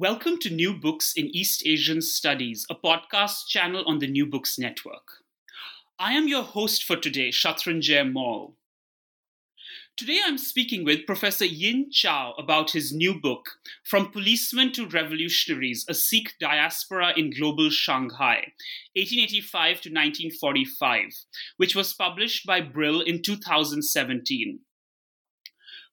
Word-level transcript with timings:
Welcome 0.00 0.38
to 0.38 0.48
New 0.48 0.72
Books 0.72 1.12
in 1.14 1.26
East 1.26 1.62
Asian 1.66 2.00
Studies, 2.00 2.64
a 2.70 2.74
podcast 2.74 3.48
channel 3.48 3.84
on 3.86 3.98
the 3.98 4.06
New 4.06 4.24
Books 4.24 4.58
Network. 4.58 5.06
I 5.98 6.14
am 6.14 6.26
your 6.26 6.42
host 6.42 6.84
for 6.84 6.96
today, 6.96 7.28
Shatrunjay 7.28 8.10
Mall. 8.10 8.54
Today 9.98 10.20
I'm 10.24 10.38
speaking 10.38 10.86
with 10.86 11.04
Professor 11.04 11.44
Yin 11.44 11.90
Cao 11.92 12.32
about 12.38 12.70
his 12.70 12.94
new 12.94 13.20
book, 13.20 13.50
From 13.84 14.10
Policemen 14.10 14.72
to 14.72 14.86
Revolutionaries 14.86 15.84
A 15.86 15.92
Sikh 15.92 16.32
Diaspora 16.40 17.12
in 17.14 17.30
Global 17.30 17.68
Shanghai, 17.68 18.54
1885 18.96 19.82
to 19.82 19.90
1945, 19.90 21.12
which 21.58 21.76
was 21.76 21.92
published 21.92 22.46
by 22.46 22.62
Brill 22.62 23.02
in 23.02 23.20
2017. 23.20 24.60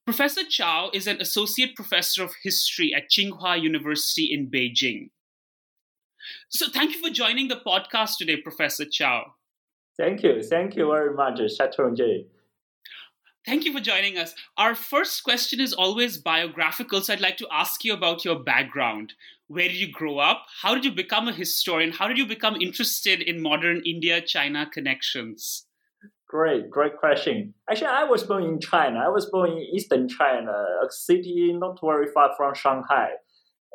Professor 0.08 0.44
Cao 0.44 0.90
is 0.94 1.06
an 1.06 1.20
associate 1.20 1.76
professor 1.76 2.24
of 2.24 2.34
history 2.42 2.94
at 2.96 3.10
Tsinghua 3.10 3.62
University 3.62 4.32
in 4.32 4.50
Beijing. 4.50 5.10
So, 6.48 6.70
thank 6.70 6.96
you 6.96 7.02
for 7.06 7.14
joining 7.14 7.50
the 7.50 7.58
podcast 7.58 8.12
today, 8.18 8.38
Professor 8.38 8.86
Cao. 8.86 9.24
Thank 9.98 10.24
you. 10.24 10.42
Thank 10.42 10.78
you 10.78 10.90
very 10.90 11.14
much, 11.14 11.42
Shatrunjay. 11.60 12.26
Thank 13.46 13.66
you 13.66 13.74
for 13.74 13.82
joining 13.82 14.18
us. 14.18 14.34
Our 14.58 14.76
first 14.76 15.26
question 15.26 15.60
is 15.60 15.74
always 15.74 16.18
biographical, 16.18 17.02
so 17.02 17.12
I'd 17.12 17.20
like 17.20 17.36
to 17.38 17.48
ask 17.52 17.84
you 17.84 17.94
about 17.94 18.24
your 18.24 18.40
background. 18.40 19.12
Where 19.48 19.68
did 19.68 19.76
you 19.76 19.92
grow 19.92 20.20
up? 20.20 20.46
How 20.62 20.74
did 20.74 20.86
you 20.86 20.94
become 20.94 21.28
a 21.28 21.34
historian? 21.34 21.92
How 21.92 22.08
did 22.08 22.18
you 22.18 22.26
become 22.26 22.56
interested 22.62 23.22
in 23.22 23.42
modern 23.42 23.82
India 23.86 24.22
China 24.22 24.70
connections? 24.72 25.67
Great, 26.30 26.70
great 26.70 26.98
question. 26.98 27.54
Actually, 27.70 27.88
I 27.88 28.04
was 28.04 28.24
born 28.24 28.44
in 28.44 28.60
China. 28.60 29.00
I 29.00 29.10
was 29.10 29.30
born 29.30 29.52
in 29.52 29.60
eastern 29.60 30.10
China, 30.10 30.52
a 30.52 30.92
city 30.92 31.54
not 31.58 31.80
very 31.82 32.08
far 32.14 32.32
from 32.36 32.54
Shanghai. 32.54 33.12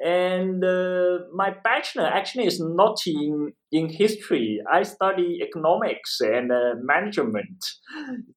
And 0.04 0.62
uh, 0.62 1.18
my 1.32 1.54
bachelor 1.64 2.06
actually 2.06 2.46
is 2.46 2.60
not 2.60 2.98
in, 3.06 3.52
in 3.70 3.88
history. 3.88 4.60
I 4.70 4.82
study 4.82 5.38
economics 5.42 6.20
and 6.20 6.52
uh, 6.52 6.74
management 6.82 7.64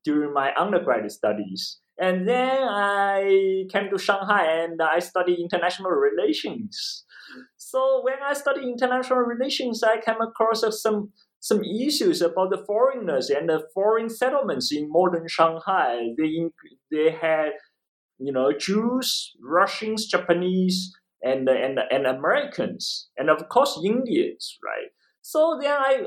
during 0.05 0.33
my 0.33 0.53
undergraduate 0.53 1.11
studies. 1.11 1.79
And 1.97 2.27
then 2.27 2.63
I 2.63 3.63
came 3.71 3.89
to 3.89 3.97
Shanghai 3.97 4.63
and 4.63 4.81
I 4.81 4.99
studied 4.99 5.39
international 5.39 5.91
relations. 5.91 7.05
So 7.57 8.01
when 8.03 8.21
I 8.23 8.33
studied 8.33 8.63
international 8.63 9.19
relations, 9.19 9.81
I 9.83 9.99
came 9.99 10.21
across 10.21 10.63
some 10.81 11.11
some 11.45 11.63
issues 11.63 12.23
about 12.23 12.49
the 12.49 12.63
foreigners 12.65 13.29
and 13.29 13.47
the 13.47 13.61
foreign 13.71 14.09
settlements 14.09 14.71
in 14.71 14.89
modern 14.89 15.27
Shanghai. 15.27 16.09
They 16.17 16.49
they 16.91 17.11
had 17.11 17.51
you 18.17 18.31
know 18.31 18.51
Jews, 18.51 19.31
Russians, 19.39 20.07
Japanese, 20.07 20.91
and 21.21 21.47
and 21.47 21.77
and 21.91 22.07
Americans, 22.07 23.09
and 23.15 23.29
of 23.29 23.47
course 23.49 23.79
Indians, 23.85 24.57
right? 24.65 24.89
So 25.21 25.57
then 25.59 25.71
I, 25.71 26.03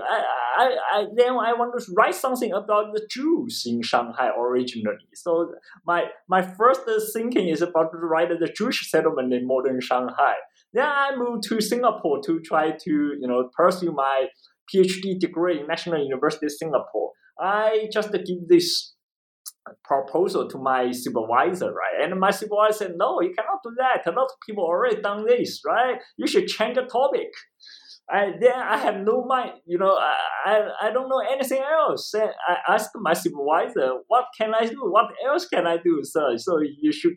I, 0.61 0.77
I, 0.93 1.05
then 1.17 1.31
I 1.31 1.53
want 1.53 1.73
to 1.77 1.93
write 1.97 2.15
something 2.15 2.53
about 2.53 2.95
the 2.95 3.05
Jews 3.11 3.65
in 3.67 3.83
Shanghai 3.83 4.31
originally. 4.37 5.09
So 5.15 5.55
my 5.87 6.07
my 6.29 6.43
first 6.43 6.83
thinking 7.13 7.49
is 7.49 7.63
about 7.63 7.93
to 7.93 7.99
write 7.99 8.29
the 8.29 8.53
Jewish 8.59 8.91
settlement 8.91 9.33
in 9.33 9.47
modern 9.47 9.81
Shanghai. 9.81 10.35
Then 10.73 10.87
I 10.87 11.17
moved 11.17 11.45
to 11.49 11.61
Singapore 11.61 12.21
to 12.27 12.41
try 12.41 12.73
to 12.85 12.93
you 13.21 13.29
know 13.29 13.51
pursue 13.57 13.93
my 13.93 14.27
PhD 14.73 15.19
degree 15.19 15.61
in 15.61 15.67
National 15.67 16.03
University 16.03 16.49
Singapore. 16.49 17.13
I 17.41 17.89
just 17.93 18.13
give 18.13 18.49
this 18.49 18.95
proposal 19.85 20.49
to 20.49 20.59
my 20.59 20.91
supervisor, 20.93 21.73
right? 21.73 22.03
And 22.03 22.19
my 22.19 22.31
supervisor 22.31 22.85
said, 22.85 22.95
no, 22.97 23.21
you 23.21 23.33
cannot 23.37 23.61
do 23.63 23.71
that. 23.79 24.07
A 24.07 24.15
lot 24.15 24.25
of 24.25 24.31
people 24.47 24.65
already 24.65 25.01
done 25.01 25.27
this, 25.27 25.61
right? 25.67 25.99
You 26.17 26.27
should 26.27 26.49
change 26.49 26.77
the 26.77 26.83
topic. 26.83 27.29
And 28.11 28.43
then 28.43 28.55
I 28.55 28.79
have 28.79 28.97
no 29.03 29.25
mind, 29.27 29.53
you 29.67 29.77
know, 29.77 29.95
I, 29.95 30.15
I, 30.47 30.69
I 30.85 30.91
don't 30.91 31.11
know 31.11 31.23
anything 31.31 31.61
else. 31.63 32.15
And 32.15 32.31
I 32.49 32.75
asked 32.75 32.93
my 32.95 33.13
supervisor, 33.13 33.99
what 34.07 34.25
can 34.39 34.55
I 34.55 34.65
do? 34.65 34.79
What 34.81 35.11
else 35.27 35.47
can 35.47 35.67
I 35.67 35.77
do, 35.77 36.01
sir? 36.03 36.39
So 36.39 36.59
you 36.61 36.91
should, 36.91 37.17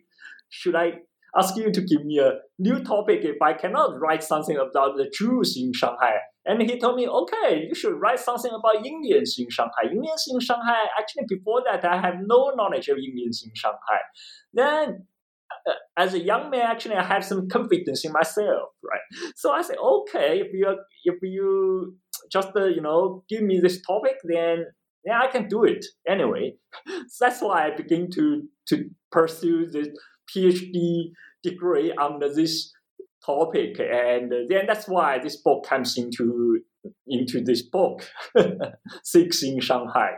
should 0.50 0.76
I 0.76 0.92
ask 1.34 1.56
you 1.56 1.72
to 1.72 1.80
give 1.80 2.04
me 2.04 2.18
a 2.18 2.32
new 2.58 2.84
topic 2.84 3.20
if 3.24 3.40
I 3.40 3.54
cannot 3.54 3.98
write 4.00 4.22
something 4.22 4.56
about 4.56 4.98
the 4.98 5.10
Jews 5.10 5.56
in 5.56 5.72
Shanghai? 5.72 6.16
And 6.44 6.60
he 6.62 6.78
told 6.78 6.96
me, 6.96 7.06
okay, 7.06 7.64
you 7.68 7.74
should 7.74 8.00
write 8.00 8.18
something 8.18 8.50
about 8.50 8.84
Indians 8.84 9.36
in 9.38 9.48
Shanghai. 9.48 9.84
Indians 9.84 10.24
in 10.28 10.40
Shanghai, 10.40 10.84
actually, 10.98 11.24
before 11.28 11.62
that, 11.70 11.84
I 11.84 12.00
have 12.00 12.16
no 12.24 12.52
knowledge 12.56 12.88
of 12.88 12.98
Indians 12.98 13.44
in 13.46 13.52
Shanghai. 13.54 14.00
Then, 14.52 15.06
uh, 15.68 15.74
as 15.96 16.14
a 16.14 16.18
young 16.18 16.50
man, 16.50 16.62
actually, 16.62 16.96
I 16.96 17.04
have 17.04 17.24
some 17.24 17.48
confidence 17.48 18.04
in 18.04 18.12
myself, 18.12 18.70
right? 18.82 19.32
So 19.36 19.52
I 19.52 19.62
said, 19.62 19.76
okay, 19.78 20.40
if 20.40 20.48
you 20.52 20.76
if 21.04 21.16
you 21.22 21.96
just 22.32 22.48
uh, 22.56 22.64
you 22.64 22.80
know 22.80 23.22
give 23.28 23.42
me 23.42 23.60
this 23.60 23.80
topic, 23.82 24.16
then 24.24 24.64
yeah, 25.04 25.20
I 25.20 25.28
can 25.28 25.48
do 25.48 25.64
it 25.64 25.84
anyway. 26.08 26.54
so 26.86 27.02
that's 27.24 27.40
why 27.40 27.66
I 27.66 27.76
begin 27.76 28.10
to 28.12 28.42
to 28.68 28.90
pursue 29.10 29.66
this 29.66 29.88
PhD 30.34 31.10
degree 31.42 31.92
under 32.00 32.32
this 32.32 32.72
topic, 33.24 33.78
and 33.80 34.32
uh, 34.32 34.36
then 34.48 34.66
that's 34.66 34.86
why 34.88 35.18
this 35.18 35.36
book 35.36 35.66
comes 35.66 35.96
into 35.96 36.60
into 37.06 37.42
this 37.42 37.62
book, 37.62 38.08
Sikhs 39.04 39.42
in 39.42 39.60
Shanghai. 39.60 40.12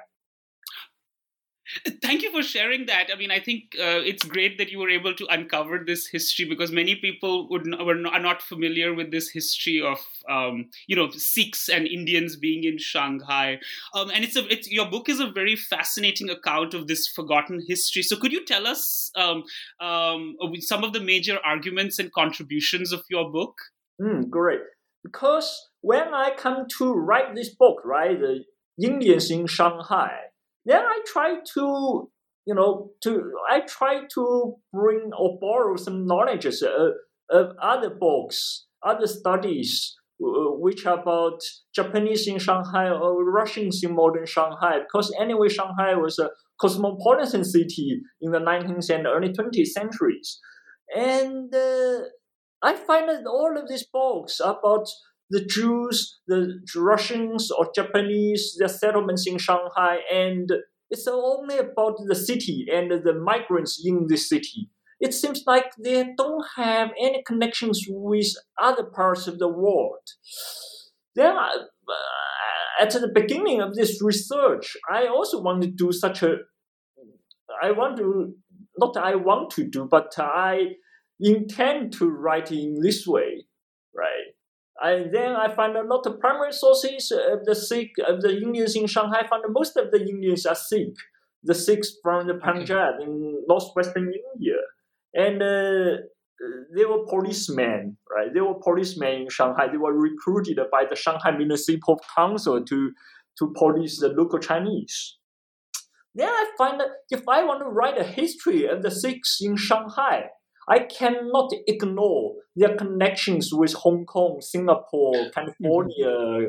Thank 2.03 2.23
you 2.23 2.31
for 2.31 2.43
sharing 2.43 2.87
that. 2.87 3.09
I 3.13 3.17
mean, 3.17 3.31
I 3.31 3.41
think 3.41 3.75
uh, 3.79 4.01
it's 4.05 4.25
great 4.25 4.59
that 4.59 4.71
you 4.71 4.79
were 4.79 4.91
able 4.91 5.15
to 5.15 5.27
uncover 5.27 5.83
this 5.85 6.07
history 6.07 6.45
because 6.45 6.71
many 6.71 6.95
people 6.97 7.49
would 7.51 7.67
were 7.81 8.07
are 8.07 8.21
not 8.21 8.43
familiar 8.43 8.95
with 8.95 9.11
this 9.11 9.31
history 9.31 9.81
of 9.81 9.99
um, 10.29 10.71
you 10.87 10.97
know 10.97 11.11
Sikhs 11.11 11.69
and 11.69 11.87
Indians 11.87 12.37
being 12.37 12.65
in 12.65 12.79
Shanghai. 12.79 13.59
Um, 13.95 14.11
and 14.11 14.25
it's 14.25 14.37
a 14.37 14.47
it's 14.53 14.71
your 14.71 14.91
book 14.91 15.09
is 15.09 15.21
a 15.21 15.31
very 15.31 15.57
fascinating 15.57 16.31
account 16.31 16.75
of 16.75 16.87
this 16.87 17.09
forgotten 17.09 17.61
history. 17.67 18.03
So 18.03 18.17
could 18.17 18.33
you 18.33 18.45
tell 18.45 18.67
us 18.67 19.11
um, 19.17 19.45
um 19.81 20.37
some 20.61 20.85
of 20.85 20.93
the 20.93 21.01
major 21.01 21.39
arguments 21.45 21.99
and 21.99 22.13
contributions 22.13 22.93
of 22.93 23.03
your 23.11 23.31
book? 23.31 23.55
Mm, 24.01 24.31
great. 24.31 24.61
Because 25.03 25.71
when 25.81 26.15
I 26.15 26.35
come 26.37 26.67
to 26.79 26.93
write 26.93 27.35
this 27.35 27.55
book, 27.55 27.83
right, 27.85 28.19
the 28.19 28.45
Indians 28.83 29.31
in 29.31 29.47
Shanghai 29.47 30.34
then 30.65 30.83
I 30.83 31.01
try 31.07 31.37
to, 31.55 32.11
you 32.47 32.55
know, 32.55 32.91
to 33.03 33.33
I 33.51 33.61
try 33.61 34.03
to 34.15 34.55
bring 34.73 35.11
or 35.19 35.39
borrow 35.41 35.77
some 35.77 36.07
knowledge 36.07 36.47
of, 36.47 36.55
of 37.31 37.57
other 37.61 37.91
books, 37.91 38.67
other 38.83 39.07
studies 39.07 39.95
which 40.19 40.87
are 40.87 41.01
about 41.01 41.41
Japanese 41.75 42.27
in 42.27 42.39
Shanghai 42.39 42.89
or 42.89 43.25
Russians 43.25 43.83
in 43.83 43.95
modern 43.95 44.27
Shanghai. 44.27 44.79
Because 44.81 45.13
anyway, 45.21 45.49
Shanghai 45.49 45.95
was 45.95 46.19
a 46.19 46.31
cosmopolitan 46.61 47.45
city 47.45 48.01
in 48.21 48.31
the 48.31 48.39
19th 48.39 48.91
and 48.91 49.07
early 49.07 49.31
20th 49.31 49.67
centuries. 49.67 50.39
And 50.95 51.55
uh, 51.55 52.01
I 52.63 52.75
find 52.75 53.09
that 53.09 53.27
all 53.27 53.57
of 53.59 53.69
these 53.69 53.87
books 53.93 54.41
about 54.41 54.87
the 55.35 55.45
Jews, 55.45 56.21
the 56.29 56.61
Russians 56.77 57.51
or 57.51 57.71
Japanese, 57.75 58.57
their 58.59 58.69
settlements 58.69 59.27
in 59.27 59.39
Shanghai, 59.39 59.99
and 60.13 60.49
it's 60.91 61.09
only 61.09 61.59
about 61.59 61.97
the 62.07 62.15
city 62.15 62.67
and 62.73 62.91
the 62.91 63.15
migrants 63.15 63.83
in 63.85 64.07
the 64.09 64.17
city. 64.17 64.71
It 65.01 65.13
seems 65.13 65.43
like 65.47 65.67
they 65.83 66.15
don't 66.17 66.45
have 66.57 66.91
any 67.01 67.23
connections 67.27 67.85
with 67.89 68.29
other 68.63 68.85
parts 68.85 69.27
of 69.27 69.39
the 69.39 69.49
world. 69.49 70.05
Then, 71.17 71.37
uh, 71.37 71.51
at 72.81 72.93
the 72.93 73.11
beginning 73.13 73.61
of 73.61 73.75
this 73.75 74.01
research, 74.03 74.77
I 74.91 75.07
also 75.07 75.43
want 75.43 75.63
to 75.63 75.71
do 75.71 75.91
such 75.93 76.23
a. 76.23 76.37
I 77.63 77.73
want 77.73 77.97
to, 77.99 78.35
not 78.79 78.97
I 78.97 79.17
want 79.17 79.51
to 79.57 79.65
do, 79.65 79.89
but 79.91 80.13
I 80.19 80.77
intend 81.21 81.93
to 81.95 82.09
write 82.09 82.51
in 82.53 82.81
this 82.83 83.07
way, 83.07 83.47
right? 83.95 84.34
And 84.81 85.15
then 85.15 85.37
I 85.37 85.55
find 85.55 85.77
a 85.77 85.83
lot 85.83 86.07
of 86.07 86.19
primary 86.19 86.53
sources 86.53 87.13
of 87.13 87.45
the 87.45 87.55
Sikh, 87.55 87.93
of 88.09 88.21
the 88.23 88.37
Indians 88.37 88.75
in 88.75 88.87
Shanghai. 88.87 89.21
I 89.21 89.27
find 89.27 89.45
most 89.49 89.77
of 89.77 89.91
the 89.91 90.01
Indians 90.01 90.47
are 90.47 90.55
Sikh, 90.55 90.97
the 91.43 91.55
Sikhs 91.55 91.97
from 92.03 92.27
the 92.27 92.35
Punjab 92.35 92.97
okay. 92.97 93.05
in 93.05 93.45
northwestern 93.49 94.13
India. 94.35 94.57
And 95.15 95.41
uh, 95.41 96.03
they 96.75 96.85
were 96.85 97.07
policemen, 97.07 97.97
right? 98.15 98.35
They 98.35 98.41
were 98.41 98.55
policemen 98.61 99.23
in 99.23 99.29
Shanghai. 99.29 99.69
They 99.69 99.77
were 99.77 99.95
recruited 99.95 100.59
by 100.73 100.85
the 100.91 100.97
Shanghai 100.97 101.31
Municipal 101.31 102.01
Council 102.17 102.65
to, 102.65 102.93
to 103.39 103.55
police 103.57 104.01
the 104.01 104.09
local 104.09 104.41
Chinese. 104.41 105.19
Then 106.17 106.29
I 106.29 106.51
find 106.59 106.81
that 106.81 106.89
if 107.11 107.23
I 107.29 107.45
want 107.45 107.61
to 107.61 107.67
write 107.67 107.99
a 107.99 108.05
history 108.05 108.67
of 108.67 108.83
the 108.83 108.91
Sikhs 108.91 109.39
in 109.41 109.57
Shanghai, 109.57 110.27
I 110.69 110.81
cannot 110.81 111.51
ignore 111.67 112.35
their 112.57 112.77
connections 112.77 113.51
with 113.53 113.75
Hong 113.75 114.07
Kong, 114.07 114.41
Singapore, 114.41 115.31
California, 115.35 116.49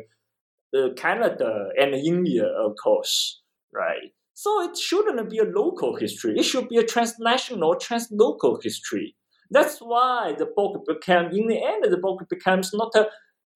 uh, 0.75 0.89
Canada, 0.95 1.69
and 1.79 1.93
India, 1.93 2.45
of 2.45 2.73
course, 2.81 3.41
right? 3.73 4.11
So 4.33 4.61
it 4.63 4.77
shouldn't 4.77 5.29
be 5.29 5.39
a 5.39 5.43
local 5.43 5.95
history. 5.95 6.35
It 6.37 6.43
should 6.43 6.67
be 6.67 6.77
a 6.77 6.83
transnational, 6.83 7.75
translocal 7.75 8.61
history. 8.61 9.15
That's 9.49 9.79
why 9.79 10.33
the 10.37 10.45
book 10.45 10.83
became, 10.87 11.31
in 11.31 11.47
the 11.47 11.63
end, 11.63 11.85
the 11.89 11.97
book 11.97 12.23
becomes 12.29 12.73
not 12.73 12.93
a 12.95 13.07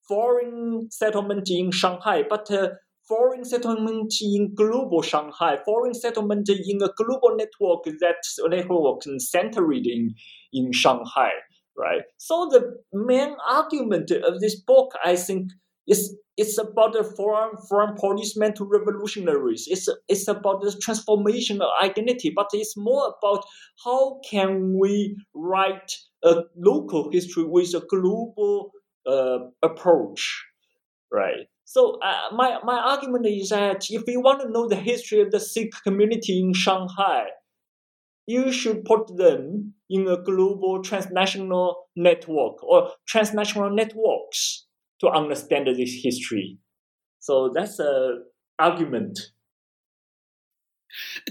foreign 0.08 0.90
settlement 0.90 1.50
in 1.50 1.72
Shanghai, 1.72 2.24
but 2.28 2.50
a 2.50 2.78
foreign 3.10 3.44
settlement 3.44 4.14
in 4.22 4.54
global 4.56 5.02
Shanghai, 5.02 5.58
foreign 5.66 5.94
settlement 5.94 6.48
in 6.48 6.82
a 6.82 6.90
global 6.96 7.36
network 7.36 7.84
that 7.86 8.24
network 8.48 9.02
centered 9.18 9.88
in, 9.88 10.14
in 10.54 10.72
Shanghai, 10.72 11.32
right? 11.78 12.04
So 12.18 12.48
the 12.52 12.78
main 12.94 13.36
argument 13.50 14.12
of 14.12 14.40
this 14.40 14.56
book, 14.62 14.94
I 15.04 15.16
think, 15.16 15.50
is 15.88 16.16
it's 16.38 16.58
about 16.58 16.94
the 16.94 17.04
foreign 17.04 17.58
foreign 17.68 17.96
policemen 17.96 18.54
to 18.54 18.64
revolutionaries. 18.64 19.66
It's 19.68 19.90
it's 20.08 20.28
about 20.28 20.62
the 20.62 20.72
transformation 20.80 21.62
of 21.62 21.68
identity, 21.84 22.32
but 22.34 22.48
it's 22.54 22.78
more 22.78 23.14
about 23.18 23.44
how 23.84 24.22
can 24.30 24.78
we 24.80 25.18
write 25.34 25.98
a 26.24 26.44
local 26.56 27.12
history 27.12 27.44
with 27.44 27.74
a 27.74 27.84
global 27.90 28.72
uh, 29.06 29.40
approach, 29.64 30.46
right? 31.12 31.48
So 31.72 32.00
uh, 32.02 32.34
my, 32.34 32.58
my 32.64 32.80
argument 32.80 33.28
is 33.28 33.50
that 33.50 33.92
if 33.92 34.02
you 34.08 34.22
want 34.22 34.42
to 34.42 34.50
know 34.50 34.68
the 34.68 34.76
history 34.76 35.22
of 35.22 35.30
the 35.30 35.40
Sikh 35.40 35.72
community 35.84 36.40
in 36.40 36.52
Shanghai, 36.52 37.26
you 38.26 38.52
should 38.52 38.86
put 38.86 39.16
them 39.16 39.76
in 39.88 40.08
a 40.08 40.20
global 40.20 40.82
transnational 40.82 41.90
network 41.96 42.64
or 42.64 42.90
transnational 43.08 43.70
networks 43.70 44.66
to 45.02 45.10
understand 45.10 45.68
this 45.68 45.94
history. 46.02 46.58
So 47.20 47.52
that's 47.54 47.78
a 47.78 48.16
argument 48.58 49.20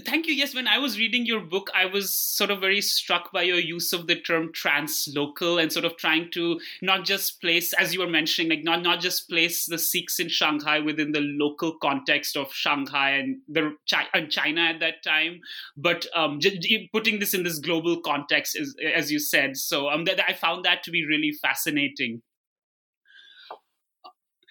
Thank 0.05 0.27
you. 0.27 0.33
Yes, 0.33 0.55
when 0.55 0.67
I 0.67 0.77
was 0.77 0.97
reading 0.97 1.25
your 1.25 1.41
book, 1.41 1.69
I 1.75 1.85
was 1.85 2.13
sort 2.13 2.49
of 2.49 2.61
very 2.61 2.81
struck 2.81 3.31
by 3.31 3.43
your 3.43 3.59
use 3.59 3.91
of 3.91 4.07
the 4.07 4.15
term 4.15 4.51
translocal 4.53 5.61
and 5.61 5.71
sort 5.71 5.85
of 5.85 5.97
trying 5.97 6.31
to 6.31 6.59
not 6.81 7.05
just 7.05 7.41
place, 7.41 7.73
as 7.73 7.93
you 7.93 7.99
were 7.99 8.07
mentioning, 8.07 8.49
like 8.49 8.63
not, 8.63 8.81
not 8.81 9.01
just 9.01 9.29
place 9.29 9.65
the 9.65 9.77
Sikhs 9.77 10.19
in 10.19 10.29
Shanghai 10.29 10.79
within 10.79 11.11
the 11.11 11.21
local 11.21 11.77
context 11.81 12.37
of 12.37 12.53
Shanghai 12.53 13.11
and 13.11 13.39
the 13.47 13.75
and 14.13 14.31
China 14.31 14.61
at 14.61 14.79
that 14.79 15.03
time, 15.03 15.41
but 15.75 16.05
um, 16.15 16.39
putting 16.93 17.19
this 17.19 17.33
in 17.33 17.43
this 17.43 17.59
global 17.59 17.99
context, 18.01 18.55
as, 18.55 18.75
as 18.95 19.11
you 19.11 19.19
said. 19.19 19.57
So 19.57 19.89
um, 19.89 20.05
I 20.27 20.33
found 20.33 20.65
that 20.65 20.83
to 20.83 20.91
be 20.91 21.05
really 21.05 21.33
fascinating. 21.41 22.21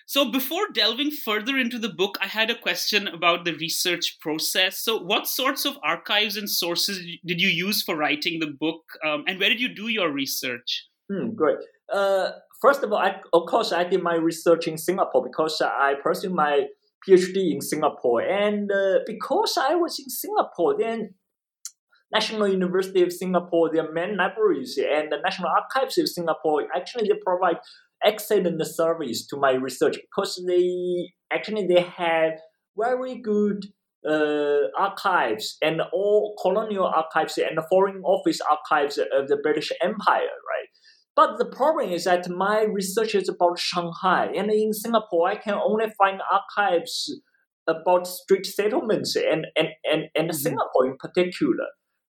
So, 0.08 0.30
before 0.30 0.68
delving 0.72 1.10
further 1.10 1.58
into 1.58 1.78
the 1.78 1.90
book, 1.90 2.16
I 2.18 2.28
had 2.28 2.48
a 2.48 2.58
question 2.58 3.08
about 3.08 3.44
the 3.44 3.52
research 3.52 4.18
process. 4.20 4.78
So, 4.78 4.96
what 4.96 5.28
sorts 5.28 5.66
of 5.66 5.76
archives 5.82 6.38
and 6.38 6.48
sources 6.48 6.96
did 7.26 7.42
you 7.42 7.48
use 7.48 7.82
for 7.82 7.94
writing 7.94 8.40
the 8.40 8.46
book, 8.46 8.84
um, 9.04 9.24
and 9.28 9.38
where 9.38 9.50
did 9.50 9.60
you 9.60 9.68
do 9.68 9.88
your 9.88 10.10
research? 10.10 10.86
Hmm, 11.12 11.34
great. 11.34 11.58
Uh, 11.92 12.30
first 12.62 12.82
of 12.82 12.90
all, 12.90 12.98
I, 12.98 13.20
of 13.34 13.42
course, 13.50 13.70
I 13.70 13.84
did 13.84 14.02
my 14.02 14.14
research 14.14 14.66
in 14.66 14.78
Singapore 14.78 15.22
because 15.22 15.60
I 15.60 15.96
pursued 16.02 16.32
my 16.32 16.68
PhD 17.06 17.52
in 17.52 17.60
Singapore, 17.60 18.22
and 18.22 18.72
uh, 18.72 19.00
because 19.04 19.58
I 19.60 19.74
was 19.74 19.98
in 19.98 20.08
Singapore, 20.08 20.74
then 20.78 21.12
National 22.10 22.48
University 22.48 23.02
of 23.02 23.12
Singapore, 23.12 23.70
their 23.70 23.92
main 23.92 24.16
libraries 24.16 24.78
and 24.78 25.12
the 25.12 25.18
National 25.22 25.50
Archives 25.50 25.98
of 25.98 26.08
Singapore 26.08 26.64
actually 26.74 27.08
they 27.08 27.20
provide 27.22 27.58
excellent 28.08 28.64
service 28.66 29.26
to 29.26 29.36
my 29.36 29.52
research 29.52 29.96
because 29.96 30.42
they 30.46 31.12
actually 31.32 31.66
they 31.66 31.82
have 31.82 32.32
very 32.76 33.20
good 33.20 33.66
uh, 34.08 34.68
archives 34.78 35.56
and 35.60 35.80
all 35.92 36.34
colonial 36.40 36.86
archives 36.86 37.36
and 37.38 37.58
the 37.58 37.66
foreign 37.68 38.00
office 38.04 38.40
archives 38.54 38.98
of 38.98 39.28
the 39.28 39.36
British 39.42 39.70
Empire, 39.82 40.34
right? 40.52 40.70
But 41.14 41.38
the 41.38 41.50
problem 41.56 41.90
is 41.90 42.04
that 42.04 42.28
my 42.28 42.62
research 42.62 43.14
is 43.14 43.28
about 43.28 43.58
Shanghai, 43.58 44.28
and 44.36 44.50
in 44.52 44.72
Singapore, 44.72 45.28
I 45.28 45.36
can 45.36 45.54
only 45.54 45.86
find 45.98 46.20
archives 46.30 47.12
about 47.66 48.06
Straits 48.06 48.54
Settlements 48.54 49.16
and, 49.16 49.46
and, 49.56 49.68
and, 49.84 50.04
and 50.14 50.30
mm-hmm. 50.30 50.36
Singapore 50.36 50.86
in 50.86 50.96
particular 50.96 51.66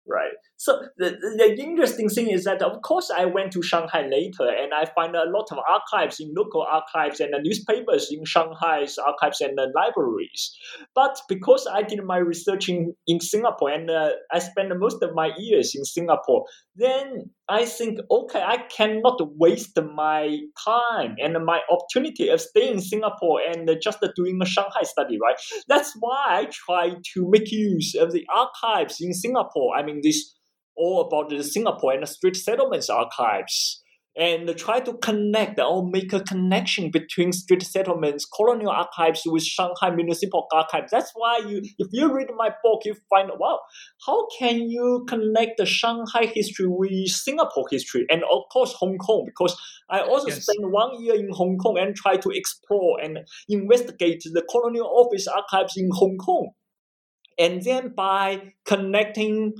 right? 0.08 0.34
So 0.58 0.80
the, 0.98 1.12
the 1.38 1.56
interesting 1.62 2.10
thing 2.10 2.30
is 2.30 2.44
that 2.46 2.62
of 2.62 2.82
course 2.82 3.12
I 3.16 3.26
went 3.26 3.52
to 3.54 3.62
Shanghai 3.62 4.08
later 4.08 4.48
and 4.48 4.74
I 4.74 4.86
find 4.96 5.16
a 5.16 5.30
lot 5.30 5.48
of 5.52 5.58
archives 5.70 6.20
in 6.20 6.34
local 6.36 6.62
archives 6.62 7.20
and 7.20 7.34
the 7.34 7.42
newspapers 7.42 8.10
in 8.12 8.24
Shanghai's 8.26 8.98
archives 8.98 9.42
and 9.42 9.58
the 9.58 9.72
libraries. 9.76 10.56
But 10.94 11.20
because 11.28 11.68
I 11.72 11.82
did 11.84 12.04
my 12.04 12.18
research 12.18 12.70
in, 12.70 12.94
in 13.08 13.20
Singapore 13.20 13.72
and 13.72 13.90
uh, 13.90 14.12
I 14.32 14.40
spent 14.40 14.72
most 14.78 15.02
of 15.02 15.14
my 15.14 15.32
years 15.38 15.76
in 15.76 15.86
Singapore, 15.86 16.46
then 16.76 17.32
I 17.48 17.66
think 17.66 18.00
okay 18.10 18.42
I 18.42 18.58
cannot 18.76 19.20
waste 19.38 19.78
my 19.94 20.40
time 20.66 21.16
and 21.20 21.46
my 21.46 21.62
opportunity 21.70 22.30
of 22.30 22.42
staying 22.42 22.76
in 22.76 22.82
Singapore 22.82 23.40
and 23.42 23.70
just 23.82 24.00
doing 24.16 24.40
a 24.42 24.46
Shanghai 24.46 24.82
study, 24.84 25.20
right? 25.22 25.36
That's 25.68 25.94
why 26.00 26.26
I 26.28 26.48
try 26.52 26.96
to 27.14 27.30
make 27.30 27.52
use 27.52 27.94
of 27.96 28.12
the 28.12 28.26
archives 28.36 28.98
in 29.00 29.14
Singapore. 29.14 29.76
I 29.78 29.84
mean 29.84 30.02
this 30.04 30.34
all 30.76 31.02
about 31.02 31.30
the 31.30 31.44
Singapore 31.44 31.94
and 31.94 32.04
the 32.04 32.08
Straits 32.08 32.44
Settlements 32.44 32.90
archives 32.90 33.84
and 34.18 34.56
try 34.58 34.80
to 34.80 34.94
connect 34.98 35.60
or 35.60 35.90
make 35.90 36.14
a 36.14 36.22
connection 36.22 36.90
between 36.90 37.34
Straits 37.34 37.72
Settlements, 37.72 38.26
colonial 38.26 38.72
archives 38.72 39.24
with 39.26 39.44
Shanghai 39.44 39.90
Municipal 39.90 40.48
Archives. 40.54 40.92
That's 40.92 41.12
why 41.16 41.40
you, 41.40 41.62
if 41.78 41.88
you 41.92 42.14
read 42.14 42.28
my 42.36 42.52
book, 42.64 42.84
you 42.86 42.96
find, 43.10 43.30
wow, 43.38 43.60
how 44.06 44.28
can 44.40 44.70
you 44.70 45.06
connect 45.10 45.58
the 45.58 45.66
Shanghai 45.66 46.32
history 46.34 46.68
with 46.68 47.10
Singapore 47.10 47.66
history 47.70 48.06
and 48.10 48.24
of 48.24 48.44
course 48.54 48.74
Hong 48.74 48.98
Kong? 48.98 49.26
Because 49.26 49.60
I 49.90 50.00
also 50.00 50.28
yes. 50.28 50.44
spent 50.44 50.72
one 50.72 51.02
year 51.04 51.16
in 51.16 51.30
Hong 51.32 51.58
Kong 51.58 51.78
and 51.78 51.94
try 51.94 52.16
to 52.16 52.30
explore 52.30 53.02
and 53.02 53.20
investigate 53.50 54.24
the 54.24 54.44
colonial 54.50 54.88
office 54.88 55.28
archives 55.28 55.74
in 55.76 55.90
Hong 55.92 56.18
Kong. 56.18 56.52
And 57.38 57.62
then 57.64 57.90
by 57.90 58.54
connecting 58.64 59.56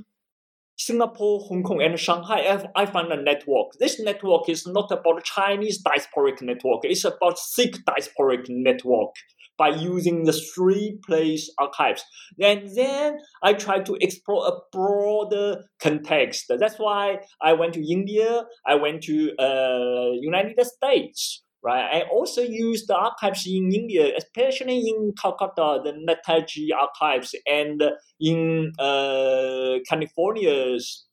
Singapore, 0.76 1.40
Hong 1.40 1.62
Kong, 1.62 1.82
and 1.82 1.98
Shanghai, 1.98 2.68
I 2.74 2.86
find 2.86 3.10
a 3.10 3.22
network. 3.22 3.68
This 3.80 3.98
network 3.98 4.48
is 4.48 4.66
not 4.66 4.90
about 4.92 5.24
Chinese 5.24 5.82
diasporic 5.82 6.42
network. 6.42 6.80
It's 6.84 7.04
about 7.04 7.38
Sikh 7.38 7.78
diasporic 7.84 8.46
network 8.48 9.10
by 9.58 9.68
using 9.68 10.24
the 10.24 10.32
three 10.32 10.98
place 11.06 11.50
archives. 11.58 12.04
And 12.40 12.68
then 12.76 13.18
I 13.42 13.54
try 13.54 13.80
to 13.80 13.96
explore 14.00 14.46
a 14.46 14.52
broader 14.70 15.62
context. 15.80 16.46
That's 16.48 16.78
why 16.78 17.20
I 17.40 17.54
went 17.54 17.74
to 17.74 17.90
India. 17.90 18.44
I 18.66 18.74
went 18.74 19.02
to 19.04 19.34
uh, 19.38 20.10
United 20.20 20.62
States 20.66 21.42
right? 21.66 21.96
I 21.96 22.02
also 22.02 22.42
use 22.42 22.86
the 22.86 22.94
archives 22.94 23.44
in 23.44 23.72
India, 23.74 24.12
especially 24.16 24.78
in 24.78 25.12
Calcutta, 25.20 25.80
the 25.82 25.94
Netaji 26.06 26.68
archives, 26.80 27.34
and 27.46 27.82
in 28.20 28.72
uh, 28.78 29.80
California's 29.88 31.06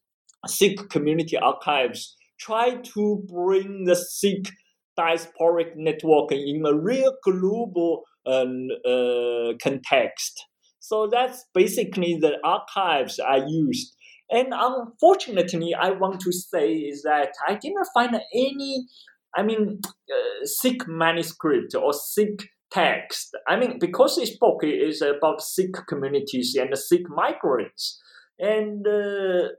Sikh 0.45 0.89
community 0.89 1.37
archives. 1.37 2.15
Try 2.39 2.75
to 2.93 3.23
bring 3.27 3.85
the 3.85 3.95
Sikh 3.95 4.51
diasporic 4.99 5.71
network 5.75 6.31
in 6.31 6.63
a 6.67 6.75
real 6.75 7.13
global 7.23 8.03
um, 8.27 8.67
uh, 8.85 9.53
context. 9.59 10.45
So 10.79 11.07
that's 11.07 11.45
basically 11.55 12.19
the 12.21 12.37
archives 12.43 13.19
I 13.19 13.37
used. 13.47 13.95
And 14.29 14.47
unfortunately, 14.51 15.73
I 15.79 15.91
want 15.91 16.19
to 16.21 16.31
say 16.31 16.73
is 16.73 17.03
that 17.03 17.29
I 17.47 17.55
didn't 17.55 17.87
find 17.93 18.15
any, 18.33 18.87
I 19.35 19.43
mean, 19.43 19.79
uh, 19.85 20.45
Sikh 20.45 20.87
manuscript 20.87 21.75
or 21.75 21.93
Sikh 21.93 22.49
text. 22.71 23.35
I 23.47 23.55
mean, 23.55 23.77
because 23.79 24.15
this 24.15 24.37
book 24.37 24.61
is 24.63 25.01
about 25.01 25.41
Sikh 25.41 25.75
communities 25.87 26.55
and 26.59 26.77
Sikh 26.77 27.09
migrants, 27.09 28.01
and 28.39 28.85
uh, 28.87 29.49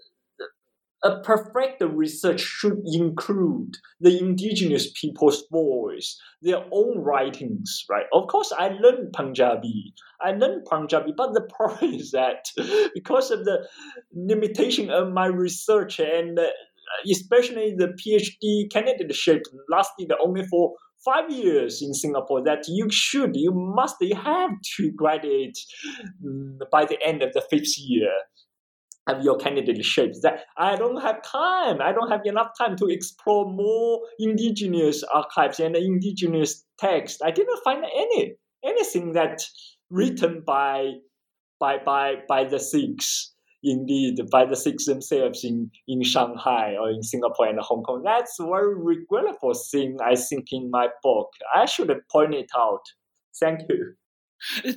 a 1.04 1.20
perfect 1.20 1.82
research 1.82 2.40
should 2.40 2.80
include 2.86 3.76
the 4.00 4.18
indigenous 4.18 4.90
people's 4.98 5.44
voice, 5.52 6.18
their 6.40 6.64
own 6.72 6.98
writings, 6.98 7.84
right? 7.90 8.06
Of 8.12 8.26
course, 8.28 8.52
I 8.58 8.68
learned 8.68 9.12
Punjabi. 9.12 9.92
I 10.22 10.32
learned 10.32 10.64
Punjabi, 10.64 11.12
but 11.14 11.34
the 11.34 11.42
problem 11.56 11.94
is 11.94 12.10
that 12.12 12.46
because 12.94 13.30
of 13.30 13.44
the 13.44 13.68
limitation 14.14 14.90
of 14.90 15.12
my 15.12 15.26
research 15.26 16.00
and 16.00 16.40
especially 17.10 17.74
the 17.76 17.88
PhD 17.88 18.68
candidateship 18.72 19.42
lasted 19.68 20.12
only 20.22 20.44
for 20.46 20.74
five 21.04 21.30
years 21.30 21.82
in 21.82 21.92
Singapore 21.92 22.42
that 22.44 22.64
you 22.66 22.88
should, 22.90 23.36
you 23.36 23.52
must, 23.52 23.96
you 24.00 24.16
have 24.16 24.50
to 24.76 24.90
graduate 24.92 25.58
mm, 26.24 26.58
by 26.72 26.84
the 26.84 26.98
end 27.04 27.22
of 27.22 27.32
the 27.34 27.42
fifth 27.50 27.78
year 27.78 28.10
of 29.06 29.22
your 29.22 29.36
candidateship 29.36 30.14
that 30.22 30.44
I 30.56 30.76
don't 30.76 31.00
have 31.02 31.22
time. 31.22 31.80
I 31.82 31.92
don't 31.92 32.10
have 32.10 32.22
enough 32.24 32.52
time 32.58 32.76
to 32.76 32.86
explore 32.86 33.44
more 33.52 34.00
indigenous 34.18 35.04
archives 35.12 35.60
and 35.60 35.76
indigenous 35.76 36.64
texts. 36.78 37.20
I 37.22 37.30
didn't 37.30 37.60
find 37.62 37.84
any 37.84 38.34
anything 38.64 39.12
that 39.12 39.42
written 39.90 40.42
by 40.46 40.92
by 41.60 41.78
by 41.84 42.14
by 42.28 42.44
the 42.44 42.58
Sikhs. 42.58 43.33
Indeed, 43.64 44.20
by 44.30 44.44
the 44.44 44.56
Sikhs 44.56 44.84
themselves 44.86 45.42
in, 45.42 45.70
in 45.88 46.02
Shanghai 46.02 46.76
or 46.78 46.90
in 46.90 47.02
Singapore 47.02 47.48
and 47.48 47.58
Hong 47.60 47.82
Kong. 47.82 48.02
That's 48.04 48.36
very 48.38 48.74
regrettable 48.74 49.54
thing, 49.54 49.96
I 50.04 50.14
think, 50.16 50.48
in 50.52 50.70
my 50.70 50.88
book. 51.02 51.30
I 51.54 51.64
should 51.64 51.90
point 52.12 52.34
it 52.34 52.50
out. 52.56 52.82
Thank 53.40 53.60
you. 53.68 53.94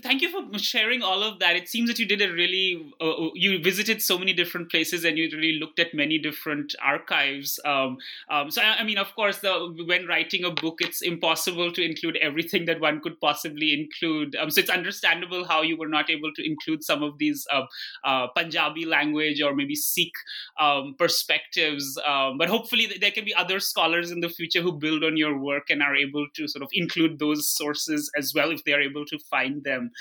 Thank 0.01 0.21
you 0.21 0.29
for 0.29 0.57
sharing 0.57 1.01
all 1.01 1.23
of 1.23 1.39
that. 1.39 1.55
It 1.55 1.67
seems 1.67 1.89
that 1.89 1.99
you 1.99 2.05
did 2.05 2.21
a 2.21 2.31
really, 2.31 2.93
uh, 3.01 3.09
uh, 3.09 3.29
you 3.33 3.61
visited 3.61 4.01
so 4.01 4.17
many 4.17 4.33
different 4.33 4.71
places 4.71 5.03
and 5.03 5.17
you 5.17 5.29
really 5.33 5.59
looked 5.59 5.79
at 5.79 5.93
many 5.93 6.17
different 6.17 6.75
archives. 6.81 7.59
Um, 7.65 7.97
um, 8.29 8.49
so, 8.49 8.61
I, 8.61 8.79
I, 8.79 8.83
mean, 8.83 8.97
of 8.97 9.13
course, 9.15 9.39
the, 9.39 9.83
when 9.85 10.07
writing 10.07 10.45
a 10.45 10.51
book, 10.51 10.79
it's 10.79 11.01
impossible 11.01 11.71
to 11.73 11.83
include 11.83 12.17
everything 12.17 12.65
that 12.65 12.79
one 12.79 13.01
could 13.01 13.19
possibly 13.19 13.73
include. 13.73 14.35
Um, 14.35 14.49
so, 14.49 14.61
it's 14.61 14.69
understandable 14.69 15.45
how 15.45 15.61
you 15.61 15.77
were 15.77 15.89
not 15.89 16.09
able 16.09 16.31
to 16.33 16.45
include 16.45 16.83
some 16.83 17.03
of 17.03 17.17
these 17.17 17.45
uh, 17.51 17.63
uh, 18.03 18.27
Punjabi 18.35 18.85
language 18.85 19.41
or 19.41 19.53
maybe 19.53 19.75
Sikh 19.75 20.13
um, 20.59 20.95
perspectives. 20.97 21.99
Um, 22.07 22.37
but 22.37 22.49
hopefully, 22.49 22.97
there 22.99 23.11
can 23.11 23.25
be 23.25 23.35
other 23.35 23.59
scholars 23.59 24.11
in 24.11 24.21
the 24.21 24.29
future 24.29 24.61
who 24.61 24.71
build 24.71 25.03
on 25.03 25.17
your 25.17 25.37
work 25.37 25.69
and 25.69 25.81
are 25.81 25.95
able 25.95 26.27
to 26.35 26.47
sort 26.47 26.63
of 26.63 26.69
include 26.73 27.19
those 27.19 27.49
sources 27.49 28.09
as 28.17 28.33
well 28.33 28.51
if 28.51 28.63
they 28.63 28.73
are 28.73 28.81
able 28.81 29.05
to 29.05 29.19
find 29.29 29.56
them. 29.63 29.91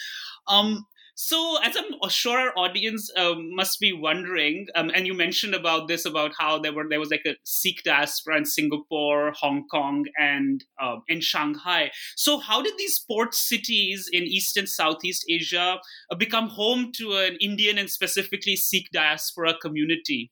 Um, 0.48 0.86
so, 1.18 1.56
as 1.62 1.75
I'm 1.75 2.10
sure 2.10 2.38
our 2.38 2.52
audience 2.58 3.10
um, 3.16 3.54
must 3.54 3.80
be 3.80 3.90
wondering, 3.90 4.66
um, 4.75 4.90
and 4.94 5.06
you 5.06 5.14
mentioned 5.14 5.54
about 5.54 5.88
this 5.88 6.04
about 6.04 6.32
how 6.38 6.58
there 6.58 6.75
were 6.75 6.84
there 6.90 7.00
was 7.00 7.10
like 7.10 7.25
a 7.26 7.36
Sikh 7.42 7.82
diaspora 7.84 8.36
in 8.36 8.44
Singapore, 8.44 9.32
Hong 9.40 9.66
Kong, 9.68 10.04
and 10.18 10.62
uh, 10.78 10.96
in 11.08 11.22
Shanghai. 11.22 11.90
So, 12.16 12.38
how 12.38 12.60
did 12.60 12.75
these 12.76 12.98
port 12.98 13.34
cities 13.34 14.10
in 14.12 14.25
East 14.25 14.58
and 14.58 14.68
Southeast 14.68 15.25
Asia 15.26 15.78
uh, 16.10 16.14
become 16.16 16.50
home 16.50 16.92
to 16.96 17.14
an 17.14 17.38
Indian 17.40 17.78
and 17.78 17.88
specifically 17.88 18.54
Sikh 18.54 18.90
diaspora 18.92 19.54
community? 19.58 20.30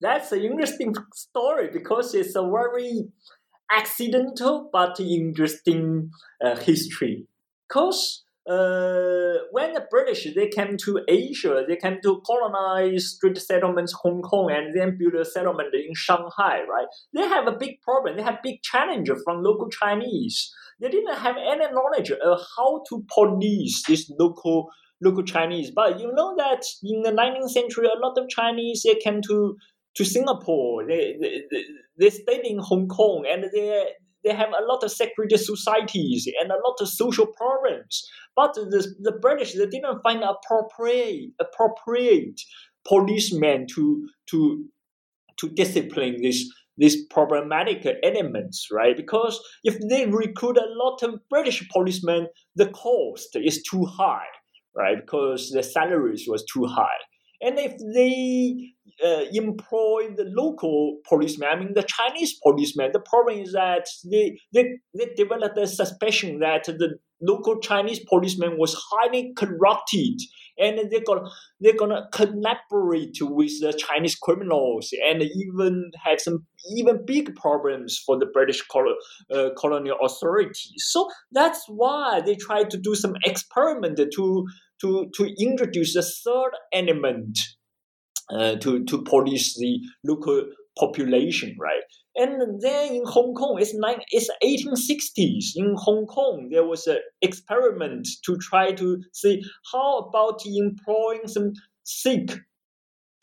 That's 0.00 0.30
an 0.30 0.42
interesting 0.44 0.94
story 1.14 1.68
because 1.72 2.14
it's 2.14 2.36
a 2.36 2.42
very 2.48 3.08
accidental 3.72 4.70
but 4.72 5.00
interesting 5.00 6.12
uh, 6.44 6.54
history. 6.54 7.26
Because 7.68 8.21
uh, 8.48 9.38
when 9.52 9.72
the 9.72 9.86
British 9.88 10.26
they 10.34 10.48
came 10.48 10.76
to 10.84 11.00
Asia, 11.08 11.64
they 11.68 11.76
came 11.76 11.98
to 12.02 12.20
colonize 12.26 13.12
Straits 13.14 13.46
Settlements 13.46 13.94
Hong 14.02 14.20
Kong 14.22 14.50
and 14.50 14.76
then 14.76 14.96
build 14.98 15.14
a 15.14 15.24
settlement 15.24 15.74
in 15.74 15.94
Shanghai, 15.94 16.62
right? 16.68 16.86
They 17.14 17.22
have 17.22 17.46
a 17.46 17.56
big 17.56 17.80
problem. 17.82 18.16
They 18.16 18.22
have 18.22 18.42
big 18.42 18.62
challenge 18.62 19.10
from 19.24 19.42
local 19.42 19.68
Chinese. 19.70 20.52
They 20.80 20.88
didn't 20.88 21.18
have 21.18 21.36
any 21.36 21.66
knowledge 21.72 22.10
of 22.10 22.40
how 22.56 22.82
to 22.88 23.04
police 23.14 23.84
this 23.86 24.10
local 24.18 24.68
local 25.00 25.22
Chinese. 25.22 25.70
But 25.74 26.00
you 26.00 26.12
know 26.12 26.34
that 26.36 26.64
in 26.82 27.02
the 27.02 27.10
19th 27.10 27.50
century, 27.50 27.86
a 27.86 27.98
lot 28.04 28.18
of 28.18 28.28
Chinese 28.28 28.82
they 28.84 28.96
came 28.96 29.20
to 29.28 29.56
to 29.94 30.04
Singapore. 30.04 30.84
They 30.86 31.14
they, 31.20 31.62
they 31.98 32.10
stayed 32.10 32.44
in 32.44 32.58
Hong 32.58 32.88
Kong 32.88 33.24
and 33.30 33.44
they 33.54 33.86
they 34.24 34.34
have 34.34 34.50
a 34.50 34.64
lot 34.64 34.84
of 34.84 34.92
secret 34.92 35.30
societies 35.38 36.28
and 36.40 36.50
a 36.50 36.60
lot 36.66 36.76
of 36.80 36.88
social 36.88 37.26
problems. 37.26 38.04
But 38.36 38.54
the, 38.54 38.94
the 39.00 39.12
British 39.12 39.54
they 39.54 39.66
didn't 39.66 40.02
find 40.02 40.22
appropriate 40.22 41.30
appropriate 41.40 42.40
policemen 42.86 43.66
to 43.74 44.08
to 44.30 44.64
to 45.38 45.48
discipline 45.50 46.22
this 46.22 46.48
these 46.78 47.04
problematic 47.06 47.86
elements, 48.02 48.68
right? 48.72 48.96
Because 48.96 49.40
if 49.62 49.78
they 49.88 50.06
recruit 50.06 50.56
a 50.56 50.72
lot 50.74 51.02
of 51.02 51.20
British 51.28 51.68
policemen, 51.68 52.28
the 52.56 52.68
cost 52.70 53.36
is 53.36 53.62
too 53.62 53.84
high, 53.84 54.26
right? 54.74 54.96
Because 54.98 55.50
the 55.50 55.62
salaries 55.62 56.24
was 56.26 56.44
too 56.52 56.64
high. 56.64 57.02
And 57.42 57.58
if 57.58 57.74
they 57.94 58.71
uh, 59.04 59.24
employ 59.32 60.10
the 60.16 60.24
local 60.24 60.98
policemen, 61.08 61.48
I 61.50 61.56
mean 61.56 61.74
the 61.74 61.82
Chinese 61.82 62.38
policemen, 62.42 62.90
the 62.92 63.00
problem 63.00 63.38
is 63.38 63.52
that 63.52 63.86
they, 64.10 64.38
they, 64.52 64.78
they 64.96 65.06
developed 65.16 65.58
a 65.58 65.66
suspicion 65.66 66.40
that 66.40 66.64
the 66.64 66.98
local 67.20 67.60
Chinese 67.60 68.00
policeman 68.00 68.58
was 68.58 68.74
highly 68.90 69.32
corrupted 69.36 70.20
and 70.58 70.90
they're 70.90 71.04
gonna 71.06 71.28
they're 71.60 71.76
gonna 71.76 72.06
collaborate 72.12 73.16
with 73.20 73.52
the 73.60 73.72
Chinese 73.72 74.14
criminals 74.14 74.92
and 75.08 75.22
even 75.22 75.90
have 76.04 76.20
some 76.20 76.46
even 76.76 77.04
big 77.06 77.34
problems 77.36 77.98
for 78.04 78.18
the 78.18 78.26
British 78.26 78.60
col- 78.68 78.96
uh, 79.32 79.50
colonial 79.58 79.96
authorities. 80.02 80.72
So 80.76 81.08
that's 81.30 81.64
why 81.68 82.20
they 82.20 82.34
try 82.34 82.64
to 82.64 82.76
do 82.76 82.94
some 82.94 83.14
experiment 83.24 83.98
to 83.98 84.46
to 84.80 85.10
to 85.14 85.34
introduce 85.38 85.96
a 85.96 86.02
third 86.02 86.52
element 86.72 87.38
uh, 88.32 88.56
to 88.56 88.84
to 88.84 89.02
police 89.02 89.56
the 89.58 89.80
local 90.04 90.44
population, 90.78 91.54
right? 91.60 91.82
And 92.14 92.60
then 92.60 92.94
in 92.94 93.02
Hong 93.06 93.34
Kong, 93.34 93.56
it's 93.58 93.74
nine, 93.74 94.00
it's 94.10 94.28
1860s. 94.44 95.52
In 95.56 95.74
Hong 95.78 96.06
Kong, 96.06 96.48
there 96.50 96.66
was 96.66 96.86
an 96.86 96.98
experiment 97.22 98.06
to 98.26 98.36
try 98.36 98.72
to 98.72 99.02
see 99.12 99.42
how 99.72 99.98
about 99.98 100.44
employing 100.44 101.26
some 101.26 101.52
Sikh 101.84 102.32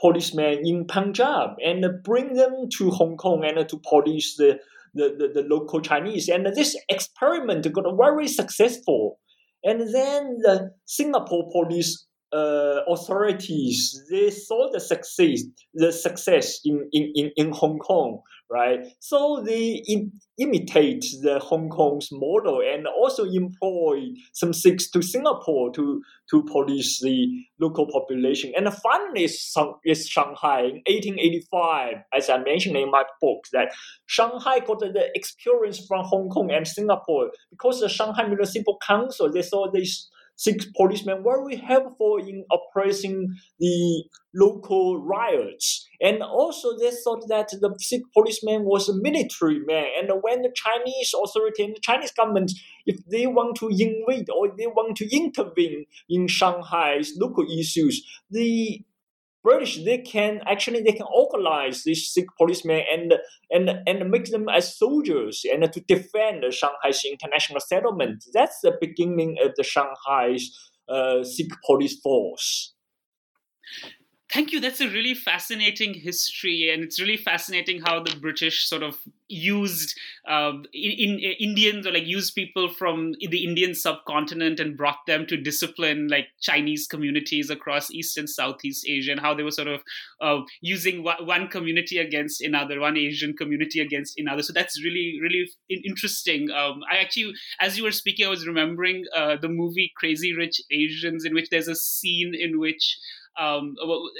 policemen 0.01 0.59
in 0.65 0.85
Punjab 0.85 1.51
and 1.63 1.85
bring 2.03 2.33
them 2.33 2.67
to 2.77 2.89
Hong 2.89 3.17
Kong 3.17 3.43
and 3.43 3.67
to 3.67 3.79
police 3.87 4.35
the, 4.37 4.59
the, 4.93 5.15
the, 5.17 5.41
the 5.41 5.47
local 5.47 5.81
Chinese. 5.81 6.27
And 6.27 6.47
this 6.55 6.75
experiment 6.89 7.71
got 7.71 7.85
very 7.95 8.27
successful. 8.27 9.19
And 9.63 9.81
then 9.93 10.37
the 10.41 10.71
Singapore 10.85 11.49
police 11.51 12.07
uh, 12.31 12.81
authorities 12.87 14.03
they 14.09 14.29
saw 14.29 14.69
the 14.71 14.79
success 14.79 15.43
the 15.73 15.91
success 15.91 16.59
in, 16.65 16.87
in, 16.91 17.11
in, 17.15 17.31
in 17.35 17.51
Hong 17.51 17.79
Kong, 17.79 18.21
right? 18.51 18.79
So 18.99 19.43
they 19.45 19.83
in, 19.87 20.11
imitate 20.37 21.05
the 21.21 21.39
Hong 21.39 21.69
Kong's 21.69 22.09
model 22.11 22.61
and 22.61 22.87
also 22.87 23.25
employ 23.25 24.09
some 24.33 24.53
Sikhs 24.53 24.89
to 24.91 25.01
Singapore 25.01 25.71
to 25.73 26.01
to 26.31 26.43
police 26.43 26.99
the 27.01 27.27
local 27.59 27.87
population. 27.91 28.53
And 28.55 28.71
finally, 28.73 29.23
is 29.23 30.07
Shanghai 30.07 30.61
in 30.61 30.81
1885, 30.85 31.95
as 32.15 32.29
I 32.29 32.37
mentioned 32.37 32.77
in 32.77 32.91
my 32.91 33.03
book, 33.21 33.45
that 33.53 33.71
Shanghai 34.05 34.59
got 34.59 34.79
the 34.79 35.09
experience 35.15 35.85
from 35.87 36.05
Hong 36.05 36.29
Kong 36.29 36.51
and 36.51 36.67
Singapore 36.67 37.31
because 37.49 37.79
the 37.79 37.89
Shanghai 37.89 38.27
Municipal 38.27 38.77
Council 38.85 39.31
they 39.31 39.41
saw 39.41 39.71
this 39.71 40.09
Sikh 40.39 40.73
policemen 40.73 41.21
were 41.21 41.43
very 41.43 41.57
helpful 41.57 42.15
in 42.17 42.45
oppressing 42.49 43.35
the 43.59 44.03
local 44.33 45.03
riots. 45.03 45.85
And 45.99 46.23
also 46.23 46.77
they 46.77 46.91
thought 46.91 47.27
that 47.27 47.49
the 47.49 47.75
Sikhs 47.77 48.05
policeman 48.13 48.63
was 48.63 48.87
a 48.87 48.95
military 48.95 49.59
man. 49.59 49.87
And 49.99 50.09
when 50.21 50.41
the 50.41 50.53
Chinese 50.55 51.13
authority 51.13 51.65
and 51.65 51.75
the 51.75 51.81
Chinese 51.81 52.11
government, 52.11 52.53
if 52.85 53.05
they 53.11 53.27
want 53.27 53.57
to 53.57 53.67
invade 53.67 54.29
or 54.29 54.47
they 54.57 54.67
want 54.67 54.95
to 54.97 55.13
intervene 55.13 55.85
in 56.09 56.29
Shanghai's 56.29 57.17
local 57.19 57.45
issues, 57.59 58.01
the 58.31 58.81
British 59.49 59.83
they 59.83 59.97
can 59.97 60.41
actually 60.45 60.81
they 60.81 60.91
can 60.91 61.07
organize 61.23 61.83
these 61.83 62.03
Sikh 62.13 62.29
policemen 62.37 62.83
and 62.93 63.13
and 63.49 63.65
and 63.87 64.11
make 64.11 64.25
them 64.25 64.47
as 64.47 64.77
soldiers 64.77 65.43
and 65.51 65.61
to 65.73 65.79
defend 65.81 66.43
Shanghai's 66.53 67.03
international 67.13 67.61
settlement. 67.71 68.23
That's 68.31 68.59
the 68.61 68.73
beginning 68.79 69.37
of 69.43 69.51
the 69.57 69.63
Shanghai's 69.63 70.45
uh, 70.87 71.23
Sikh 71.23 71.53
police 71.65 71.99
force. 71.99 72.75
Thank 74.31 74.51
you. 74.51 74.59
That's 74.59 74.79
a 74.79 74.87
really 74.87 75.15
fascinating 75.15 75.95
history, 75.95 76.69
and 76.71 76.83
it's 76.83 77.01
really 77.01 77.17
fascinating 77.17 77.81
how 77.81 78.03
the 78.03 78.15
British 78.15 78.67
sort 78.67 78.83
of 78.83 78.95
used 79.27 79.97
um, 80.27 80.65
in, 80.71 81.19
in, 81.19 81.33
Indians 81.39 81.87
or 81.87 81.91
like 81.91 82.05
used 82.05 82.35
people 82.35 82.69
from 82.69 83.13
the 83.19 83.43
Indian 83.43 83.73
subcontinent 83.73 84.59
and 84.59 84.77
brought 84.77 84.99
them 85.07 85.25
to 85.27 85.37
discipline 85.37 86.09
like 86.09 86.27
Chinese 86.41 86.85
communities 86.85 87.49
across 87.49 87.89
East 87.89 88.19
and 88.19 88.29
Southeast 88.29 88.85
Asia, 88.87 89.13
and 89.13 89.19
how 89.19 89.33
they 89.33 89.41
were 89.41 89.49
sort 89.49 89.67
of 89.67 89.81
uh, 90.21 90.41
using 90.61 91.03
one 91.03 91.47
community 91.47 91.97
against 91.97 92.39
another, 92.39 92.79
one 92.79 92.97
Asian 92.97 93.35
community 93.35 93.79
against 93.79 94.19
another. 94.19 94.43
So 94.43 94.53
that's 94.53 94.79
really, 94.83 95.17
really 95.23 95.49
interesting. 95.83 96.51
Um, 96.51 96.81
I 96.91 96.97
actually, 96.97 97.33
as 97.59 97.79
you 97.79 97.83
were 97.83 97.91
speaking, 97.91 98.27
I 98.27 98.29
was 98.29 98.45
remembering 98.45 99.05
uh, 99.15 99.37
the 99.41 99.49
movie 99.49 99.91
Crazy 99.97 100.35
Rich 100.35 100.61
Asians, 100.71 101.25
in 101.25 101.33
which 101.33 101.49
there's 101.49 101.67
a 101.67 101.75
scene 101.75 102.35
in 102.39 102.59
which 102.59 102.99
um, 103.39 103.75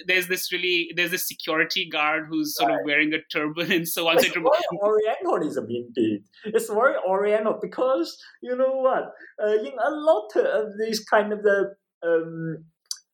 there's 0.07 0.27
this 0.27 0.51
really 0.51 0.91
there's 0.95 1.11
this 1.11 1.27
security 1.27 1.89
guard 1.89 2.27
who's 2.29 2.55
sort 2.55 2.69
right. 2.69 2.79
of 2.79 2.85
wearing 2.85 3.13
a 3.13 3.19
turban 3.31 3.71
and 3.71 3.87
so 3.87 4.07
on. 4.07 4.17
It's 4.17 4.27
very 4.27 4.45
Orientalism 4.81 5.67
indeed. 5.69 6.23
It's 6.45 6.69
very 6.69 6.95
Oriental 7.07 7.59
because 7.61 8.17
you 8.41 8.55
know 8.55 8.77
what? 8.77 9.11
Uh, 9.43 9.53
in 9.53 9.73
a 9.83 9.91
lot 9.91 10.35
of 10.35 10.73
these 10.79 11.03
kind 11.03 11.33
of 11.33 11.43
the 11.43 11.75
um, 12.03 12.65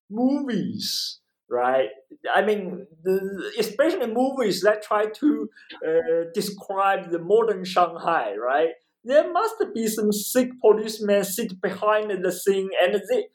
movies, 0.09 1.19
right? 1.49 1.89
I 2.33 2.41
mean, 2.43 2.85
the, 3.03 3.51
especially 3.57 4.07
movies 4.07 4.61
that 4.61 4.83
try 4.83 5.07
to 5.07 5.49
uh, 5.85 6.29
describe 6.33 7.11
the 7.11 7.19
modern 7.19 7.65
Shanghai, 7.65 8.35
right? 8.35 8.69
There 9.05 9.31
must 9.31 9.55
be 9.73 9.87
some 9.87 10.11
Sikh 10.11 10.59
policemen 10.59 11.23
sit 11.23 11.61
behind 11.61 12.11
the 12.23 12.31
scene, 12.31 12.69
and 12.81 12.95
they, 12.95 13.25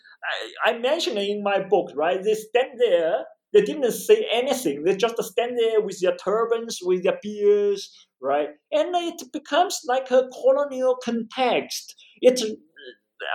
I, 0.66 0.70
I 0.70 0.78
mentioned 0.78 1.18
in 1.18 1.42
my 1.42 1.62
book, 1.62 1.92
right? 1.94 2.22
They 2.22 2.34
stand 2.34 2.78
there. 2.78 3.24
They 3.52 3.62
didn't 3.62 3.90
say 3.92 4.26
anything. 4.32 4.84
They 4.84 4.96
just 4.96 5.22
stand 5.22 5.58
there 5.58 5.80
with 5.80 6.00
their 6.00 6.16
turbans, 6.16 6.78
with 6.82 7.04
their 7.04 7.18
beards, 7.22 7.90
right? 8.20 8.48
And 8.72 8.94
it 8.94 9.22
becomes 9.32 9.80
like 9.86 10.10
a 10.10 10.28
colonial 10.28 10.96
context. 11.02 11.94
It, 12.20 12.40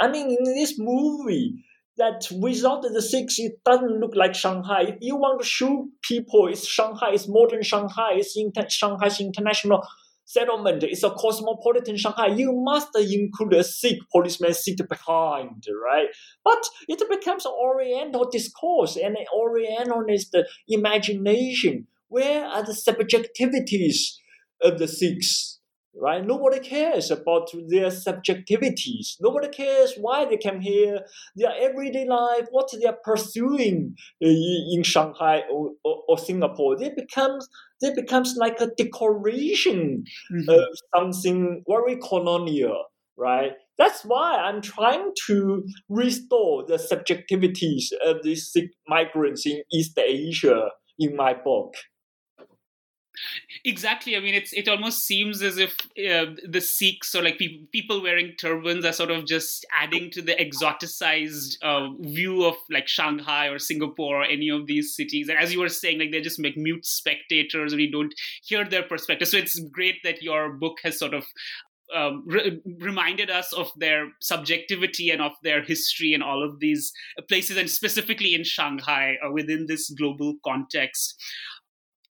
I 0.02 0.10
mean, 0.10 0.30
in 0.30 0.44
this 0.56 0.76
movie, 0.78 1.64
that 1.98 2.28
without 2.40 2.82
the 2.82 3.02
Sikhs, 3.02 3.40
it 3.40 3.54
doesn't 3.66 4.00
look 4.00 4.16
like 4.16 4.36
Shanghai. 4.36 4.82
If 4.82 4.98
you 5.02 5.16
want 5.16 5.42
to 5.42 5.48
show 5.48 5.88
people 6.02 6.48
it's 6.48 6.68
Shanghai, 6.68 7.12
it's 7.14 7.28
modern 7.28 7.64
Shanghai, 7.64 8.14
it's 8.16 8.36
inter- 8.36 8.70
Shanghai's 8.70 9.20
international 9.20 9.82
settlement 10.26 10.84
is 10.84 11.04
a 11.04 11.12
cosmopolitan 11.12 11.98
Shanghai, 11.98 12.28
you 12.28 12.52
must 12.54 12.90
include 12.96 13.54
a 13.54 13.64
Sikh 13.64 14.00
policeman 14.12 14.54
sit 14.54 14.82
behind, 14.90 15.64
right? 15.84 16.08
But 16.44 16.64
it 16.88 17.02
becomes 17.10 17.46
an 17.46 17.54
Oriental 17.54 18.30
discourse 18.30 18.98
and 18.98 19.16
an 19.16 19.26
Orientalist 19.34 20.36
imagination. 20.68 21.88
Where 22.08 22.46
are 22.46 22.64
the 22.64 22.74
subjectivities 22.74 24.16
of 24.62 24.80
the 24.80 24.88
Sikhs? 24.88 25.56
right? 25.98 26.26
Nobody 26.26 26.60
cares 26.60 27.10
about 27.10 27.50
their 27.70 27.88
subjectivities. 27.88 29.16
Nobody 29.22 29.48
cares 29.50 29.96
why 29.98 30.26
they 30.26 30.38
came 30.38 30.60
here, 30.62 31.02
their 31.36 31.54
everyday 31.58 32.06
life, 32.08 32.48
what 32.52 32.70
they 32.80 32.88
are 32.88 32.98
pursuing 33.04 33.96
in 34.20 34.84
Shanghai 34.84 35.44
or, 35.52 35.72
or, 35.84 36.04
or 36.08 36.18
Singapore. 36.18 36.78
They 36.78 36.90
becomes 36.90 37.48
they 37.82 37.94
becomes 37.94 38.36
like 38.38 38.60
a 38.62 38.68
decoration 38.78 40.04
mm-hmm. 40.32 40.50
of 40.50 40.66
something 40.96 41.64
very 41.68 41.98
colonial, 41.98 42.86
right? 43.18 43.52
That's 43.78 44.04
why 44.04 44.38
I'm 44.38 44.62
trying 44.62 45.12
to 45.28 45.64
restore 45.90 46.66
the 46.66 46.78
subjectivities 46.78 47.86
of 48.06 48.24
these 48.24 48.56
migrants 48.88 49.46
in 49.46 49.62
East 49.74 49.98
Asia 49.98 50.70
in 50.98 51.16
my 51.16 51.34
book. 51.34 51.74
Exactly. 53.64 54.16
I 54.16 54.20
mean, 54.20 54.36
it's 54.36 54.54
it 54.54 54.68
almost 54.68 55.04
seems 55.04 55.42
as 55.42 55.58
if 55.58 55.78
uh, 55.98 56.36
the 56.48 56.62
Sikhs 56.62 57.16
or 57.16 57.24
like 57.24 57.38
people 57.38 57.68
people 57.72 58.02
wearing 58.02 58.34
turbans 58.40 58.86
are 58.86 58.94
sort 58.94 59.12
of 59.12 59.26
just 59.26 59.66
adding 59.74 60.12
to 60.12 60.22
the 60.22 60.36
exoticized 60.36 61.58
uh, 61.64 61.90
view 62.00 62.46
of 62.46 62.56
like 62.70 62.88
Shanghai 62.88 63.48
or 63.48 63.60
Singapore 63.60 64.22
or 64.22 64.26
any 64.26 64.50
of 64.50 64.68
these 64.68 64.96
cities. 64.96 65.30
And 65.30 65.38
as 65.38 65.54
you 65.54 65.60
were 65.60 65.70
saying, 65.70 66.00
like 66.00 66.12
they're 66.12 66.22
just 66.22 66.42
like 66.42 66.58
mute 66.58 66.86
spectators, 66.86 67.74
and 67.74 67.82
you 67.82 67.92
don't 67.92 68.14
hear 68.44 68.64
their 68.66 68.84
perspective. 68.84 69.28
So 69.28 69.38
it's 69.38 69.60
great 69.60 70.04
that 70.04 70.22
your 70.22 70.54
book 70.54 70.78
has 70.84 71.00
sort 71.00 71.14
of 71.14 71.26
um, 71.96 72.24
re- 72.26 72.62
reminded 72.80 73.30
us 73.30 73.54
of 73.54 73.72
their 73.78 74.08
subjectivity 74.20 75.12
and 75.12 75.22
of 75.22 75.34
their 75.44 75.62
history 75.62 76.14
and 76.14 76.24
all 76.24 76.44
of 76.44 76.60
these 76.60 76.92
places, 77.28 77.58
and 77.58 77.70
specifically 77.70 78.34
in 78.34 78.44
Shanghai 78.44 79.18
uh, 79.26 79.32
within 79.32 79.68
this 79.68 79.92
global 79.92 80.36
context 80.44 81.16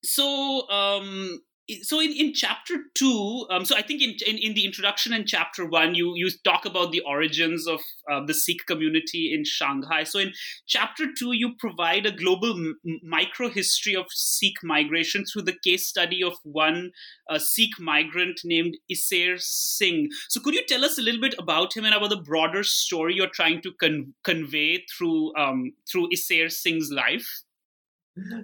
so 0.04 0.68
um 0.70 1.40
so 1.82 2.00
in, 2.00 2.12
in 2.12 2.34
chapter 2.34 2.74
two 2.94 3.46
um, 3.50 3.64
so 3.64 3.76
i 3.76 3.82
think 3.82 4.02
in, 4.02 4.14
in, 4.26 4.36
in 4.36 4.54
the 4.54 4.64
introduction 4.64 5.12
in 5.12 5.24
chapter 5.24 5.64
one 5.64 5.94
you 5.94 6.12
you 6.16 6.28
talk 6.44 6.66
about 6.66 6.90
the 6.92 7.00
origins 7.06 7.66
of 7.66 7.80
uh, 8.10 8.24
the 8.26 8.34
sikh 8.34 8.66
community 8.66 9.32
in 9.32 9.44
shanghai. 9.44 10.04
So 10.04 10.18
in 10.18 10.32
chapter 10.66 11.06
two 11.16 11.32
you 11.32 11.54
provide 11.58 12.06
a 12.06 12.12
global 12.12 12.50
m- 12.50 12.78
micro 13.02 13.48
history 13.48 13.94
of 13.94 14.06
sikh 14.10 14.62
migration 14.62 15.24
through 15.24 15.42
the 15.42 15.56
case 15.64 15.86
study 15.86 16.22
of 16.22 16.34
one 16.42 16.90
uh, 17.30 17.38
sikh 17.38 17.78
migrant 17.78 18.40
named 18.44 18.76
isair 18.90 19.40
singh. 19.40 20.08
So 20.28 20.40
could 20.40 20.54
you 20.54 20.64
tell 20.66 20.84
us 20.84 20.98
a 20.98 21.02
little 21.02 21.20
bit 21.20 21.34
about 21.38 21.76
him 21.76 21.84
and 21.84 21.94
about 21.94 22.10
the 22.10 22.16
broader 22.16 22.62
story 22.62 23.14
you're 23.14 23.28
trying 23.28 23.62
to 23.62 23.72
con- 23.80 24.14
convey 24.24 24.84
through 24.96 25.34
um, 25.36 25.72
through 25.90 26.08
isair 26.10 26.50
singh's 26.50 26.90
life 26.90 27.42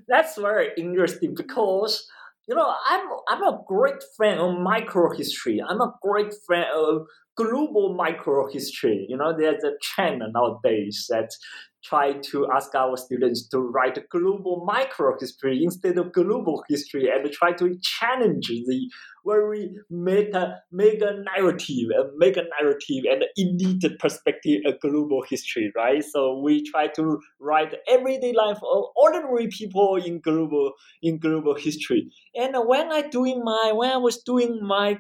that's 0.09 0.37
very 0.37 0.70
interesting 0.76 1.35
because 1.35 2.07
you 2.48 2.54
know 2.54 2.74
I'm 2.87 3.07
I'm 3.28 3.42
a 3.42 3.61
great 3.66 4.02
fan 4.18 4.38
of 4.38 4.57
microhistory. 4.57 5.59
I'm 5.66 5.81
a 5.81 5.94
great 6.02 6.33
fan 6.48 6.66
of 6.74 7.07
global 7.38 7.94
micro 7.94 8.51
history. 8.51 9.07
You 9.09 9.16
know, 9.16 9.33
there's 9.38 9.62
a 9.62 9.72
trend 9.81 10.22
nowadays 10.35 11.07
that 11.09 11.31
try 11.85 12.12
to 12.12 12.48
ask 12.53 12.74
our 12.74 12.96
students 12.96 13.46
to 13.48 13.61
write 13.61 13.96
global 14.11 14.64
micro 14.66 15.16
history 15.18 15.62
instead 15.62 15.96
of 15.96 16.12
global 16.12 16.64
history 16.68 17.09
and 17.09 17.31
try 17.31 17.53
to 17.53 17.79
challenge 17.81 18.48
the 18.48 18.90
very 19.24 19.70
meta 19.88 20.57
mega 20.72 21.22
narrative 21.37 21.88
and 21.94 22.11
mega 22.16 22.42
narrative 22.61 23.05
and 23.09 23.24
elite 23.37 23.98
perspective 24.01 24.62
of 24.66 24.81
global 24.81 25.22
history, 25.31 25.72
right? 25.77 26.03
So 26.03 26.40
we 26.40 26.64
try 26.64 26.88
to 26.88 27.20
write 27.38 27.74
everyday 27.88 28.33
life 28.33 28.59
of 28.68 28.85
ordinary 28.96 29.46
people 29.46 29.96
in 29.96 30.20
global 30.20 30.72
in 31.03 31.18
global 31.18 31.55
history. 31.55 32.11
And 32.35 32.57
when 32.66 32.90
I 32.90 33.03
doing 33.03 33.44
my 33.44 33.70
when 33.72 33.92
I 33.92 33.98
was 33.98 34.18
doing 34.18 34.59
my 34.62 34.98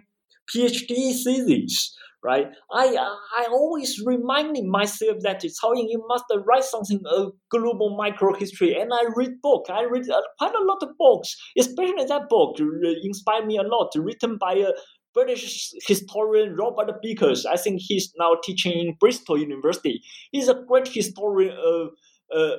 PhD 0.54 0.88
thesis, 0.88 1.96
right? 2.22 2.48
I 2.72 2.96
I 3.36 3.46
always 3.50 4.00
reminding 4.04 4.70
myself 4.70 5.18
that 5.22 5.44
it's 5.44 5.58
how 5.62 5.72
you 5.74 6.04
must 6.08 6.24
write 6.46 6.64
something 6.64 7.00
a 7.06 7.26
global 7.50 7.96
micro 7.96 8.34
history, 8.34 8.78
and 8.78 8.92
I 8.92 9.04
read 9.14 9.40
book. 9.42 9.66
I 9.70 9.84
read 9.84 10.06
quite 10.38 10.54
a 10.54 10.64
lot 10.64 10.82
of 10.82 10.90
books, 10.98 11.36
especially 11.58 12.04
that 12.06 12.28
book 12.28 12.56
inspired 13.02 13.46
me 13.46 13.58
a 13.58 13.62
lot, 13.62 13.92
written 13.96 14.38
by 14.38 14.54
a 14.54 14.72
British 15.14 15.72
historian 15.86 16.54
Robert 16.56 16.90
Bickers. 17.02 17.46
I 17.46 17.56
think 17.56 17.80
he's 17.80 18.12
now 18.18 18.36
teaching 18.42 18.72
in 18.72 18.96
Bristol 19.00 19.38
University. 19.38 20.02
He's 20.32 20.48
a 20.48 20.62
great 20.66 20.88
historian 20.88 21.56
of. 21.56 21.88
Uh, 22.34 22.56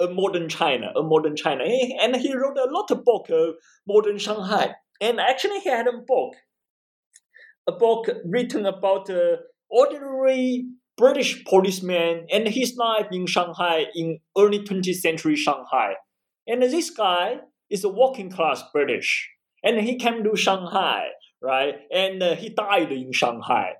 uh, 0.00 0.08
modern 0.10 0.48
China, 0.48 0.92
a 0.96 1.02
modern 1.02 1.36
China, 1.36 1.64
and 1.64 2.16
he 2.16 2.34
wrote 2.34 2.58
a 2.58 2.70
lot 2.70 2.90
of 2.90 3.04
book 3.04 3.30
of 3.30 3.54
modern 3.86 4.18
Shanghai. 4.18 4.74
And 5.00 5.20
actually, 5.20 5.60
he 5.60 5.70
had 5.70 5.86
a 5.86 5.92
book 5.92 6.34
a 7.66 7.72
book 7.72 8.08
written 8.24 8.66
about 8.66 9.08
uh, 9.10 9.36
ordinary 9.70 10.66
British 10.96 11.44
policeman 11.44 12.26
and 12.32 12.48
his 12.48 12.76
life 12.76 13.06
in 13.10 13.26
Shanghai 13.26 13.86
in 13.94 14.18
early 14.36 14.60
20th 14.60 14.96
century 14.96 15.36
Shanghai. 15.36 15.94
And 16.46 16.62
this 16.62 16.90
guy 16.90 17.38
is 17.70 17.84
a 17.84 17.88
working 17.88 18.30
class 18.30 18.62
British, 18.72 19.30
and 19.64 19.80
he 19.80 19.96
came 19.96 20.22
to 20.24 20.36
Shanghai, 20.36 21.06
right? 21.40 21.74
And 21.92 22.22
uh, 22.22 22.34
he 22.34 22.50
died 22.50 22.92
in 22.92 23.12
Shanghai, 23.12 23.72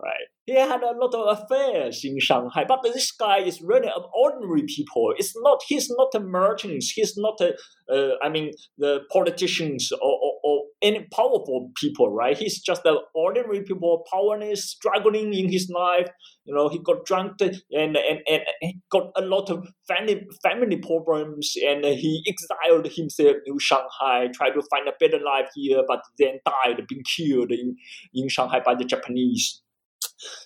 right? 0.00 0.26
He 0.46 0.54
had 0.54 0.82
a 0.82 0.98
lot 0.98 1.14
of 1.14 1.38
affairs 1.38 2.00
in 2.04 2.18
Shanghai, 2.18 2.64
but 2.66 2.82
this 2.82 3.12
guy 3.12 3.38
is 3.38 3.62
really 3.62 3.86
an 3.86 4.02
ordinary 4.14 4.64
people. 4.66 5.14
It's 5.16 5.34
not. 5.36 5.60
He's 5.66 5.88
not 5.90 6.08
a 6.14 6.20
merchant. 6.20 6.82
He's 6.94 7.16
not 7.16 7.40
a. 7.40 7.54
Uh, 7.92 8.16
I 8.22 8.28
mean, 8.28 8.50
the 8.76 9.00
politicians 9.12 9.92
or, 9.92 9.98
or, 10.00 10.32
or, 10.42 10.62
any 10.82 11.06
powerful 11.14 11.70
people, 11.76 12.10
right? 12.12 12.36
He's 12.36 12.60
just 12.60 12.84
an 12.84 12.98
ordinary 13.14 13.62
people, 13.62 14.04
powerless, 14.12 14.64
struggling 14.70 15.34
in 15.34 15.50
his 15.50 15.70
life. 15.70 16.08
You 16.44 16.54
know, 16.54 16.68
he 16.68 16.78
got 16.78 17.04
drunk 17.04 17.40
and 17.40 17.60
and 17.72 17.96
and, 17.96 18.42
and 18.60 18.74
got 18.90 19.10
a 19.16 19.22
lot 19.22 19.50
of 19.50 19.66
family 19.88 20.26
family 20.42 20.76
problems, 20.76 21.54
and 21.66 21.84
he 21.84 22.22
exiled 22.26 22.88
himself 22.88 23.36
to 23.46 23.58
Shanghai, 23.58 24.28
tried 24.34 24.52
to 24.52 24.62
find 24.70 24.88
a 24.88 24.92
better 25.00 25.22
life 25.22 25.48
here, 25.54 25.82
but 25.86 26.02
then 26.18 26.38
died, 26.44 26.86
being 26.88 27.02
killed 27.04 27.52
in 27.52 27.76
in 28.14 28.28
Shanghai 28.28 28.60
by 28.64 28.74
the 28.74 28.84
Japanese. 28.84 29.62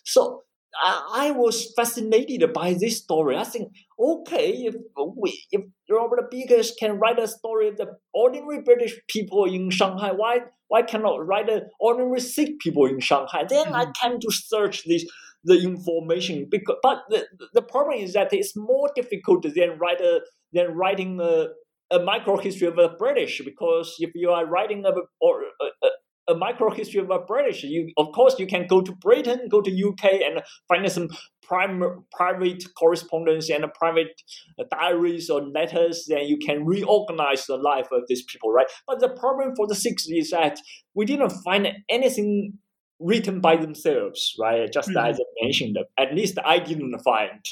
So 0.04 0.43
I, 0.82 1.28
I 1.28 1.30
was 1.30 1.72
fascinated 1.76 2.52
by 2.52 2.74
this 2.74 2.98
story. 2.98 3.36
I 3.36 3.44
think, 3.44 3.72
okay, 3.98 4.50
if 4.50 4.74
we, 5.16 5.44
if 5.50 5.62
Robert 5.90 6.30
Bickers 6.30 6.72
can 6.78 6.98
write 6.98 7.18
a 7.18 7.28
story 7.28 7.68
of 7.68 7.76
the 7.76 7.96
ordinary 8.12 8.62
British 8.62 8.94
people 9.08 9.44
in 9.44 9.70
Shanghai, 9.70 10.12
why 10.12 10.40
why 10.68 10.82
cannot 10.82 11.26
write 11.26 11.46
the 11.46 11.68
ordinary 11.78 12.20
Sikh 12.20 12.58
people 12.58 12.86
in 12.86 13.00
Shanghai? 13.00 13.44
Then 13.48 13.66
mm-hmm. 13.66 13.74
I 13.76 13.86
tend 14.00 14.22
to 14.22 14.30
search 14.30 14.84
this 14.84 15.04
the 15.44 15.60
information 15.62 16.48
because 16.50 16.76
but 16.82 17.02
the, 17.10 17.26
the 17.52 17.62
problem 17.62 17.98
is 17.98 18.14
that 18.14 18.32
it's 18.32 18.56
more 18.56 18.90
difficult 18.96 19.42
than 19.42 19.78
write 19.78 20.00
a, 20.00 20.22
than 20.52 20.74
writing 20.74 21.20
a, 21.20 21.48
a 21.90 21.98
micro 22.02 22.38
history 22.38 22.66
of 22.66 22.76
the 22.76 22.88
British 22.98 23.42
because 23.44 23.94
if 23.98 24.10
you 24.14 24.30
are 24.30 24.46
writing 24.46 24.84
a, 24.86 24.92
or 25.20 25.42
a, 25.42 25.88
a 26.28 26.34
micro 26.34 26.70
history 26.70 27.00
of 27.00 27.10
a 27.10 27.18
British. 27.18 27.62
You, 27.62 27.92
of 27.96 28.12
course, 28.12 28.38
you 28.38 28.46
can 28.46 28.66
go 28.66 28.80
to 28.80 28.92
Britain, 28.92 29.48
go 29.50 29.60
to 29.60 29.70
UK, 29.70 30.04
and 30.22 30.42
find 30.68 30.90
some 30.90 31.08
prim- 31.42 32.04
private 32.12 32.64
correspondence 32.78 33.50
and 33.50 33.64
private 33.74 34.22
diaries 34.70 35.30
or 35.30 35.42
letters. 35.42 36.06
Then 36.08 36.26
you 36.26 36.38
can 36.38 36.64
reorganize 36.64 37.46
the 37.46 37.56
life 37.56 37.88
of 37.92 38.02
these 38.08 38.22
people, 38.22 38.52
right? 38.52 38.66
But 38.86 39.00
the 39.00 39.10
problem 39.10 39.54
for 39.56 39.66
the 39.66 39.74
Sikhs 39.74 40.06
is 40.08 40.30
that 40.30 40.58
we 40.94 41.04
didn't 41.04 41.32
find 41.44 41.68
anything 41.88 42.58
written 43.00 43.40
by 43.40 43.56
themselves, 43.56 44.34
right? 44.40 44.72
Just 44.72 44.88
mm-hmm. 44.88 45.06
as 45.06 45.20
I 45.20 45.44
mentioned, 45.44 45.78
at 45.98 46.14
least 46.14 46.38
I 46.44 46.58
didn't 46.58 46.98
find, 47.00 47.44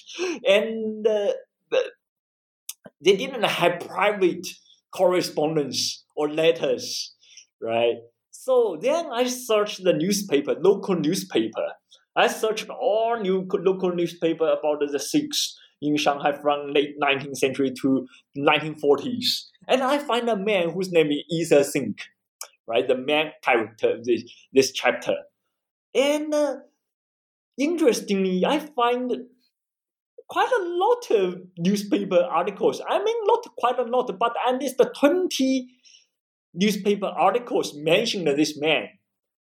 and 0.46 1.06
uh, 1.06 1.32
they 3.04 3.16
didn't 3.16 3.42
have 3.42 3.80
private 3.80 4.46
correspondence 4.94 6.04
or 6.14 6.30
letters, 6.30 7.14
right? 7.60 7.96
So 8.44 8.76
then 8.82 9.06
I 9.12 9.28
searched 9.28 9.84
the 9.84 9.92
newspaper, 9.92 10.56
local 10.58 10.96
newspaper. 10.96 11.74
I 12.16 12.26
searched 12.26 12.68
all 12.70 13.16
new 13.20 13.46
local 13.52 13.94
newspaper 13.94 14.48
about 14.48 14.80
the 14.80 14.98
Sikhs 14.98 15.56
in 15.80 15.96
Shanghai 15.96 16.32
from 16.32 16.72
late 16.72 16.98
19th 17.00 17.36
century 17.36 17.72
to 17.82 18.04
1940s. 18.36 19.44
And 19.68 19.80
I 19.80 19.98
find 19.98 20.28
a 20.28 20.34
man 20.34 20.70
whose 20.70 20.90
name 20.90 21.12
is 21.12 21.22
Isa 21.30 21.62
Singh, 21.62 21.94
right? 22.66 22.88
The 22.88 22.96
main 22.96 23.30
character 23.44 23.94
of 23.94 24.04
this, 24.04 24.24
this 24.52 24.72
chapter. 24.72 25.14
And 25.94 26.34
uh, 26.34 26.56
interestingly, 27.56 28.44
I 28.44 28.58
find 28.58 29.12
quite 30.28 30.50
a 30.50 30.64
lot 30.64 31.10
of 31.12 31.42
newspaper 31.58 32.18
articles. 32.28 32.82
I 32.88 32.98
mean, 33.04 33.16
not 33.22 33.46
quite 33.56 33.78
a 33.78 33.84
lot, 33.84 34.10
but 34.18 34.34
at 34.48 34.58
least 34.58 34.82
20 34.98 35.68
newspaper 36.54 37.06
articles 37.06 37.74
mentioned 37.74 38.26
this 38.26 38.58
man. 38.58 38.88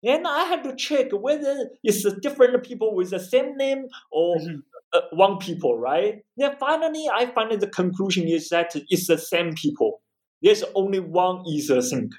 And 0.03 0.27
I 0.27 0.43
had 0.43 0.63
to 0.65 0.75
check 0.75 1.07
whether 1.11 1.69
it's 1.83 2.05
different 2.21 2.63
people 2.63 2.95
with 2.95 3.09
the 3.09 3.19
same 3.19 3.57
name 3.57 3.87
or 4.11 4.37
mm-hmm. 4.37 4.59
uh, 4.93 5.01
one 5.11 5.37
people, 5.37 5.79
right? 5.79 6.23
Then 6.37 6.55
finally, 6.59 7.07
I 7.11 7.25
find 7.27 7.59
the 7.59 7.67
conclusion 7.67 8.27
is 8.27 8.49
that 8.49 8.75
it's 8.89 9.07
the 9.07 9.17
same 9.17 9.53
people. 9.55 10.01
There's 10.43 10.63
only 10.75 10.99
one 10.99 11.43
Isa 11.47 11.81
Singh. 11.81 12.11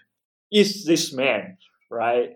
Is 0.53 0.85
this 0.85 1.12
man, 1.12 1.59
right? 1.90 2.31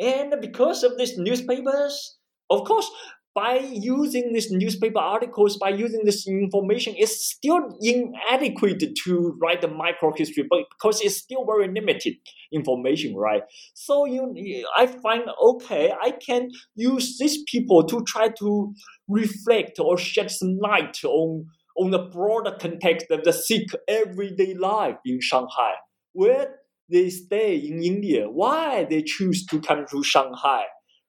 And 0.00 0.34
because 0.40 0.82
of 0.82 0.98
these 0.98 1.16
newspapers, 1.18 2.16
of 2.50 2.64
course, 2.64 2.90
by 3.36 3.58
using 3.58 4.32
these 4.32 4.50
newspaper 4.50 4.98
articles, 4.98 5.58
by 5.58 5.68
using 5.68 6.06
this 6.06 6.26
information, 6.26 6.94
it's 6.96 7.34
still 7.34 7.68
inadequate 7.82 8.82
to 9.04 9.38
write 9.42 9.60
the 9.60 9.68
microhistory, 9.68 10.46
but 10.48 10.60
because 10.70 11.02
it's 11.02 11.18
still 11.18 11.44
very 11.44 11.68
limited 11.68 12.14
information, 12.50 13.14
right? 13.14 13.42
So 13.74 14.06
you, 14.06 14.64
I 14.74 14.86
find 14.86 15.24
okay, 15.50 15.92
I 16.02 16.12
can 16.12 16.48
use 16.76 17.18
these 17.18 17.42
people 17.44 17.84
to 17.84 18.02
try 18.04 18.30
to 18.38 18.72
reflect 19.06 19.78
or 19.78 19.98
shed 19.98 20.30
some 20.30 20.56
light 20.58 21.04
on 21.04 21.44
on 21.76 21.90
the 21.90 21.98
broader 21.98 22.56
context 22.58 23.08
of 23.10 23.22
the 23.24 23.34
Sikh 23.34 23.68
everyday 23.86 24.54
life 24.54 24.96
in 25.04 25.20
Shanghai, 25.20 25.74
where 26.14 26.54
they 26.90 27.10
stay 27.10 27.56
in 27.56 27.82
India, 27.82 28.30
why 28.30 28.84
they 28.84 29.02
choose 29.02 29.44
to 29.46 29.60
come 29.60 29.84
to 29.90 30.02
Shanghai 30.02 30.64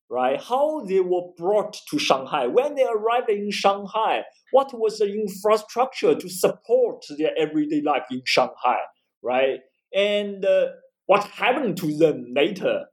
right? 0.09 0.41
How 0.41 0.85
they 0.85 0.99
were 0.99 1.29
brought 1.37 1.77
to 1.89 1.99
Shanghai. 1.99 2.47
When 2.47 2.75
they 2.75 2.85
arrived 2.85 3.29
in 3.29 3.51
Shanghai, 3.51 4.23
what 4.51 4.77
was 4.77 4.99
the 4.99 5.13
infrastructure 5.13 6.15
to 6.15 6.29
support 6.29 7.05
their 7.17 7.31
everyday 7.37 7.81
life 7.81 8.05
in 8.09 8.21
Shanghai, 8.25 8.79
right? 9.21 9.59
And 9.93 10.45
uh, 10.45 10.67
what 11.05 11.25
happened 11.25 11.77
to 11.77 11.97
them 11.97 12.25
later, 12.33 12.85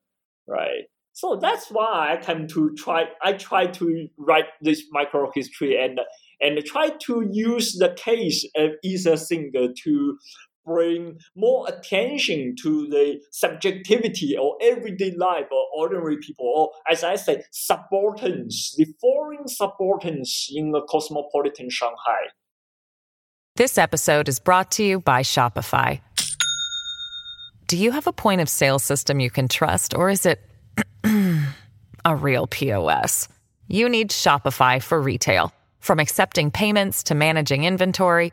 right? 0.49 0.85
So 1.13 1.37
that's 1.37 1.71
why 1.71 2.13
I 2.13 2.17
came 2.25 2.49
to 2.49 2.75
try. 2.77 3.05
I 3.23 3.35
try 3.35 3.67
to 3.69 4.09
write 4.19 4.47
this 4.61 4.83
micro 4.91 5.31
history 5.33 5.81
and 5.81 6.01
and 6.41 6.63
try 6.65 6.91
to 7.07 7.25
use 7.31 7.77
the 7.79 7.95
case 7.97 8.45
of 8.57 8.73
Isa 8.83 9.17
Singh 9.17 9.53
to 9.55 10.19
bring 10.65 11.19
more 11.37 11.67
attention 11.69 12.55
to 12.63 12.87
the 12.89 13.21
subjectivity 13.31 14.37
or 14.37 14.57
everyday 14.61 15.15
life 15.17 15.47
of 15.47 15.59
ordinary 15.77 16.17
people, 16.19 16.47
or 16.47 16.71
as 16.91 17.05
I 17.05 17.17
say, 17.17 17.43
subalterns, 17.51 18.75
the 18.77 18.87
foreign 19.01 19.49
subalterns 19.49 20.49
in 20.53 20.73
the 20.73 20.83
cosmopolitan 20.83 21.71
Shanghai. 21.71 22.31
This 23.57 23.79
episode 23.79 24.29
is 24.29 24.41
brought 24.41 24.73
to 24.73 24.85
you 24.85 25.01
by 25.01 25.23
Shopify. 25.23 26.01
Do 27.67 27.77
you 27.77 27.93
have 27.93 28.07
a 28.07 28.13
point 28.13 28.41
of 28.41 28.49
sale 28.49 28.79
system 28.79 29.21
you 29.21 29.31
can 29.31 29.49
trust, 29.49 29.95
or 29.95 30.11
is 30.11 30.27
it 30.27 30.41
a 32.05 32.17
real 32.17 32.47
POS? 32.47 33.29
You 33.69 33.89
need 33.89 34.11
Shopify 34.11 34.83
for 34.83 35.01
retail. 35.01 35.53
From 35.81 36.01
accepting 36.01 36.51
payments 36.51 37.03
to 37.05 37.15
managing 37.15 37.65
inventory, 37.65 38.33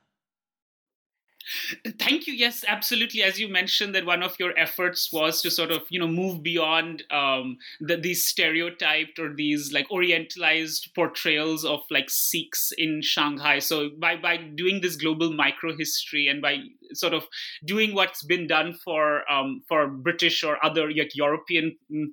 Thank 1.99 2.27
you. 2.27 2.33
Yes, 2.33 2.63
absolutely. 2.67 3.23
As 3.23 3.39
you 3.39 3.47
mentioned, 3.47 3.95
that 3.95 4.05
one 4.05 4.23
of 4.23 4.39
your 4.39 4.57
efforts 4.57 5.11
was 5.11 5.41
to 5.41 5.51
sort 5.51 5.71
of 5.71 5.83
you 5.89 5.99
know 5.99 6.07
move 6.07 6.43
beyond 6.43 7.03
um, 7.11 7.57
the, 7.79 7.97
these 7.97 8.25
stereotyped 8.25 9.19
or 9.19 9.33
these 9.33 9.71
like 9.71 9.87
orientalized 9.89 10.93
portrayals 10.95 11.65
of 11.65 11.81
like 11.89 12.09
Sikhs 12.09 12.71
in 12.77 13.01
Shanghai. 13.01 13.59
So 13.59 13.89
by 13.99 14.15
by 14.17 14.37
doing 14.37 14.81
this 14.81 14.95
global 14.95 15.33
micro 15.33 15.75
history 15.75 16.27
and 16.27 16.41
by 16.41 16.59
sort 16.93 17.13
of 17.13 17.25
doing 17.65 17.93
what's 17.95 18.23
been 18.23 18.47
done 18.47 18.73
for 18.73 19.29
um, 19.31 19.61
for 19.67 19.87
British 19.87 20.43
or 20.43 20.63
other 20.63 20.91
like 20.91 21.15
European 21.15 21.77
mm, 21.91 22.05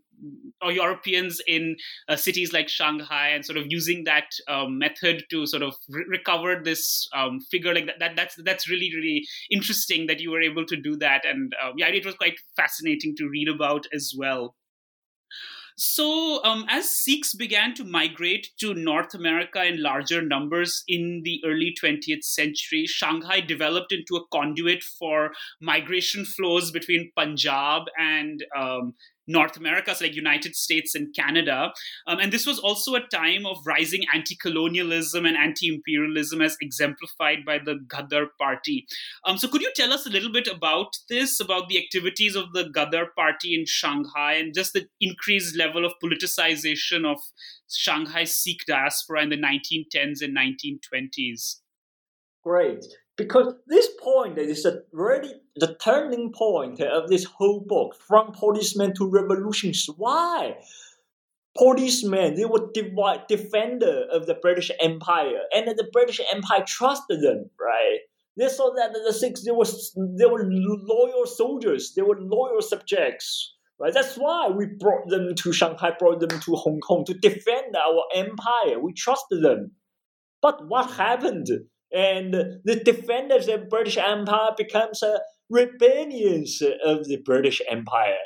or 0.61 0.73
Europeans 0.73 1.41
in 1.47 1.77
uh, 2.09 2.17
cities 2.17 2.53
like 2.53 2.69
Shanghai 2.69 3.29
and 3.29 3.45
sort 3.45 3.59
of 3.59 3.67
using 3.69 4.05
that 4.05 4.27
um, 4.49 4.79
method 4.79 5.25
to 5.31 5.47
sort 5.47 5.63
of 5.63 5.75
re- 5.89 6.05
recover 6.09 6.61
this 6.63 7.09
um, 7.15 7.41
figure 7.41 7.75
like 7.75 7.87
that, 7.87 7.99
that, 8.01 8.17
That's 8.17 8.37
that's 8.45 8.69
really 8.69 8.91
really 8.95 9.25
interesting 9.51 10.07
that 10.07 10.21
you 10.21 10.31
were 10.31 10.43
able 10.43 10.67
to 10.67 10.77
do 10.77 10.97
that, 10.97 11.25
and 11.25 11.53
uh, 11.63 11.73
yeah, 11.77 11.89
it 11.89 12.05
was 12.05 12.15
quite 12.15 12.39
fascinating 12.57 13.15
to 13.17 13.29
read 13.29 13.49
about 13.49 13.87
as 13.93 14.13
well. 14.17 14.55
So, 15.81 16.43
um, 16.43 16.67
as 16.69 16.91
Sikhs 16.91 17.37
began 17.37 17.73
to 17.75 17.85
migrate 17.85 18.49
to 18.59 18.75
North 18.75 19.15
America 19.15 19.65
in 19.65 19.81
larger 19.81 20.21
numbers 20.21 20.83
in 20.89 21.23
the 21.25 21.41
early 21.47 21.73
20th 21.81 22.25
century, 22.25 22.85
Shanghai 22.85 23.41
developed 23.41 23.93
into 23.93 24.17
a 24.17 24.27
conduit 24.33 24.83
for 24.83 25.31
migration 25.61 26.25
flows 26.25 26.73
between 26.73 27.13
Punjab 27.17 27.83
and 27.97 28.45
um, 28.59 28.95
North 29.29 29.57
America, 29.57 29.95
so 29.95 30.05
like 30.05 30.15
United 30.15 30.57
States 30.57 30.95
and 30.95 31.15
Canada. 31.15 31.73
Um, 32.07 32.19
and 32.19 32.33
this 32.33 32.47
was 32.47 32.59
also 32.59 32.95
a 32.95 33.07
time 33.07 33.47
of 33.47 33.59
rising 33.67 34.05
anti 34.13 34.35
colonialism 34.35 35.25
and 35.27 35.37
anti 35.37 35.69
imperialism 35.69 36.41
as 36.43 36.57
exemplified 36.61 37.45
by 37.45 37.59
the 37.59 37.79
Ghadar 37.87 38.29
Party. 38.41 38.87
Um, 39.25 39.39
so, 39.39 39.49
could 39.49 39.63
you 39.63 39.73
tell 39.77 39.93
us 39.93 40.07
a 40.07 40.11
little 40.11 40.33
bit 40.33 40.49
about 40.49 40.97
this, 41.09 41.41
about 41.41 41.69
the 41.69 41.79
activities 41.79 42.35
of 42.35 42.53
the 42.53 42.65
Ghadar 42.65 43.15
Party 43.15 43.55
in 43.55 43.67
Shanghai 43.67 44.35
and 44.35 44.55
just 44.55 44.73
the 44.73 44.87
increased 45.01 45.57
level 45.57 45.85
of 45.85 45.93
politicization 46.03 47.05
of 47.05 47.19
Shanghai 47.71 48.25
Sikh 48.25 48.65
diaspora 48.67 49.23
in 49.23 49.29
the 49.29 49.37
1910s 49.37 50.23
and 50.23 50.37
1920s? 50.37 51.57
Great 52.43 52.85
because 53.19 53.53
this 53.67 53.89
point 54.01 54.39
is 54.39 54.65
a 54.65 54.83
really 54.93 55.33
the 55.57 55.77
turning 55.83 56.33
point 56.33 56.81
of 56.81 57.09
this 57.09 57.25
whole 57.25 57.61
book 57.67 57.97
from 57.97 58.33
policemen 58.33 58.95
to 58.95 59.11
revolutions. 59.11 59.87
Why? 59.97 60.57
Policemen 61.57 62.37
they 62.37 62.45
were 62.45 62.71
divide, 62.73 63.27
defender 63.29 64.07
of 64.13 64.27
the 64.27 64.35
british 64.35 64.71
empire 64.81 65.41
and 65.53 65.67
the 65.67 65.89
british 65.93 66.21
empire 66.33 66.63
trusted 66.67 67.21
them 67.21 67.51
right? 67.61 67.99
They 68.37 68.49
saw 68.49 68.73
that 68.77 68.93
the 68.93 69.13
Sikhs 69.13 69.45
they 69.45 69.51
were 69.51 69.67
they 70.17 70.27
were 70.27 70.49
loyal 70.49 71.27
soldiers 71.27 71.95
they 71.97 72.03
were 72.03 72.21
loyal 72.21 72.63
subjects 72.63 73.57
right? 73.81 73.93
That's 73.93 74.15
why 74.15 74.49
we 74.49 74.67
brought 74.67 75.09
them 75.09 75.35
to 75.35 75.53
shanghai 75.53 75.93
brought 75.99 76.21
them 76.21 76.39
to 76.39 76.55
hong 76.55 76.79
kong 76.81 77.05
to 77.07 77.15
defend 77.15 77.75
our 77.75 78.05
empire. 78.15 78.79
We 78.81 78.93
trusted 78.93 79.43
them. 79.43 79.73
But 80.41 80.69
what 80.69 80.93
happened 80.93 81.49
and 81.93 82.35
the 82.65 82.83
defenders 82.85 83.49
of 83.49 83.69
British 83.69 83.97
Empire 83.97 84.53
becomes 84.57 85.03
a 85.03 85.21
rebellions 85.51 86.63
of 86.85 87.07
the 87.07 87.17
British 87.25 87.61
Empire. 87.71 88.19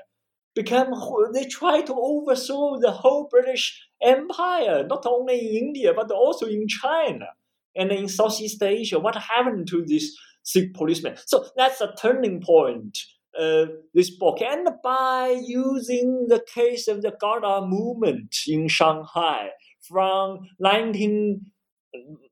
Become 0.54 0.92
they 1.32 1.46
try 1.46 1.80
to 1.82 1.94
overthrow 1.94 2.78
the 2.78 2.90
whole 2.90 3.28
British 3.30 3.88
Empire, 4.02 4.84
not 4.86 5.06
only 5.06 5.38
in 5.38 5.66
India 5.66 5.92
but 5.94 6.10
also 6.10 6.46
in 6.46 6.68
China 6.68 7.26
and 7.74 7.90
in 7.90 8.08
Southeast 8.08 8.62
Asia. 8.62 8.98
What 8.98 9.16
happened 9.16 9.68
to 9.68 9.84
this 9.86 10.14
Sikh 10.42 10.74
policeman? 10.74 11.16
So 11.26 11.46
that's 11.56 11.80
a 11.80 11.94
turning 12.00 12.42
point 12.42 12.98
of 13.34 13.70
this 13.94 14.10
book. 14.10 14.42
And 14.42 14.68
by 14.84 15.40
using 15.42 16.26
the 16.28 16.44
case 16.46 16.86
of 16.88 17.00
the 17.00 17.12
Ghadar 17.12 17.66
movement 17.66 18.36
in 18.46 18.68
Shanghai 18.68 19.50
from 19.80 20.40
19 20.60 21.51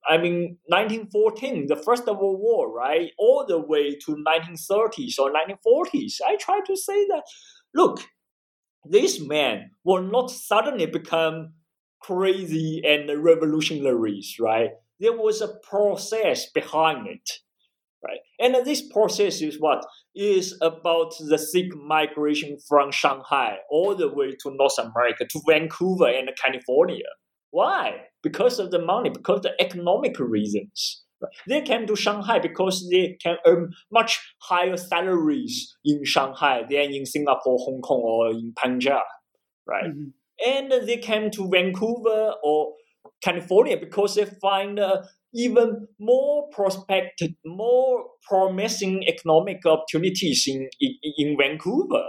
I 0.09 0.17
mean, 0.17 0.59
1914, 0.67 1.67
the 1.67 1.77
First 1.77 2.07
World 2.07 2.41
War, 2.41 2.73
right, 2.73 3.11
all 3.19 3.45
the 3.47 3.59
way 3.59 3.97
to 4.07 4.17
1930s 4.17 5.19
or 5.19 5.31
1940s. 5.33 6.15
I 6.27 6.37
try 6.37 6.61
to 6.67 6.77
say 6.77 7.07
that, 7.09 7.23
look, 7.75 8.01
these 8.89 9.21
men 9.21 9.73
will 9.85 10.03
not 10.03 10.31
suddenly 10.31 10.87
become 10.87 11.53
crazy 12.01 12.83
and 12.87 13.23
revolutionaries, 13.23 14.37
right? 14.41 14.71
There 14.99 15.13
was 15.13 15.43
a 15.43 15.55
process 15.63 16.51
behind 16.51 17.07
it, 17.07 17.31
right? 18.03 18.21
And 18.39 18.65
this 18.65 18.81
process 18.91 19.43
is 19.43 19.61
what 19.61 19.85
is 20.15 20.59
about 20.63 21.13
the 21.19 21.39
Sikh 21.39 21.75
migration 21.77 22.57
from 22.67 22.91
Shanghai 22.91 23.59
all 23.71 23.95
the 23.95 24.09
way 24.09 24.31
to 24.31 24.57
North 24.57 24.79
America, 24.79 25.27
to 25.29 25.41
Vancouver 25.47 26.09
and 26.09 26.31
California. 26.43 27.05
Why? 27.51 28.07
because 28.23 28.59
of 28.59 28.71
the 28.71 28.79
money, 28.79 29.11
because 29.11 29.39
of 29.39 29.43
the 29.43 29.61
economic 29.61 30.19
reasons. 30.19 31.05
They 31.47 31.61
came 31.61 31.87
to 31.87 31.97
Shanghai 31.97 32.39
because 32.39 32.89
they 32.91 33.19
can 33.23 33.37
earn 33.47 33.73
much 33.93 34.35
higher 34.39 34.77
salaries 34.77 35.77
in 35.85 36.03
Shanghai 36.03 36.63
than 36.63 36.95
in 36.95 37.05
Singapore, 37.05 37.59
Hong 37.59 37.83
Kong, 37.83 38.01
or 38.03 38.31
in 38.31 38.55
Punjab, 38.57 39.03
right? 39.67 39.91
Mm-hmm. 39.91 40.47
And 40.47 40.89
they 40.89 40.97
came 40.97 41.31
to 41.33 41.47
Vancouver 41.51 42.33
or 42.43 42.73
California 43.23 43.77
because 43.77 44.15
they 44.15 44.25
find 44.25 44.79
uh, 44.79 45.03
even 45.35 45.89
more 45.99 46.49
prospective, 46.53 47.33
more 47.45 48.07
promising 48.27 49.05
economic 49.07 49.67
opportunities 49.67 50.45
in, 50.47 50.71
in, 50.81 50.95
in 51.19 51.37
Vancouver 51.39 52.05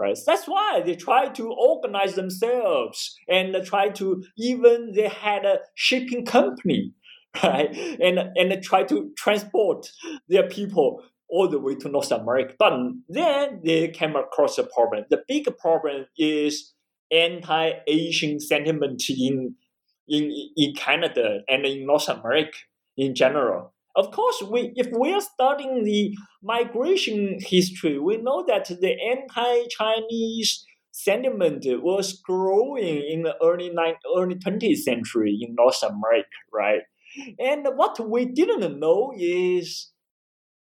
right? 0.00 0.18
That's 0.26 0.48
why 0.48 0.82
they 0.84 0.96
try 0.96 1.28
to 1.28 1.52
organize 1.52 2.14
themselves 2.14 3.14
and 3.28 3.54
try 3.64 3.90
to 3.90 4.24
even 4.38 4.92
they 4.94 5.08
had 5.08 5.44
a 5.44 5.58
shipping 5.74 6.24
company, 6.24 6.94
right? 7.42 7.76
And 8.00 8.18
and 8.36 8.62
try 8.62 8.84
to 8.84 9.10
transport 9.16 9.90
their 10.28 10.48
people 10.48 11.02
all 11.28 11.48
the 11.48 11.60
way 11.60 11.76
to 11.76 11.88
North 11.88 12.10
America. 12.10 12.54
But 12.58 12.72
then 13.08 13.60
they 13.64 13.88
came 13.88 14.16
across 14.16 14.58
a 14.58 14.64
problem. 14.64 15.04
The 15.10 15.22
big 15.28 15.46
problem 15.58 16.06
is 16.18 16.72
anti-Asian 17.12 18.40
sentiment 18.40 19.02
in 19.08 19.54
in 20.08 20.32
in 20.56 20.74
Canada 20.74 21.40
and 21.48 21.66
in 21.66 21.86
North 21.86 22.08
America 22.08 22.56
in 22.96 23.14
general. 23.14 23.74
Of 23.96 24.10
course, 24.12 24.42
we 24.42 24.72
if 24.76 24.88
we 24.96 25.12
are 25.12 25.20
studying 25.20 25.84
the 25.84 26.16
migration 26.42 27.38
history, 27.40 27.98
we 27.98 28.16
know 28.18 28.44
that 28.46 28.68
the 28.68 28.94
anti-Chinese 29.10 30.64
sentiment 30.92 31.64
was 31.82 32.20
growing 32.24 33.02
in 33.08 33.22
the 33.22 33.36
early 33.42 33.70
early 34.16 34.34
20th 34.34 34.78
century 34.78 35.38
in 35.40 35.54
North 35.54 35.82
America, 35.82 36.28
right? 36.52 36.82
And 37.38 37.66
what 37.74 37.98
we 38.08 38.26
didn't 38.26 38.78
know 38.78 39.12
is 39.16 39.90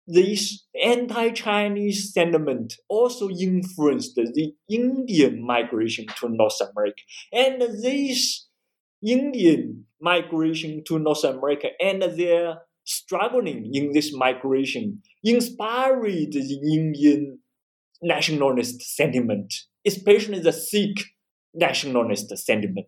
this 0.07 0.65
anti-Chinese 0.81 2.13
sentiment 2.13 2.75
also 2.87 3.29
influenced 3.29 4.15
the 4.15 4.53
Indian 4.69 5.45
migration 5.45 6.05
to 6.19 6.29
North 6.29 6.59
America. 6.61 7.01
And 7.31 7.61
this 7.61 8.47
Indian 9.05 9.85
migration 10.01 10.83
to 10.87 10.99
North 10.99 11.23
America 11.23 11.69
and 11.79 12.01
their 12.01 12.61
struggling 12.89 13.69
in 13.73 13.91
this 13.93 14.13
migration 14.13 15.01
inspired 15.23 16.31
the 16.31 16.59
Indian 16.73 17.39
nationalist 18.01 18.81
sentiment, 18.81 19.53
especially 19.85 20.39
the 20.39 20.53
Sikh 20.53 21.03
nationalist 21.53 22.35
sentiment 22.37 22.87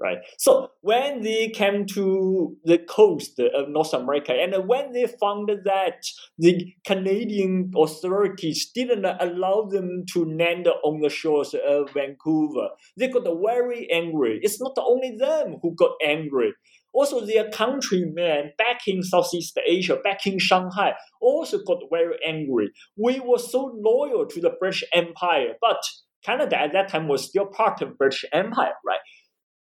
right? 0.00 0.18
So 0.38 0.70
when 0.80 1.22
they 1.22 1.48
came 1.48 1.86
to 1.86 2.56
the 2.64 2.78
coast 2.78 3.38
of 3.38 3.68
North 3.68 3.92
America, 3.92 4.32
and 4.32 4.68
when 4.68 4.92
they 4.92 5.06
found 5.06 5.50
that 5.64 6.06
the 6.38 6.72
Canadian 6.86 7.72
authorities 7.76 8.70
didn't 8.74 9.04
allow 9.04 9.68
them 9.70 10.04
to 10.12 10.24
land 10.24 10.68
on 10.84 11.00
the 11.00 11.10
shores 11.10 11.54
of 11.66 11.90
Vancouver, 11.92 12.68
they 12.96 13.08
got 13.08 13.26
very 13.44 13.90
angry. 13.90 14.38
It's 14.42 14.60
not 14.60 14.76
only 14.78 15.16
them 15.18 15.56
who 15.62 15.74
got 15.74 15.92
angry. 16.04 16.52
Also, 16.94 17.24
their 17.24 17.50
countrymen 17.50 18.52
back 18.58 18.80
in 18.86 19.02
Southeast 19.02 19.58
Asia, 19.66 19.96
back 20.02 20.26
in 20.26 20.38
Shanghai, 20.38 20.94
also 21.20 21.58
got 21.64 21.78
very 21.90 22.16
angry. 22.26 22.70
We 22.96 23.20
were 23.20 23.38
so 23.38 23.72
loyal 23.76 24.26
to 24.26 24.40
the 24.40 24.54
British 24.58 24.84
Empire, 24.92 25.54
but 25.60 25.80
Canada 26.24 26.60
at 26.60 26.72
that 26.72 26.88
time 26.88 27.08
was 27.08 27.24
still 27.24 27.46
part 27.46 27.82
of 27.82 27.98
British 27.98 28.24
Empire, 28.32 28.74
right? 28.84 29.00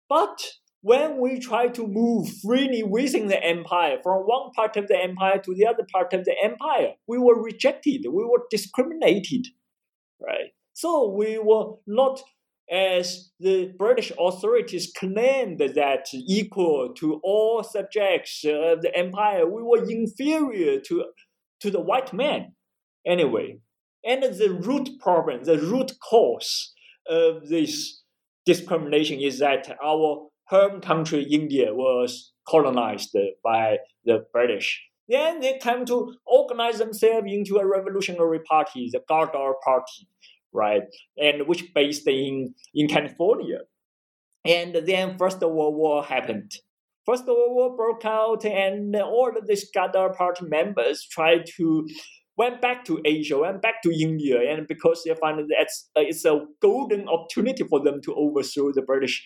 But 0.08 0.40
when 0.82 1.20
we 1.20 1.40
try 1.40 1.68
to 1.68 1.88
move 1.88 2.30
freely 2.44 2.84
within 2.84 3.28
the 3.28 3.44
empire, 3.44 3.98
from 4.04 4.22
one 4.22 4.52
part 4.52 4.78
of 4.78 4.88
the 4.88 4.96
empire 4.96 5.40
to 5.40 5.56
the 5.56 5.66
other 5.66 5.86
part 5.92 6.14
of 6.14 6.26
the 6.26 6.36
empire, 6.44 6.94
we 7.08 7.18
were 7.18 7.42
rejected, 7.42 8.06
we 8.06 8.24
were 8.24 8.44
discriminated, 8.52 9.48
right? 10.22 10.54
So 10.74 11.10
we 11.10 11.40
were 11.40 11.78
not, 11.88 12.22
as 12.72 13.32
the 13.40 13.74
British 13.78 14.12
authorities 14.20 14.92
claimed 14.98 15.60
that 15.60 16.08
equal 16.14 16.94
to 16.98 17.20
all 17.24 17.64
subjects 17.64 18.44
of 18.44 18.82
the 18.82 18.92
empire, 18.96 19.46
we 19.48 19.62
were 19.62 19.84
inferior 19.90 20.80
to, 20.82 21.06
to 21.62 21.70
the 21.70 21.80
white 21.80 22.12
man. 22.14 22.54
Anyway, 23.06 23.60
and 24.04 24.24
the 24.24 24.58
root 24.62 24.90
problem, 25.00 25.44
the 25.44 25.60
root 25.60 25.94
cause 26.10 26.74
of 27.08 27.48
this 27.50 28.02
discrimination 28.46 29.20
is 29.20 29.40
that 29.40 29.76
our 29.84 30.28
home 30.48 30.82
country, 30.82 31.24
India, 31.24 31.74
was 31.74 32.32
colonized 32.48 33.16
by 33.44 33.78
the 34.06 34.26
British. 34.32 34.82
Then 35.08 35.40
they 35.40 35.60
came 35.60 35.86
to 35.86 36.16
organize 36.26 36.80
themselves 36.80 37.28
into 37.30 37.58
a 37.58 37.66
revolutionary 37.66 38.40
party, 38.40 38.90
the 38.92 39.02
Ghadar 39.10 39.54
Party, 39.64 40.08
right? 40.56 40.84
And 41.18 41.48
which 41.48 41.74
based 41.74 42.08
in, 42.08 42.56
in 42.74 42.88
California. 42.88 43.60
And 44.44 44.76
then 44.86 45.18
First 45.18 45.42
World 45.42 45.76
War 45.76 46.04
happened. 46.04 46.52
First 47.06 47.28
World 47.28 47.54
War 47.54 47.76
broke 47.76 48.06
out, 48.06 48.46
and 48.46 48.96
all 48.96 49.32
of 49.38 49.48
these 49.48 49.70
Ghadar 49.72 50.16
Party 50.16 50.46
members 50.46 51.08
tried 51.08 51.46
to 51.58 51.88
went 52.38 52.62
back 52.62 52.84
to 52.86 53.02
Asia, 53.06 53.38
went 53.38 53.62
back 53.62 53.82
to 53.84 53.92
India, 53.92 54.52
and 54.52 54.68
because 54.68 55.04
they 55.04 55.16
find 55.16 55.40
that 55.40 55.48
it's, 55.50 55.90
uh, 55.96 56.02
it's 56.02 56.26
a 56.26 56.46
golden 56.62 57.08
opportunity 57.08 57.64
for 57.64 57.82
them 57.82 58.02
to 58.02 58.14
overthrow 58.14 58.72
the 58.74 58.82
British 58.82 59.26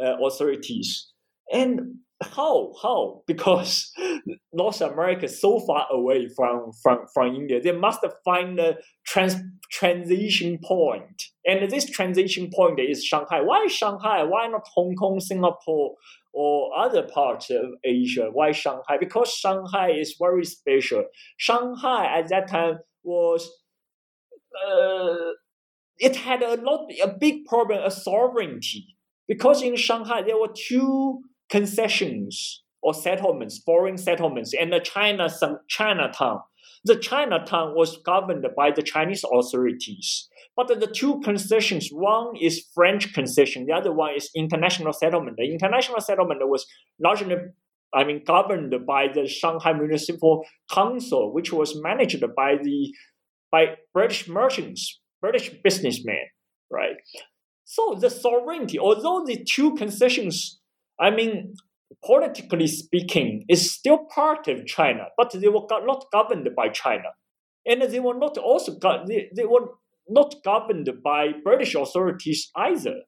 uh, 0.00 0.16
authorities. 0.24 1.12
And 1.52 1.96
how 2.22 2.72
how 2.82 3.22
because 3.26 3.92
North 4.52 4.80
America 4.80 5.26
is 5.26 5.40
so 5.40 5.60
far 5.60 5.86
away 5.90 6.28
from 6.28 6.72
from 6.82 7.06
from 7.12 7.34
India, 7.34 7.60
they 7.60 7.72
must 7.72 8.00
find 8.24 8.58
a 8.58 8.76
trans 9.06 9.36
transition 9.70 10.58
point. 10.62 11.24
and 11.44 11.70
this 11.70 11.90
transition 11.90 12.50
point 12.54 12.80
is 12.80 13.04
Shanghai. 13.04 13.40
Why 13.40 13.66
Shanghai? 13.66 14.22
Why 14.22 14.46
not 14.46 14.66
Hong 14.74 14.94
Kong, 14.94 15.20
Singapore, 15.20 15.94
or 16.32 16.76
other 16.78 17.02
parts 17.02 17.50
of 17.50 17.66
Asia? 17.84 18.28
Why 18.32 18.52
Shanghai? 18.52 18.96
Because 18.98 19.30
Shanghai 19.32 19.90
is 19.90 20.16
very 20.18 20.44
special. 20.44 21.04
Shanghai 21.36 22.18
at 22.18 22.28
that 22.28 22.48
time 22.48 22.78
was. 23.02 23.48
Uh, 24.66 25.32
it 25.98 26.16
had 26.16 26.42
a 26.42 26.56
lot, 26.60 26.90
a 27.02 27.08
big 27.08 27.44
problem 27.46 27.82
of 27.82 27.92
sovereignty 27.92 28.96
because 29.28 29.62
in 29.62 29.76
Shanghai 29.76 30.22
there 30.22 30.38
were 30.38 30.52
two 30.54 31.22
concessions 31.48 32.62
or 32.82 32.94
settlements, 32.94 33.58
foreign 33.58 33.98
settlements, 33.98 34.54
and 34.54 34.72
the 34.72 34.80
China 34.80 35.28
Chinatown. 35.68 36.40
The 36.84 36.96
Chinatown 36.96 37.74
was 37.74 37.96
governed 37.98 38.46
by 38.56 38.70
the 38.70 38.82
Chinese 38.82 39.24
authorities. 39.24 40.28
But 40.56 40.68
the 40.68 40.86
two 40.86 41.20
concessions, 41.20 41.90
one 41.90 42.36
is 42.40 42.64
French 42.74 43.12
concession, 43.12 43.66
the 43.66 43.74
other 43.74 43.92
one 43.92 44.14
is 44.16 44.30
international 44.34 44.92
settlement. 44.92 45.36
The 45.36 45.52
international 45.52 46.00
settlement 46.00 46.40
was 46.44 46.64
largely, 47.02 47.36
I 47.92 48.04
mean, 48.04 48.22
governed 48.24 48.74
by 48.86 49.08
the 49.12 49.26
Shanghai 49.26 49.72
Municipal 49.72 50.44
Council, 50.70 51.34
which 51.34 51.52
was 51.52 51.80
managed 51.82 52.24
by 52.36 52.56
the 52.62 52.94
by 53.50 53.76
British 53.92 54.28
merchants, 54.28 55.00
British 55.20 55.50
businessmen, 55.62 56.24
right? 56.70 56.96
So 57.64 57.96
the 58.00 58.10
sovereignty, 58.10 58.78
although 58.78 59.24
the 59.24 59.44
two 59.44 59.74
concessions 59.74 60.60
I 60.98 61.10
mean, 61.10 61.54
politically 62.04 62.66
speaking, 62.66 63.44
is 63.48 63.72
still 63.72 64.06
part 64.14 64.48
of 64.48 64.66
China, 64.66 65.06
but 65.16 65.32
they 65.32 65.48
were 65.48 65.66
not 65.70 66.06
governed 66.12 66.48
by 66.56 66.68
China, 66.68 67.10
and 67.66 67.82
they 67.82 68.00
were 68.00 68.18
not 68.18 68.38
also 68.38 68.76
they, 69.06 69.28
they 69.34 69.44
were 69.44 69.68
not 70.08 70.34
governed 70.44 70.88
by 71.02 71.32
British 71.44 71.74
authorities 71.74 72.50
either. 72.56 73.00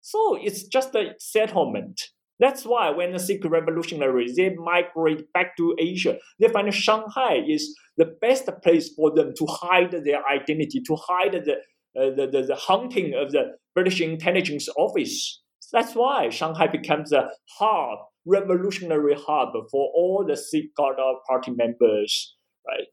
So 0.00 0.38
it's 0.40 0.64
just 0.64 0.94
a 0.94 1.14
settlement. 1.18 2.00
That's 2.40 2.64
why 2.64 2.90
when 2.90 3.12
the 3.12 3.18
Sikh 3.18 3.44
revolutionaries 3.44 4.36
they 4.36 4.54
migrate 4.54 5.32
back 5.32 5.56
to 5.56 5.74
Asia, 5.78 6.18
they 6.38 6.48
find 6.48 6.72
Shanghai 6.72 7.42
is 7.48 7.76
the 7.96 8.14
best 8.20 8.48
place 8.62 8.92
for 8.94 9.12
them 9.12 9.32
to 9.36 9.46
hide 9.46 9.90
their 9.90 10.24
identity, 10.26 10.80
to 10.86 10.96
hide 10.96 11.32
the 11.32 11.56
uh, 11.98 12.14
the, 12.14 12.28
the, 12.30 12.42
the 12.42 12.54
hunting 12.54 13.14
of 13.14 13.32
the 13.32 13.56
British 13.74 14.00
intelligence 14.00 14.68
office 14.76 15.42
that's 15.72 15.94
why 15.94 16.30
Shanghai 16.30 16.66
becomes 16.66 17.12
a 17.12 17.30
hub, 17.58 17.98
revolutionary 18.26 19.14
hub 19.14 19.50
for 19.70 19.90
all 19.94 20.24
the 20.26 20.36
Sikh 20.36 20.70
Ghadar 20.78 21.16
party 21.28 21.52
members, 21.52 22.36
right? 22.66 22.86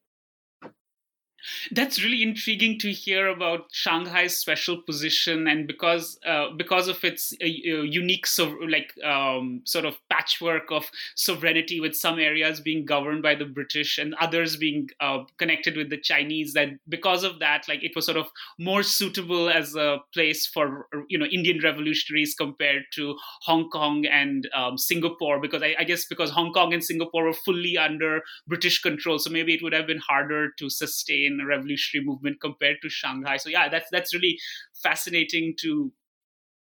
That's 1.72 2.04
really 2.04 2.22
intriguing 2.22 2.80
to 2.80 2.92
hear 2.92 3.28
about 3.28 3.68
Shanghai's 3.72 4.38
special 4.38 4.82
position, 4.82 5.48
and 5.48 5.68
because 5.68 6.20
uh, 6.26 6.52
because 6.58 6.88
of 6.88 7.04
its 7.04 7.34
uh, 7.42 7.46
uh, 7.46 7.82
unique, 7.82 8.28
so 8.28 8.50
like 8.68 8.94
um, 9.04 9.62
sort 9.66 9.86
of 9.86 9.98
patchwork 10.10 10.72
of 10.72 10.90
sovereignty, 11.16 11.80
with 11.80 11.96
some 11.96 12.20
areas 12.20 12.60
being 12.60 12.86
governed 12.86 13.22
by 13.22 13.36
the 13.36 13.46
British 13.46 13.98
and 13.98 14.16
others 14.16 14.58
being 14.58 14.90
uh, 15.00 15.20
connected 15.38 15.78
with 15.78 15.90
the 15.90 15.98
Chinese. 15.98 16.54
That 16.54 16.70
because 16.90 17.24
of 17.24 17.40
that, 17.40 17.68
like 17.68 17.84
it 17.84 17.96
was 17.96 18.06
sort 18.06 18.18
of 18.18 18.28
more 18.60 18.84
suitable 18.84 19.50
as 19.50 19.76
a 19.76 20.00
place 20.14 20.46
for 20.46 20.88
you 21.10 21.18
know 21.18 21.26
Indian 21.26 21.60
revolutionaries 21.64 22.36
compared 22.36 22.84
to 22.94 23.16
Hong 23.44 23.70
Kong 23.70 24.06
and 24.06 24.50
um, 24.56 24.78
Singapore. 24.78 25.40
Because 25.40 25.64
I, 25.64 25.76
I 25.80 25.84
guess 25.84 26.06
because 26.06 26.32
Hong 26.32 26.54
Kong 26.54 26.74
and 26.74 26.84
Singapore 26.84 27.26
were 27.26 27.34
fully 27.34 27.78
under 27.78 28.22
British 28.48 28.82
control, 28.82 29.20
so 29.20 29.30
maybe 29.30 29.54
it 29.54 29.64
would 29.64 29.74
have 29.74 29.88
been 29.88 30.02
harder 30.08 30.52
to 30.60 30.70
sustain 30.70 31.35
revolutionary 31.44 32.06
movement 32.06 32.40
compared 32.42 32.78
to 32.82 32.90
Shanghai. 32.90 33.38
So 33.38 33.50
yeah, 33.50 33.70
that's 33.70 33.90
that's 33.92 34.14
really 34.14 34.38
fascinating 34.84 35.56
to 35.62 35.92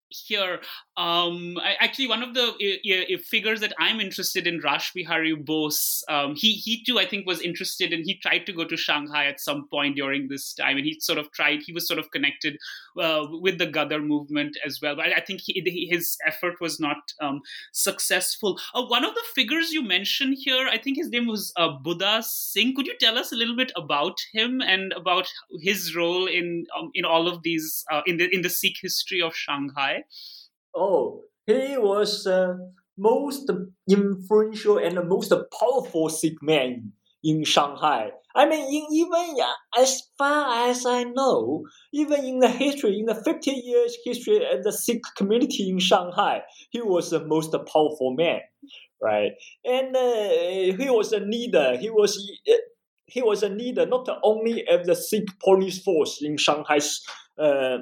here. 0.09 0.59
Um, 0.95 1.57
I, 1.61 1.75
actually 1.79 2.07
one 2.07 2.23
of 2.23 2.33
the 2.33 2.47
uh, 2.47 3.15
uh, 3.15 3.17
figures 3.23 3.59
that 3.59 3.73
i'm 3.79 3.99
interested 3.99 4.47
in 4.47 4.61
Rash 4.61 4.93
Bihari 4.93 5.35
bose 5.35 6.03
um, 6.09 6.35
he 6.35 6.53
he 6.53 6.83
too 6.83 6.97
i 6.97 7.05
think 7.05 7.27
was 7.27 7.41
interested 7.41 7.93
and 7.93 8.03
he 8.03 8.17
tried 8.17 8.45
to 8.47 8.53
go 8.53 8.65
to 8.65 8.75
shanghai 8.75 9.25
at 9.25 9.39
some 9.39 9.67
point 9.69 9.95
during 9.95 10.27
this 10.27 10.53
time 10.53 10.77
and 10.77 10.85
he 10.85 10.99
sort 10.99 11.19
of 11.19 11.31
tried 11.31 11.59
he 11.65 11.73
was 11.73 11.87
sort 11.87 11.99
of 11.99 12.09
connected 12.11 12.57
uh, 12.99 13.27
with 13.29 13.59
the 13.59 13.67
Ghadar 13.67 14.03
movement 14.03 14.57
as 14.65 14.79
well. 14.81 14.95
But 14.95 15.07
i 15.15 15.19
think 15.19 15.41
he, 15.43 15.87
his 15.91 16.17
effort 16.25 16.59
was 16.59 16.79
not 16.79 16.97
um, 17.21 17.41
successful. 17.73 18.59
Uh, 18.73 18.83
one 18.85 19.05
of 19.05 19.13
the 19.13 19.23
figures 19.35 19.71
you 19.71 19.83
mentioned 19.83 20.37
here 20.39 20.67
i 20.67 20.77
think 20.77 20.97
his 20.97 21.09
name 21.09 21.27
was 21.27 21.53
uh, 21.57 21.69
buddha 21.69 22.23
singh. 22.23 22.75
Could 22.75 22.87
you 22.87 22.97
tell 22.99 23.17
us 23.17 23.31
a 23.31 23.35
little 23.35 23.55
bit 23.55 23.71
about 23.75 24.17
him 24.33 24.61
and 24.61 24.93
about 24.93 25.27
his 25.61 25.95
role 25.95 26.27
in 26.27 26.65
um, 26.77 26.91
in 26.93 27.05
all 27.05 27.27
of 27.27 27.43
these 27.43 27.85
uh, 27.91 28.01
in 28.05 28.17
the 28.17 28.33
in 28.33 28.41
the 28.41 28.49
sikh 28.49 28.77
history 28.81 29.21
of 29.21 29.35
shanghai 29.35 29.96
Oh, 30.75 31.23
he 31.45 31.77
was 31.77 32.23
the 32.23 32.43
uh, 32.43 32.53
most 32.97 33.49
influential 33.89 34.77
and 34.77 34.97
the 34.97 35.03
most 35.03 35.33
powerful 35.59 36.09
Sikh 36.09 36.41
man 36.41 36.91
in 37.23 37.43
Shanghai. 37.43 38.11
I 38.35 38.47
mean, 38.47 38.65
in, 38.67 38.85
even 38.91 39.37
as 39.77 40.03
far 40.17 40.69
as 40.69 40.85
I 40.85 41.03
know, 41.03 41.65
even 41.93 42.23
in 42.23 42.39
the 42.39 42.49
history, 42.49 42.99
in 42.99 43.05
the 43.05 43.15
50 43.15 43.51
years 43.51 43.97
history 44.05 44.37
of 44.51 44.63
the 44.63 44.71
Sikh 44.71 45.01
community 45.15 45.69
in 45.69 45.79
Shanghai, 45.79 46.41
he 46.69 46.81
was 46.81 47.09
the 47.09 47.25
most 47.25 47.51
powerful 47.51 48.13
man, 48.15 48.41
right? 49.01 49.31
And 49.65 49.95
uh, 49.95 50.77
he 50.77 50.89
was 50.89 51.11
a 51.13 51.19
leader. 51.19 51.77
He 51.77 51.89
was 51.89 52.17
uh, 52.49 52.53
he 53.07 53.21
was 53.21 53.41
a 53.41 53.49
leader 53.49 53.85
not 53.85 54.07
only 54.23 54.67
of 54.67 54.85
the 54.85 54.95
Sikh 54.95 55.27
police 55.43 55.81
force 55.81 56.19
in 56.21 56.37
Shanghai's 56.37 57.01
uh, 57.39 57.77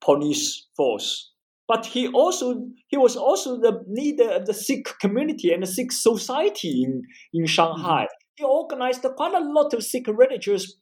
police 0.00 0.66
force, 0.76 1.30
but 1.66 1.86
he 1.86 2.08
also 2.08 2.66
he 2.88 2.96
was 2.96 3.16
also 3.16 3.60
the 3.60 3.82
leader 3.88 4.30
of 4.30 4.46
the 4.46 4.54
Sikh 4.54 4.88
community 5.00 5.52
and 5.52 5.62
the 5.62 5.66
Sikh 5.66 5.92
society 5.92 6.82
in, 6.84 7.02
in 7.32 7.46
Shanghai. 7.46 8.04
Mm-hmm. 8.04 8.24
He 8.36 8.44
organized 8.44 9.02
quite 9.16 9.34
a 9.34 9.40
lot 9.40 9.74
of 9.74 9.82
Sikh 9.82 10.06
religious 10.06 10.76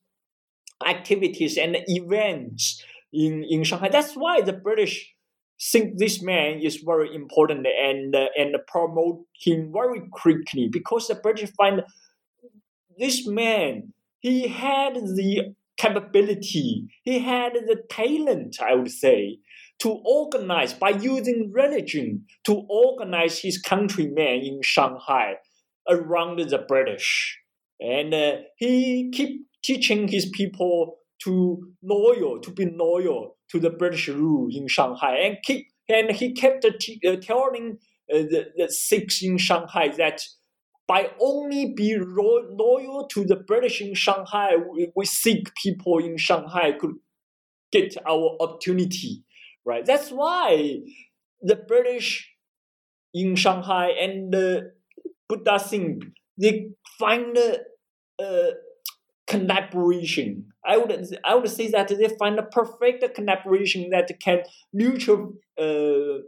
activities 0.87 1.57
and 1.57 1.77
events 1.87 2.85
in, 3.13 3.45
in 3.49 3.65
Shanghai. 3.65 3.89
That's 3.89 4.15
why 4.15 4.43
the 4.43 4.53
British 4.53 5.15
think 5.61 5.99
this 5.99 6.23
man 6.23 6.61
is 6.61 6.83
very 6.85 7.15
important 7.15 7.67
and 7.67 8.15
uh, 8.15 8.27
and 8.37 8.55
promote 8.69 9.25
him 9.41 9.73
very 9.73 10.03
quickly 10.11 10.69
because 10.71 11.09
the 11.09 11.15
British 11.15 11.51
find 11.57 11.83
this 12.99 13.27
man 13.27 13.93
he 14.21 14.49
had 14.49 14.95
the 14.95 15.55
capability, 15.77 16.89
he 17.03 17.19
had 17.19 17.55
the 17.55 17.83
talent, 17.91 18.59
I 18.61 18.75
would 18.75 18.91
say, 18.91 19.39
to 19.81 19.91
organize 20.05 20.73
by 20.73 20.91
using 20.91 21.51
religion 21.53 22.25
to 22.45 22.67
organize 22.69 23.39
his 23.39 23.59
countrymen 23.59 24.41
in 24.43 24.61
Shanghai 24.63 25.37
around 25.89 26.39
the 26.39 26.65
British. 26.67 27.39
And 27.81 28.15
uh, 28.15 28.37
he 28.57 29.11
keep 29.13 29.47
teaching 29.63 30.09
his 30.09 30.27
people 30.27 30.97
to 31.25 31.73
loyal, 31.83 32.41
to 32.41 32.51
be 32.51 32.71
loyal 32.71 33.37
to 33.51 33.61
the 33.61 33.71
British 33.71 34.09
rule 34.09 34.49
in 34.51 34.67
Shanghai, 34.69 35.17
and 35.17 35.37
keep 35.43 35.67
and 35.89 36.11
he 36.11 36.33
kept 36.33 36.67
t- 36.81 37.01
uh, 37.07 37.17
telling 37.17 37.79
uh, 38.13 38.19
the, 38.19 38.47
the 38.57 38.69
Sikhs 38.69 39.23
in 39.23 39.39
Shanghai 39.39 39.89
that 39.97 40.23
by 40.89 41.11
only 41.21 41.73
be 41.75 41.97
ro- 41.97 42.47
loyal 42.51 43.09
to 43.09 43.25
the 43.25 43.37
British 43.37 43.81
in 43.81 43.95
Shanghai, 43.95 44.57
we, 44.57 44.91
we 44.95 45.05
people 45.63 45.99
in 45.99 46.17
Shanghai 46.17 46.73
could 46.73 46.95
get 47.73 47.97
our 48.07 48.37
opportunity 48.41 49.25
right? 49.67 49.85
That's 49.85 50.11
why 50.11 50.79
the 51.43 51.57
British 51.57 52.31
in 53.13 53.37
Shanghai 53.37 53.89
and 53.89 54.33
the 54.33 54.73
Buddha 55.29 55.59
Singh 55.59 56.01
they 56.41 56.71
find 56.99 57.37
a 57.37 57.59
uh, 58.23 58.53
collaboration. 59.27 60.47
I 60.65 60.79
would 60.79 61.07
I 61.25 61.35
would 61.35 61.51
say 61.51 61.69
that 61.71 61.89
they 61.89 62.09
find 62.19 62.39
a 62.39 62.45
perfect 62.45 63.15
collaboration 63.15 63.91
that 63.91 64.11
can 64.21 64.43
mutual 64.73 65.35
uh, 65.59 66.23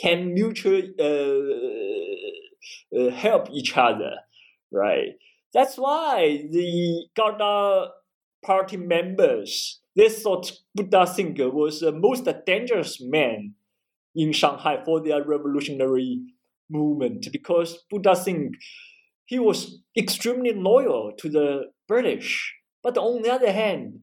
can 0.00 0.34
mutually 0.34 0.92
uh, 1.00 2.43
uh, 2.96 3.10
help 3.10 3.50
each 3.50 3.76
other, 3.76 4.16
right? 4.72 5.14
That's 5.52 5.76
why 5.76 6.46
the 6.50 7.06
Ghadar 7.16 7.88
party 8.42 8.76
members 8.76 9.80
they 9.96 10.08
thought 10.08 10.52
Buddha 10.74 11.06
Singh 11.06 11.36
was 11.52 11.80
the 11.80 11.92
most 11.92 12.28
dangerous 12.46 13.00
man 13.00 13.54
in 14.14 14.32
Shanghai 14.32 14.82
for 14.84 15.00
their 15.00 15.24
revolutionary 15.24 16.20
movement 16.68 17.28
because 17.30 17.78
Buddha 17.90 18.16
Singh 18.16 18.52
he 19.26 19.38
was 19.38 19.78
extremely 19.96 20.52
loyal 20.52 21.12
to 21.18 21.30
the 21.30 21.70
British. 21.88 22.54
But 22.82 22.98
on 22.98 23.22
the 23.22 23.32
other 23.32 23.52
hand, 23.52 24.00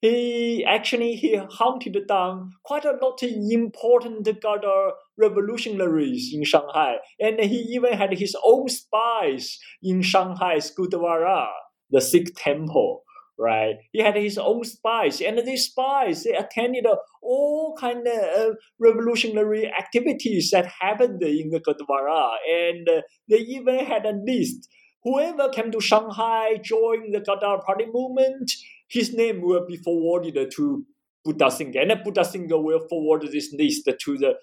he 0.00 0.64
actually 0.64 1.14
he 1.14 1.36
hunted 1.36 1.96
down 2.08 2.52
quite 2.64 2.84
a 2.84 2.96
lot 3.02 3.22
of 3.22 3.30
important 3.30 4.26
Gadar 4.26 4.92
revolutionaries 5.18 6.30
in 6.32 6.44
Shanghai, 6.44 6.96
and 7.20 7.38
he 7.40 7.58
even 7.74 7.92
had 7.92 8.14
his 8.14 8.34
own 8.42 8.68
spies 8.68 9.58
in 9.82 10.02
Shanghai's 10.02 10.72
Gurdwara, 10.74 11.48
the 11.90 12.00
Sikh 12.00 12.34
temple. 12.34 13.02
Right, 13.38 13.76
he 13.92 14.00
had 14.00 14.16
his 14.16 14.36
own 14.36 14.64
spies, 14.64 15.22
and 15.22 15.38
these 15.46 15.64
spies 15.64 16.24
they 16.24 16.34
attended 16.34 16.84
all 17.22 17.74
kind 17.80 18.06
of 18.06 18.22
uh, 18.38 18.54
revolutionary 18.78 19.66
activities 19.66 20.50
that 20.50 20.66
happened 20.80 21.22
in 21.22 21.48
the 21.48 21.60
Gurdwara, 21.60 22.36
and 22.46 22.86
they 23.30 23.38
even 23.38 23.86
had 23.86 24.04
a 24.04 24.12
list. 24.12 24.68
Whoever 25.04 25.48
came 25.48 25.70
to 25.70 25.80
Shanghai, 25.80 26.58
joined 26.62 27.14
the 27.14 27.20
Gadar 27.20 27.64
Party 27.64 27.86
movement, 27.90 28.52
his 28.90 29.14
name 29.14 29.40
will 29.40 29.66
be 29.66 29.76
forwarded 29.76 30.50
to 30.56 30.84
Buddha 31.24 31.50
Singh, 31.50 31.76
and 31.76 31.92
Buddha 32.02 32.24
Singh 32.24 32.48
will 32.48 32.86
forward 32.88 33.22
this 33.30 33.54
list 33.56 33.84
to 33.86 34.18
the 34.18 34.34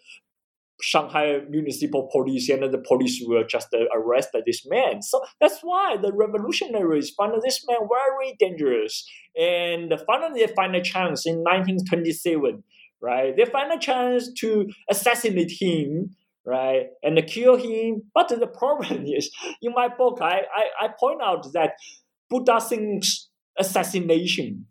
Shanghai 0.79 1.41
municipal 1.49 2.07
police, 2.11 2.49
and 2.49 2.63
the 2.71 2.77
police 2.77 3.21
will 3.25 3.43
just 3.45 3.73
uh, 3.73 3.85
arrest 3.95 4.29
this 4.45 4.65
man. 4.67 5.01
So 5.01 5.21
that's 5.41 5.59
why 5.61 5.97
the 5.97 6.13
revolutionaries 6.13 7.09
found 7.11 7.33
this 7.43 7.65
man 7.67 7.79
very 7.89 8.35
dangerous, 8.39 9.09
and 9.35 9.93
finally 10.05 10.45
they 10.45 10.53
find 10.53 10.75
a 10.75 10.81
chance 10.81 11.25
in 11.25 11.37
1927. 11.37 12.63
Right, 12.99 13.35
they 13.35 13.45
find 13.45 13.71
a 13.71 13.77
chance 13.77 14.31
to 14.39 14.67
assassinate 14.89 15.51
him 15.59 16.15
right, 16.47 16.87
and 17.03 17.21
kill 17.27 17.57
him. 17.57 18.03
But 18.15 18.29
the 18.29 18.47
problem 18.47 19.05
is, 19.05 19.29
in 19.61 19.73
my 19.75 19.89
book, 19.89 20.19
I, 20.21 20.41
I, 20.55 20.85
I 20.85 20.89
point 20.99 21.21
out 21.21 21.45
that 21.53 21.73
Buddha 22.29 22.59
Singh's 22.59 23.26
assassination 23.59 24.65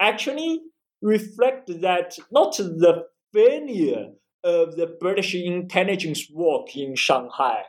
actually 0.00 0.60
reflect 1.02 1.68
that 1.80 2.18
not 2.32 2.56
the 2.56 3.04
failure 3.32 4.10
of 4.42 4.76
the 4.76 4.86
British 5.00 5.34
intelligence 5.34 6.28
work 6.32 6.76
in 6.76 6.94
Shanghai. 6.94 7.62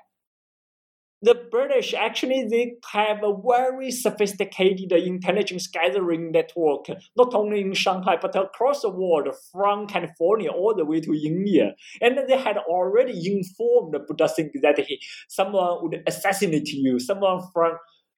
The 1.22 1.36
British 1.50 1.94
actually 1.94 2.46
they 2.50 2.74
have 2.92 3.24
a 3.24 3.34
very 3.36 3.90
sophisticated 3.90 4.92
intelligence 4.92 5.66
gathering 5.66 6.32
network, 6.32 6.86
not 7.18 7.34
only 7.34 7.62
in 7.62 7.74
Shanghai 7.74 8.18
but 8.22 8.36
across 8.36 8.82
the 8.82 8.92
world, 8.92 9.30
from 9.52 9.88
California 9.88 10.52
all 10.52 10.76
the 10.76 10.86
way 10.86 11.00
to 11.00 11.14
India. 11.14 11.74
And 12.02 12.20
they 12.28 12.38
had 12.38 12.58
already 12.58 13.34
informed 13.34 13.96
Buddha 14.08 14.28
Singh 14.28 14.52
that 14.62 14.78
he, 14.80 15.02
someone 15.28 15.80
would 15.82 16.04
assassinate 16.06 16.68
you, 16.72 17.00
someone 17.00 17.42
from 17.52 17.78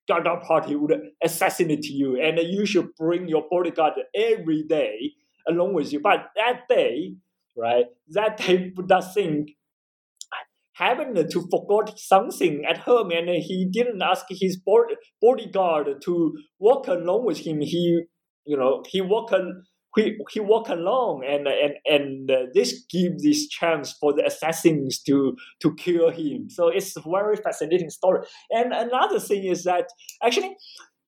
Gadar 0.10 0.42
party 0.46 0.76
would 0.76 0.94
assassinate 1.24 1.86
you, 1.86 2.20
and 2.22 2.40
you 2.40 2.66
should 2.66 2.96
bring 2.96 3.28
your 3.28 3.46
bodyguard 3.50 3.94
every 4.16 4.64
day 4.64 5.14
along 5.48 5.74
with 5.74 5.92
you. 5.92 6.00
But 6.00 6.30
that 6.36 6.68
day, 6.70 7.16
right, 7.56 7.86
that 8.10 8.38
day 8.38 8.72
Buddha 8.76 9.02
Singh 9.02 9.48
happened 10.74 11.16
to 11.16 11.48
forget 11.50 11.98
something 11.98 12.64
at 12.70 12.78
home, 12.80 13.12
and 13.12 13.30
he 13.30 13.68
didn't 13.70 14.02
ask 14.02 14.26
his 14.30 14.62
bodyguard 15.22 16.02
to 16.04 16.38
walk 16.60 16.88
along 16.88 17.26
with 17.26 17.40
him. 17.40 17.62
He, 17.62 18.04
you 18.46 18.58
know, 18.58 18.84
he 18.88 19.02
walked 19.02 19.34
he, 19.98 20.18
he 20.32 20.40
walk 20.40 20.70
along 20.70 21.24
and 21.28 21.48
and 21.48 21.74
and 21.86 22.32
uh, 22.32 22.46
this 22.54 22.86
gives 22.90 23.24
this 23.24 23.48
chance 23.48 23.92
for 23.92 24.14
the 24.14 24.26
assassins 24.26 25.00
to 25.00 25.36
to 25.62 25.74
kill 25.76 26.10
him 26.10 26.50
so 26.50 26.68
it's 26.68 26.96
a 26.96 27.02
very 27.02 27.36
fascinating 27.36 27.90
story 27.90 28.26
and 28.52 28.74
another 28.74 29.20
thing 29.20 29.44
is 29.44 29.64
that 29.64 29.88
actually 30.24 30.56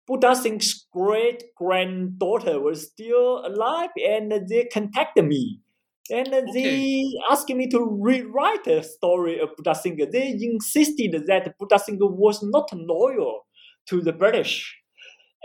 Buddha 0.08 0.36
Singh's 0.36 0.88
great 0.92 1.44
granddaughter 1.56 2.60
was 2.60 2.88
still 2.88 3.46
alive 3.46 3.92
and 3.96 4.32
they 4.50 4.68
contacted 4.74 5.26
me 5.26 5.62
and 6.10 6.28
okay. 6.34 6.52
they 6.54 7.14
asked 7.30 7.50
me 7.50 7.68
to 7.68 7.86
rewrite 7.86 8.66
a 8.68 8.84
story 8.84 9.40
of 9.40 9.50
Buddha 9.56 9.76
Singh. 9.76 9.98
They 10.12 10.38
insisted 10.42 11.24
that 11.28 11.58
Buddha 11.60 11.78
Singh 11.78 12.00
was 12.02 12.42
not 12.42 12.70
loyal 12.74 13.46
to 13.88 14.02
the 14.02 14.14
British. 14.14 14.76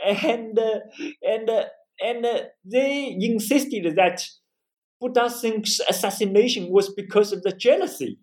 And 0.04 0.58
uh, 0.58 0.80
and 1.22 1.48
uh, 1.48 1.64
and 2.00 2.24
uh, 2.24 2.40
they 2.64 3.16
insisted 3.20 3.96
that 3.96 4.24
Buddha 5.00 5.28
Singh's 5.28 5.80
assassination 5.88 6.70
was 6.70 6.92
because 6.92 7.32
of 7.32 7.42
the 7.42 7.52
jealousy. 7.52 8.18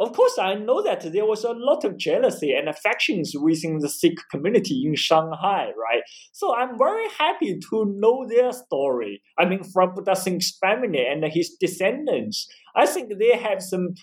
Of 0.00 0.12
course, 0.12 0.38
I 0.38 0.54
know 0.54 0.80
that 0.82 1.12
there 1.12 1.26
was 1.26 1.42
a 1.42 1.50
lot 1.50 1.84
of 1.84 1.96
jealousy 1.96 2.52
and 2.52 2.68
affections 2.68 3.34
within 3.34 3.78
the 3.78 3.88
Sikh 3.88 4.18
community 4.30 4.84
in 4.86 4.94
Shanghai, 4.94 5.72
right? 5.76 6.02
So 6.32 6.54
I'm 6.54 6.78
very 6.78 7.08
happy 7.18 7.58
to 7.70 7.94
know 7.98 8.24
their 8.28 8.52
story. 8.52 9.22
I 9.36 9.44
mean, 9.44 9.64
from 9.64 9.94
Buddha 9.94 10.14
Singh's 10.14 10.56
family 10.60 11.04
and 11.04 11.24
his 11.24 11.56
descendants. 11.58 12.46
I 12.76 12.86
think 12.86 13.12
they 13.18 13.36
have 13.36 13.60
some 13.60 13.94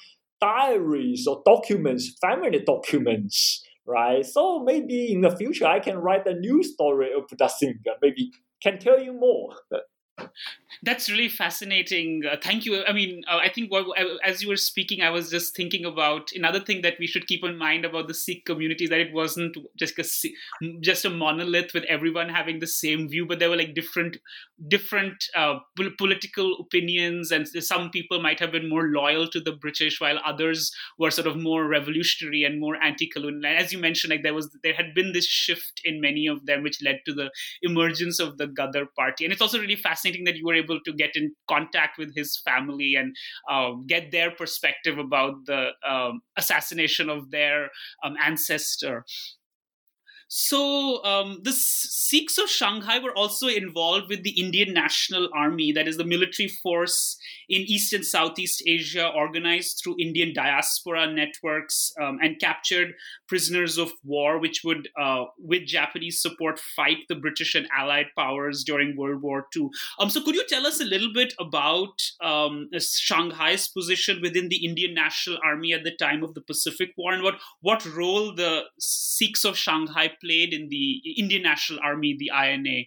diaries 0.41 1.27
or 1.27 1.41
documents, 1.45 2.17
family 2.19 2.59
documents, 2.65 3.63
right? 3.85 4.25
So 4.25 4.63
maybe 4.63 5.13
in 5.13 5.21
the 5.21 5.35
future 5.35 5.65
I 5.65 5.79
can 5.79 5.97
write 5.97 6.27
a 6.27 6.33
new 6.33 6.61
story 6.61 7.09
of 7.15 7.27
Buddha 7.29 7.49
Singh, 7.49 7.79
maybe 8.01 8.31
can 8.66 8.80
tell 8.80 8.99
you 8.99 9.13
more. 9.13 9.55
That's 10.83 11.09
really 11.09 11.29
fascinating. 11.29 12.23
Uh, 12.29 12.36
thank 12.41 12.65
you. 12.65 12.83
I 12.83 12.91
mean, 12.91 13.23
uh, 13.27 13.38
I 13.38 13.49
think 13.49 13.71
what, 13.71 13.86
as 14.23 14.41
you 14.43 14.49
were 14.49 14.57
speaking, 14.57 15.01
I 15.01 15.09
was 15.09 15.29
just 15.29 15.55
thinking 15.55 15.86
about 15.86 16.31
another 16.33 16.59
thing 16.59 16.81
that 16.81 16.95
we 16.99 17.07
should 17.07 17.27
keep 17.27 17.43
in 17.43 17.57
mind 17.57 17.86
about 17.86 18.07
the 18.07 18.13
Sikh 18.13 18.45
community 18.45 18.86
that 18.88 18.99
it 18.99 19.13
wasn't 19.13 19.57
just 19.77 19.97
a 19.97 20.29
just 20.81 21.05
a 21.05 21.09
monolith 21.09 21.73
with 21.73 21.86
everyone 21.86 22.29
having 22.29 22.59
the 22.59 22.67
same 22.67 23.07
view, 23.07 23.25
but 23.25 23.39
there 23.39 23.49
were 23.49 23.55
like 23.55 23.73
different 23.73 24.17
different 24.67 25.23
uh, 25.36 25.59
political 25.97 26.57
opinions, 26.59 27.31
and 27.31 27.47
some 27.47 27.89
people 27.89 28.21
might 28.21 28.39
have 28.39 28.51
been 28.51 28.69
more 28.69 28.88
loyal 28.89 29.27
to 29.29 29.39
the 29.39 29.53
British, 29.53 30.01
while 30.01 30.19
others 30.25 30.71
were 30.99 31.11
sort 31.11 31.27
of 31.27 31.38
more 31.38 31.67
revolutionary 31.67 32.43
and 32.43 32.59
more 32.59 32.75
anti-colonial. 32.83 33.45
And 33.45 33.57
as 33.57 33.71
you 33.71 33.79
mentioned, 33.79 34.11
like 34.11 34.23
there 34.23 34.33
was 34.33 34.55
there 34.61 34.73
had 34.73 34.93
been 34.93 35.13
this 35.13 35.25
shift 35.25 35.81
in 35.86 36.01
many 36.01 36.27
of 36.27 36.45
them, 36.45 36.63
which 36.63 36.83
led 36.83 36.99
to 37.05 37.13
the 37.13 37.31
emergence 37.61 38.19
of 38.19 38.38
the 38.38 38.47
Gadar 38.47 38.88
Party, 38.93 39.23
and 39.23 39.31
it's 39.31 39.41
also 39.41 39.59
really 39.59 39.77
fascinating 39.77 40.24
that 40.26 40.36
you 40.36 40.45
were 40.45 40.55
able 40.55 40.80
to 40.86 40.93
get 40.93 41.11
in 41.15 41.34
contact 41.49 41.97
with 41.97 42.15
his 42.15 42.41
family 42.45 42.95
and 42.95 43.15
uh, 43.49 43.71
get 43.88 44.11
their 44.11 44.32
perspective 44.32 44.97
about 44.97 45.34
the 45.45 45.69
um, 45.88 46.21
assassination 46.38 47.09
of 47.09 47.32
their 47.32 47.69
um, 48.03 48.15
ancestor. 48.23 49.05
So 50.28 51.03
um, 51.03 51.41
the 51.43 51.53
Sikhs 51.53 52.38
of 52.38 52.49
Shanghai 52.49 52.99
were 52.99 53.15
also 53.15 53.47
involved 53.47 54.09
with 54.09 54.23
the 54.23 54.39
Indian 54.39 54.73
National 54.73 55.30
Army, 55.36 55.71
that 55.71 55.88
is 55.88 55.97
the 55.97 56.03
military 56.03 56.49
force 56.49 57.17
in 57.47 57.61
East 57.61 57.93
and 57.93 58.03
Southeast 58.03 58.63
Asia, 58.65 59.07
organized 59.07 59.82
through 59.84 59.97
Indian 59.99 60.34
diaspora 60.34 61.11
networks, 61.11 61.93
um, 62.01 62.17
and 62.21 62.39
captured 62.39 62.93
prisoners 63.28 63.78
of 63.78 63.91
war, 64.03 64.39
which 64.39 64.61
would, 64.63 64.89
uh, 64.99 65.26
with 65.38 65.65
Japanese 65.67 66.21
support, 66.21 66.59
fight 66.59 66.97
the 67.07 67.15
British 67.15 67.53
and 67.53 67.67
Allied 67.76 68.07
powers 68.17 68.63
during 68.63 68.97
World 68.97 69.21
War 69.21 69.47
II. 69.55 69.69
Um, 69.99 70.09
so, 70.09 70.23
could 70.23 70.36
you 70.36 70.45
tell 70.47 70.65
us 70.65 70.82
a 70.82 70.86
little 70.86 71.13
bit 71.13 71.34
about 71.39 72.01
um, 72.21 72.69
Shanghai's 72.80 73.67
position 73.67 74.21
within 74.21 74.49
the 74.49 74.65
Indian 74.65 74.93
National 74.95 75.38
Army 75.45 75.73
at 75.73 75.84
the 75.84 75.95
time 75.95 76.23
of 76.23 76.34
the 76.34 76.41
Pacific 76.41 76.93
War, 76.97 77.13
and 77.13 77.23
what 77.23 77.36
what 77.61 77.86
role 77.86 78.34
the 78.34 78.63
Sikhs 78.80 79.45
of 79.45 79.57
Shanghai 79.57 80.11
played 80.26 80.53
in 80.53 80.69
the 80.69 81.01
Indian 81.17 81.43
National 81.43 81.80
Army, 81.84 82.15
the 82.17 82.32
INA? 82.34 82.86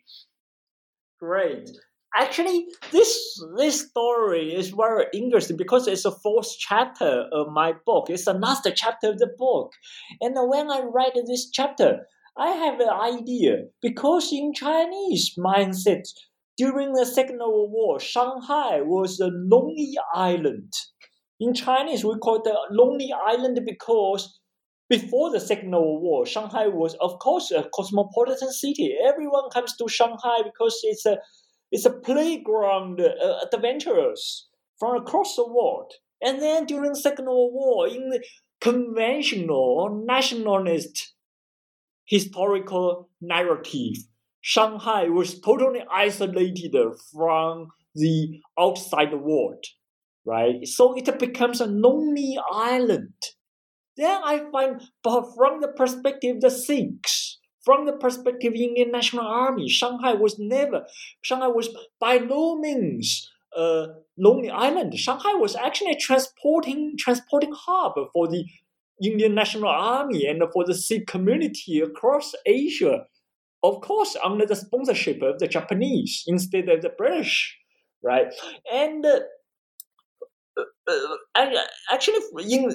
Great. 1.20 1.70
Actually, 2.16 2.66
this 2.90 3.40
this 3.56 3.88
story 3.88 4.54
is 4.54 4.70
very 4.70 5.06
interesting 5.12 5.56
because 5.56 5.86
it's 5.86 6.04
the 6.04 6.10
fourth 6.10 6.50
chapter 6.58 7.26
of 7.32 7.48
my 7.52 7.74
book. 7.84 8.08
It's 8.08 8.24
the 8.24 8.32
last 8.32 8.66
chapter 8.74 9.10
of 9.10 9.18
the 9.18 9.30
book, 9.38 9.72
and 10.20 10.34
when 10.48 10.70
I 10.70 10.80
write 10.80 11.12
this 11.26 11.50
chapter, 11.50 12.06
I 12.36 12.50
have 12.50 12.80
an 12.80 12.88
idea 12.88 13.64
because 13.82 14.32
in 14.32 14.54
Chinese 14.54 15.34
mindset 15.36 16.02
during 16.56 16.92
the 16.92 17.04
Second 17.04 17.38
World 17.38 17.72
War, 17.72 18.00
Shanghai 18.00 18.80
was 18.80 19.20
a 19.20 19.28
lonely 19.32 19.94
island. 20.14 20.72
In 21.40 21.52
Chinese, 21.52 22.04
we 22.04 22.16
call 22.18 22.42
it 22.42 22.46
a 22.46 22.72
lonely 22.72 23.12
island 23.12 23.60
because 23.64 24.37
before 24.88 25.30
the 25.30 25.40
Second 25.40 25.72
World 25.72 26.02
War, 26.02 26.26
Shanghai 26.26 26.66
was, 26.66 26.94
of 27.00 27.18
course, 27.18 27.50
a 27.50 27.68
cosmopolitan 27.74 28.52
city. 28.52 28.96
Everyone 29.04 29.50
comes 29.50 29.76
to 29.76 29.88
Shanghai 29.88 30.38
because 30.44 30.80
it's 30.84 31.04
a 31.06 31.18
it's 31.70 31.84
a 31.84 31.92
playground 31.92 33.00
uh, 33.00 33.44
adventurers 33.52 34.48
from 34.78 34.96
across 34.96 35.36
the 35.36 35.46
world. 35.46 35.92
And 36.22 36.40
then 36.40 36.64
during 36.64 36.92
the 36.92 36.98
Second 36.98 37.26
World 37.26 37.52
War, 37.52 37.88
in 37.88 38.08
the 38.08 38.24
conventional 38.60 40.02
nationalist 40.06 41.14
historical 42.06 43.10
narrative, 43.20 43.96
Shanghai 44.40 45.08
was 45.08 45.40
totally 45.40 45.84
isolated 45.92 46.74
from 47.12 47.68
the 47.94 48.40
outside 48.58 49.12
world, 49.12 49.62
right? 50.24 50.66
So 50.66 50.96
it 50.96 51.18
becomes 51.18 51.60
a 51.60 51.66
lonely 51.66 52.38
island 52.50 53.12
then 53.98 54.20
I 54.24 54.44
find, 54.52 54.80
from 55.02 55.60
the 55.60 55.72
perspective 55.76 56.36
of 56.36 56.42
the 56.42 56.50
Sikhs, 56.50 57.38
from 57.64 57.84
the 57.84 57.92
perspective 57.92 58.52
of 58.52 58.54
the 58.54 58.64
Indian 58.64 58.90
National 58.90 59.26
Army, 59.26 59.68
Shanghai 59.68 60.14
was 60.14 60.38
never, 60.38 60.86
Shanghai 61.20 61.48
was 61.48 61.68
by 62.00 62.18
no 62.18 62.56
means 62.58 63.30
a 63.56 63.88
lonely 64.16 64.50
island. 64.50 64.94
Shanghai 64.98 65.34
was 65.34 65.56
actually 65.56 65.92
a 65.92 65.96
transporting 65.96 66.94
transporting 66.98 67.52
hub 67.54 67.94
for 68.12 68.28
the 68.28 68.44
Indian 69.02 69.34
National 69.34 69.68
Army 69.68 70.26
and 70.26 70.42
for 70.52 70.64
the 70.64 70.74
Sikh 70.74 71.06
community 71.06 71.80
across 71.80 72.32
Asia. 72.46 73.04
Of 73.62 73.80
course, 73.80 74.16
under 74.24 74.46
the 74.46 74.54
sponsorship 74.54 75.20
of 75.22 75.40
the 75.40 75.48
Japanese 75.48 76.22
instead 76.26 76.68
of 76.68 76.82
the 76.82 76.90
British, 76.90 77.56
right? 78.02 78.32
And 78.72 79.04
uh, 79.04 79.20
uh, 81.34 81.46
actually, 81.92 82.20
in 82.48 82.70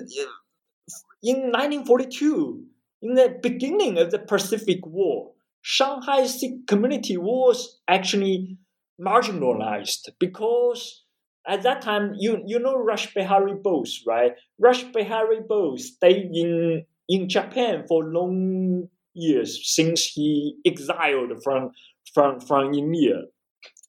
in 1.24 1.38
1942, 1.51 2.63
in 3.01 3.13
the 3.15 3.39
beginning 3.41 3.97
of 3.97 4.11
the 4.11 4.19
Pacific 4.19 4.86
War, 4.86 5.32
Shanghai 5.61 6.26
Sikh 6.26 6.67
community 6.67 7.15
was 7.17 7.80
actually 7.88 8.57
marginalized 9.01 10.09
because 10.19 11.05
at 11.47 11.63
that 11.63 11.82
time 11.82 12.13
you 12.17 12.41
you 12.45 12.59
know 12.59 12.78
Rash 12.78 13.13
Behari 13.13 13.61
Bose, 13.61 14.03
right? 14.05 14.34
Rash 14.59 14.84
Behari 14.86 15.47
Bose 15.47 15.93
stayed 15.95 16.30
in 16.34 16.86
in 17.07 17.30
Japan 17.30 17.86
for 17.88 18.03
long 18.03 18.89
years 19.13 19.61
since 19.63 20.05
he 20.05 20.57
exiled 20.65 21.32
from 21.43 21.71
from 22.13 22.41
from 22.41 22.74
India 22.74 23.21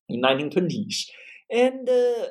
in 0.09 0.23
1920s, 0.23 1.07
and 1.51 1.89
uh, 1.89 2.27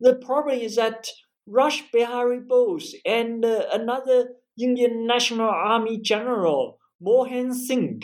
the 0.00 0.16
problem 0.16 0.58
is 0.58 0.76
that 0.76 1.08
Rash 1.46 1.82
Behari 1.90 2.46
Bose 2.46 2.94
and 3.06 3.44
uh, 3.44 3.64
another 3.72 4.28
Indian 4.58 5.06
National 5.06 5.48
Army 5.48 5.98
general 5.98 6.78
Mohan 7.00 7.54
Singh, 7.54 8.02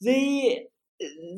they 0.00 0.66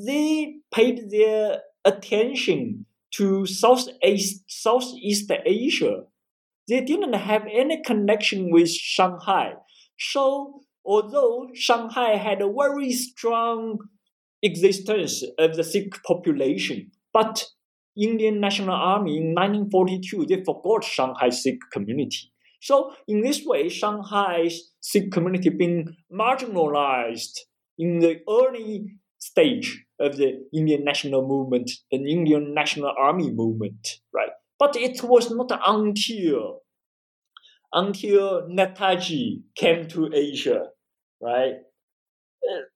they 0.06 0.56
paid 0.72 1.10
their 1.10 1.60
attention 1.84 2.86
to 3.16 3.46
Southeast 3.46 4.44
Southeast 4.48 5.30
Asia. 5.44 6.02
They 6.68 6.80
didn't 6.80 7.12
have 7.12 7.44
any 7.50 7.82
connection 7.82 8.50
with 8.50 8.70
Shanghai. 8.70 9.54
So 9.98 10.62
although 10.84 11.48
Shanghai 11.54 12.16
had 12.16 12.42
a 12.42 12.52
very 12.52 12.92
strong 12.92 13.78
existence 14.42 15.22
of 15.38 15.56
the 15.56 15.64
Sikh 15.64 16.02
population, 16.02 16.90
but 17.12 17.44
Indian 17.96 18.40
National 18.40 18.74
Army 18.74 19.16
in 19.18 19.34
1942 19.34 20.26
they 20.26 20.42
forgot 20.42 20.84
Shanghai 20.84 21.30
Sikh 21.30 21.60
community. 21.72 22.33
So 22.64 22.94
in 23.06 23.20
this 23.20 23.44
way, 23.44 23.68
Shanghai's 23.68 24.72
Sikh 24.80 25.12
community 25.12 25.50
being 25.50 25.94
marginalized 26.10 27.36
in 27.76 27.98
the 27.98 28.20
early 28.26 28.86
stage 29.18 29.84
of 30.00 30.16
the 30.16 30.48
Indian 30.50 30.82
national 30.82 31.28
movement, 31.28 31.70
the 31.90 31.98
Indian 31.98 32.54
National 32.54 32.94
Army 32.98 33.30
movement, 33.30 33.86
right? 34.14 34.30
But 34.58 34.76
it 34.76 35.02
was 35.02 35.30
not 35.30 35.50
until 35.66 36.62
until 37.74 38.48
Netaji 38.48 39.42
came 39.56 39.86
to 39.88 40.10
Asia, 40.14 40.68
right? 41.20 41.56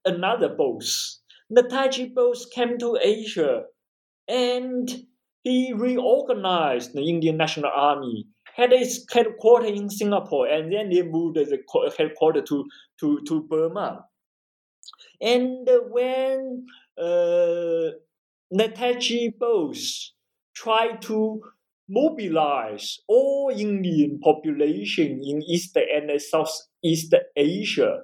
Another 0.04 0.50
Bose. 0.50 1.22
Netaji 1.50 2.14
Bose 2.14 2.44
came 2.54 2.76
to 2.76 2.98
Asia 3.02 3.62
and 4.28 4.90
he 5.44 5.72
reorganized 5.72 6.92
the 6.92 7.08
Indian 7.08 7.38
National 7.38 7.70
Army 7.74 8.26
had 8.58 8.72
its 8.72 9.06
headquarters 9.12 9.70
in 9.70 9.88
Singapore, 9.88 10.48
and 10.48 10.72
then 10.72 10.90
they 10.90 11.02
moved 11.02 11.36
the 11.36 11.58
headquarters 11.96 12.48
to, 12.48 12.64
to, 12.98 13.20
to 13.26 13.42
Burma. 13.44 14.04
And 15.20 15.68
when 15.90 16.66
uh, 17.00 17.90
Netaji 18.52 19.38
Bose 19.38 20.12
tried 20.54 21.00
to 21.02 21.40
mobilize 21.88 22.98
all 23.08 23.52
Indian 23.56 24.18
population 24.20 25.22
in 25.24 25.42
East 25.42 25.76
and 25.76 26.20
Southeast 26.20 27.14
Asia, 27.36 28.00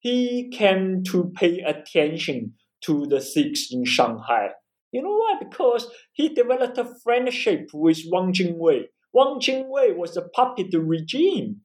he 0.00 0.50
came 0.50 1.02
to 1.04 1.32
pay 1.34 1.60
attention 1.60 2.52
to 2.82 3.06
the 3.06 3.20
Sikhs 3.22 3.68
in 3.72 3.86
Shanghai. 3.86 4.50
You 4.92 5.02
know 5.02 5.16
why? 5.16 5.36
Because 5.40 5.90
he 6.12 6.28
developed 6.28 6.76
a 6.76 6.88
friendship 7.02 7.70
with 7.72 8.02
Wang 8.12 8.32
Jingwei. 8.32 8.84
Wang 9.14 9.38
Jingwei 9.38 9.94
was 9.96 10.16
a 10.16 10.22
puppet 10.22 10.74
regime 10.74 11.60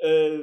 of 0.00 0.42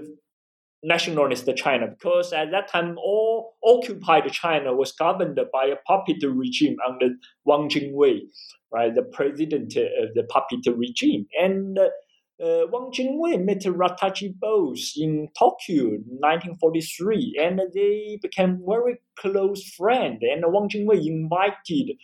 nationalist 0.83 1.49
China 1.55 1.87
because 1.87 2.33
at 2.33 2.51
that 2.51 2.67
time 2.67 2.97
all 2.97 3.55
occupied 3.63 4.29
China 4.33 4.75
was 4.75 4.91
governed 4.91 5.39
by 5.53 5.65
a 5.65 5.77
puppet 5.87 6.17
regime 6.23 6.75
under 6.85 7.15
Wang 7.45 7.69
Jingwei, 7.69 8.19
right, 8.73 8.93
the 8.93 9.03
president 9.03 9.77
of 9.77 10.13
the 10.13 10.23
puppet 10.23 10.59
regime. 10.75 11.25
And 11.39 11.79
uh, 11.79 11.87
Wang 12.69 12.91
Jingwei 12.91 13.41
met 13.41 13.61
Netaji 13.61 14.37
Bose 14.37 14.93
in 14.97 15.29
Tokyo 15.39 15.85
in 15.85 16.03
1943, 16.19 17.39
and 17.41 17.61
they 17.73 18.19
became 18.21 18.61
very 18.67 18.99
close 19.17 19.63
friends. 19.77 20.19
And 20.21 20.43
Wang 20.47 20.67
Jingwei 20.67 21.05
invited 21.05 21.95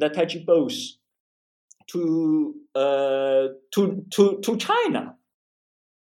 Netaji 0.00 0.46
Bose 0.46 0.99
to 1.92 2.54
uh, 2.74 3.48
to 3.74 4.04
to 4.10 4.40
to 4.42 4.56
China, 4.56 5.16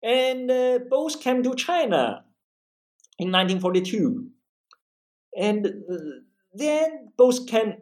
and 0.03 0.51
uh, 0.51 0.79
both 0.89 1.20
came 1.20 1.43
to 1.43 1.55
China 1.55 2.24
in 3.18 3.33
1942, 3.33 4.27
and 5.39 5.66
uh, 5.66 5.97
then 6.55 7.12
both 7.16 7.47
came 7.47 7.74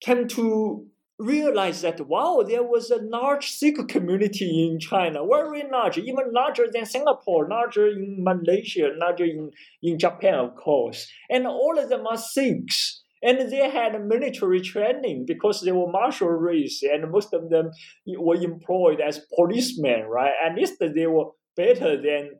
came 0.00 0.28
to 0.28 0.86
realize 1.18 1.82
that 1.82 2.06
wow, 2.08 2.44
there 2.46 2.62
was 2.62 2.90
a 2.90 3.02
large 3.02 3.50
Sikh 3.50 3.88
community 3.88 4.68
in 4.68 4.80
China, 4.80 5.20
very 5.26 5.64
large, 5.70 5.96
even 5.96 6.32
larger 6.32 6.66
than 6.72 6.86
Singapore, 6.86 7.48
larger 7.48 7.88
in 7.88 8.22
Malaysia, 8.22 8.90
larger 8.98 9.24
in, 9.24 9.50
in 9.82 9.98
Japan, 9.98 10.34
of 10.34 10.56
course, 10.56 11.08
and 11.30 11.46
all 11.46 11.78
of 11.78 11.88
them 11.88 12.06
are 12.06 12.18
Sikhs 12.18 13.03
and 13.24 13.50
they 13.50 13.70
had 13.70 13.98
military 14.04 14.60
training 14.60 15.24
because 15.26 15.62
they 15.62 15.72
were 15.72 15.90
martial 15.90 16.28
race, 16.28 16.82
and 16.82 17.10
most 17.10 17.32
of 17.32 17.48
them 17.48 17.70
were 18.06 18.36
employed 18.36 19.00
as 19.00 19.26
policemen, 19.34 20.02
right? 20.02 20.32
At 20.44 20.54
least 20.54 20.74
they 20.78 21.06
were 21.06 21.30
better 21.56 22.00
than 22.00 22.32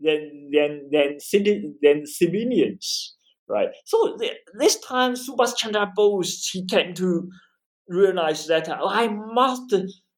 than 0.00 0.50
than 0.50 0.88
than, 0.90 1.76
than 1.82 2.06
civilians, 2.06 3.16
right? 3.48 3.68
So 3.84 4.16
this 4.58 4.80
time, 4.80 5.12
Subhas 5.14 5.56
Chandra 5.56 5.92
Bose 5.94 6.48
he 6.50 6.64
came 6.64 6.94
to 6.94 7.28
realize 7.88 8.46
that 8.46 8.68
I 8.70 9.08
must 9.08 9.74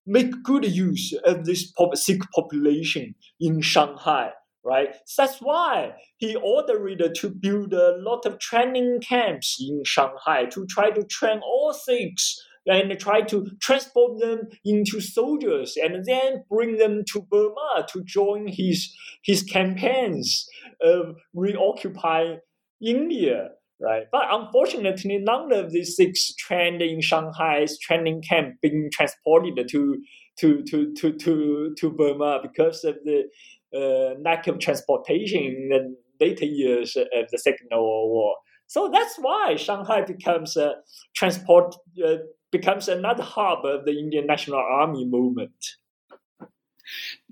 make 0.06 0.30
good 0.44 0.64
use 0.64 1.12
of 1.24 1.44
this 1.44 1.72
Sikh 1.94 2.22
population 2.32 3.16
in 3.40 3.60
Shanghai 3.60 4.30
right? 4.66 4.96
That's 5.16 5.38
why 5.40 5.92
he 6.16 6.34
ordered 6.34 7.14
to 7.14 7.30
build 7.30 7.72
a 7.72 7.96
lot 7.98 8.26
of 8.26 8.40
training 8.40 9.00
camps 9.00 9.56
in 9.60 9.82
Shanghai 9.84 10.46
to 10.46 10.66
try 10.66 10.90
to 10.90 11.04
train 11.04 11.38
all 11.38 11.72
Sikhs 11.72 12.42
and 12.66 12.98
try 12.98 13.20
to 13.22 13.46
transform 13.60 14.18
them 14.18 14.48
into 14.64 15.00
soldiers 15.00 15.76
and 15.80 16.04
then 16.04 16.42
bring 16.50 16.78
them 16.78 17.04
to 17.12 17.22
Burma 17.22 17.86
to 17.92 18.02
join 18.02 18.48
his 18.48 18.92
his 19.22 19.44
campaigns 19.44 20.48
of 20.82 21.14
reoccupying 21.32 22.40
India. 22.84 23.50
Right, 23.78 24.04
but 24.10 24.22
unfortunately, 24.30 25.18
none 25.18 25.52
of 25.52 25.70
these 25.70 25.96
Sikhs 25.96 26.34
trained 26.34 26.80
in 26.80 27.02
Shanghai's 27.02 27.78
training 27.78 28.22
camp 28.22 28.54
being 28.62 28.88
transported 28.90 29.68
to 29.68 30.02
to 30.38 30.62
to 30.62 30.94
to 30.94 31.12
to, 31.12 31.74
to 31.78 31.90
Burma 31.90 32.40
because 32.42 32.84
of 32.84 32.96
the 33.04 33.24
lack 33.72 34.46
of 34.46 34.58
transportation 34.58 35.42
in 35.42 35.68
the 35.68 35.96
later 36.24 36.44
years 36.44 36.96
of 36.96 37.30
the 37.30 37.38
Second 37.38 37.68
World 37.70 38.10
War. 38.10 38.36
So 38.66 38.90
that's 38.92 39.16
why 39.16 39.56
Shanghai 39.56 40.02
becomes 40.02 40.56
a 40.56 40.74
transport 41.14 41.76
uh, 42.04 42.16
becomes 42.50 42.88
another 42.88 43.22
hub 43.22 43.64
of 43.64 43.84
the 43.84 43.98
Indian 43.98 44.26
National 44.26 44.58
Army 44.58 45.04
movement. 45.04 45.76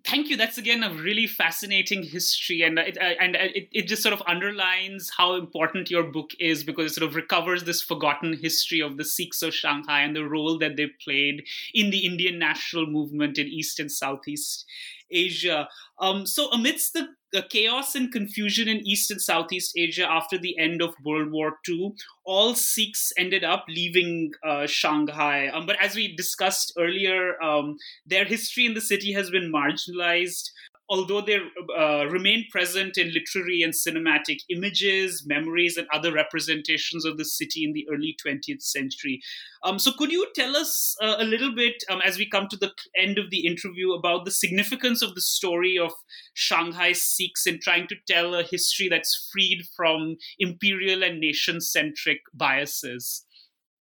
Thank 0.06 0.28
you. 0.28 0.36
That's 0.36 0.58
again 0.58 0.82
a 0.82 0.92
really 0.92 1.26
fascinating 1.26 2.02
history, 2.02 2.60
and 2.60 2.78
it, 2.78 2.98
uh, 2.98 3.14
and 3.20 3.36
it, 3.36 3.68
it 3.72 3.88
just 3.88 4.02
sort 4.02 4.12
of 4.12 4.22
underlines 4.26 5.10
how 5.16 5.34
important 5.34 5.90
your 5.90 6.02
book 6.02 6.32
is 6.38 6.62
because 6.62 6.92
it 6.92 6.94
sort 6.94 7.08
of 7.08 7.16
recovers 7.16 7.64
this 7.64 7.80
forgotten 7.80 8.36
history 8.36 8.80
of 8.80 8.98
the 8.98 9.04
Sikhs 9.04 9.42
of 9.42 9.54
Shanghai 9.54 10.02
and 10.02 10.14
the 10.14 10.26
role 10.26 10.58
that 10.58 10.76
they 10.76 10.88
played 11.02 11.44
in 11.72 11.90
the 11.90 12.04
Indian 12.04 12.38
national 12.38 12.86
movement 12.86 13.38
in 13.38 13.46
East 13.46 13.80
and 13.80 13.90
Southeast 13.90 14.66
Asia. 15.10 15.68
Um, 15.98 16.26
so, 16.26 16.50
amidst 16.50 16.92
the, 16.94 17.08
chaos 17.50 17.96
and 17.96 18.12
confusion 18.12 18.68
in 18.68 18.86
East 18.86 19.10
and 19.10 19.20
Southeast 19.20 19.72
Asia 19.76 20.08
after 20.08 20.38
the 20.38 20.56
end 20.56 20.80
of 20.80 20.94
World 21.04 21.32
War 21.32 21.58
II, 21.68 21.90
all 22.24 22.54
Sikhs 22.54 23.12
ended 23.18 23.42
up 23.42 23.64
leaving 23.68 24.30
uh, 24.46 24.68
Shanghai. 24.68 25.48
Um, 25.48 25.66
but 25.66 25.74
as 25.80 25.96
we 25.96 26.14
discussed 26.14 26.72
earlier, 26.78 27.42
um, 27.42 27.76
their 28.06 28.24
history 28.24 28.66
in 28.66 28.74
the 28.74 28.80
city 28.80 29.12
has 29.14 29.30
been 29.30 29.52
marginalized. 29.52 30.48
Although 30.88 31.20
they 31.20 31.38
uh, 31.78 32.06
remain 32.06 32.44
present 32.50 32.98
in 32.98 33.12
literary 33.12 33.62
and 33.62 33.72
cinematic 33.72 34.38
images, 34.50 35.24
memories, 35.26 35.76
and 35.76 35.86
other 35.92 36.12
representations 36.12 37.04
of 37.04 37.16
the 37.16 37.24
city 37.24 37.64
in 37.64 37.72
the 37.72 37.86
early 37.92 38.16
20th 38.24 38.62
century. 38.62 39.20
Um, 39.62 39.78
so, 39.78 39.92
could 39.92 40.12
you 40.12 40.26
tell 40.34 40.56
us 40.56 40.94
uh, 41.02 41.16
a 41.18 41.24
little 41.24 41.54
bit, 41.54 41.82
um, 41.90 42.00
as 42.04 42.18
we 42.18 42.28
come 42.28 42.48
to 42.48 42.56
the 42.56 42.72
end 42.96 43.18
of 43.18 43.30
the 43.30 43.46
interview, 43.46 43.92
about 43.92 44.24
the 44.24 44.30
significance 44.30 45.02
of 45.02 45.14
the 45.14 45.22
story 45.22 45.78
of 45.78 45.92
Shanghai 46.34 46.92
Sikhs 46.92 47.46
in 47.46 47.60
trying 47.60 47.86
to 47.88 47.96
tell 48.06 48.34
a 48.34 48.42
history 48.42 48.88
that's 48.88 49.30
freed 49.32 49.62
from 49.76 50.16
imperial 50.38 51.02
and 51.02 51.20
nation 51.20 51.60
centric 51.60 52.18
biases? 52.34 53.24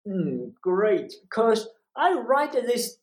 Mm, 0.08 0.54
great, 0.62 1.14
because 1.24 1.68
I 1.96 2.14
write 2.14 2.54
this 2.54 2.98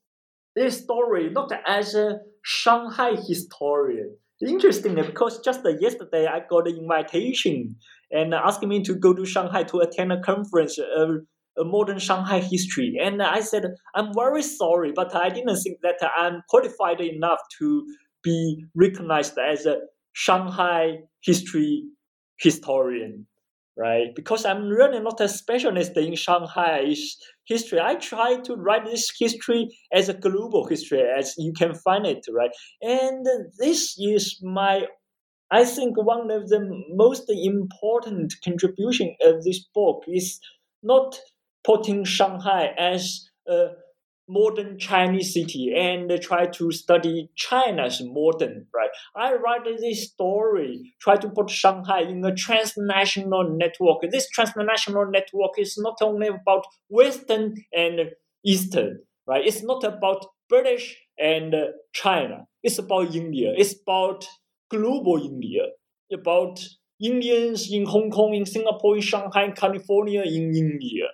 this 0.57 0.82
story 0.82 1.30
not 1.30 1.53
as 1.66 1.95
a 1.95 2.20
Shanghai 2.43 3.16
historian. 3.28 4.16
Interestingly, 4.47 5.03
because 5.03 5.41
just 5.41 5.61
yesterday 5.80 6.26
I 6.26 6.41
got 6.49 6.66
an 6.66 6.76
invitation 6.78 7.76
and 8.11 8.32
asking 8.32 8.70
me 8.70 8.82
to 8.84 8.95
go 8.95 9.12
to 9.12 9.26
Shanghai 9.26 9.64
to 9.64 9.80
attend 9.80 10.12
a 10.12 10.20
conference, 10.20 10.78
uh, 10.78 11.18
a 11.59 11.64
modern 11.64 11.99
Shanghai 11.99 12.41
history. 12.41 12.97
And 13.01 13.22
I 13.22 13.41
said, 13.41 13.66
I'm 13.95 14.14
very 14.14 14.43
sorry, 14.43 14.93
but 14.93 15.14
I 15.14 15.28
didn't 15.28 15.57
think 15.57 15.78
that 15.82 15.99
I'm 16.16 16.43
qualified 16.49 17.01
enough 17.01 17.41
to 17.59 17.84
be 18.22 18.64
recognized 18.74 19.36
as 19.38 19.66
a 19.66 19.80
Shanghai 20.14 21.01
history 21.20 21.84
historian 22.38 23.26
right? 23.80 24.14
Because 24.14 24.45
I'm 24.45 24.68
really 24.68 25.01
not 25.01 25.20
a 25.20 25.28
specialist 25.28 25.97
in 25.97 26.14
Shanghai 26.14 26.95
history. 27.51 27.80
I 27.80 27.96
try 27.96 28.36
to 28.44 28.55
write 28.55 28.86
this 28.86 29.11
history 29.18 29.68
as 29.92 30.09
a 30.09 30.14
global 30.14 30.66
history, 30.66 31.03
as 31.03 31.34
you 31.36 31.53
can 31.53 31.74
find 31.74 32.07
it, 32.07 32.24
right? 32.32 32.53
And 32.80 33.26
this 33.59 33.98
is 33.98 34.38
my, 34.42 34.86
I 35.51 35.64
think, 35.64 35.96
one 35.98 36.30
of 36.30 36.48
the 36.48 36.61
most 36.94 37.24
important 37.28 38.32
contribution 38.42 39.14
of 39.22 39.44
this 39.44 39.61
book 39.74 40.05
is 40.09 40.40
not 40.82 41.18
putting 41.64 42.05
Shanghai 42.05 42.72
as 42.78 43.28
a 43.46 43.66
modern 44.31 44.78
Chinese 44.78 45.35
city 45.35 45.74
and 45.76 46.11
try 46.22 46.47
to 46.47 46.70
study 46.70 47.28
China's 47.35 48.01
modern, 48.05 48.66
right? 48.74 48.91
I 49.16 49.35
write 49.35 49.64
this 49.64 50.11
story, 50.11 50.95
try 51.01 51.16
to 51.16 51.28
put 51.28 51.51
Shanghai 51.51 52.03
in 52.03 52.24
a 52.24 52.35
transnational 52.35 53.57
network. 53.57 53.99
This 54.11 54.28
transnational 54.31 55.07
network 55.11 55.59
is 55.59 55.76
not 55.78 55.99
only 56.01 56.28
about 56.28 56.64
Western 56.89 57.55
and 57.72 58.12
Eastern, 58.45 59.01
right? 59.26 59.45
It's 59.45 59.62
not 59.62 59.85
about 59.85 60.24
British 60.49 60.97
and 61.18 61.55
China. 61.93 62.47
It's 62.62 62.78
about 62.78 63.14
India. 63.14 63.53
It's 63.57 63.74
about 63.83 64.26
global 64.70 65.16
India, 65.22 65.64
about 66.12 66.61
Indians 67.03 67.68
in 67.72 67.87
Hong 67.87 68.11
Kong, 68.11 68.35
in 68.35 68.47
Singapore, 68.47 68.97
in 68.97 69.03
Shanghai, 69.03 69.45
in 69.45 69.53
California, 69.53 70.22
in 70.22 70.55
India, 70.55 71.07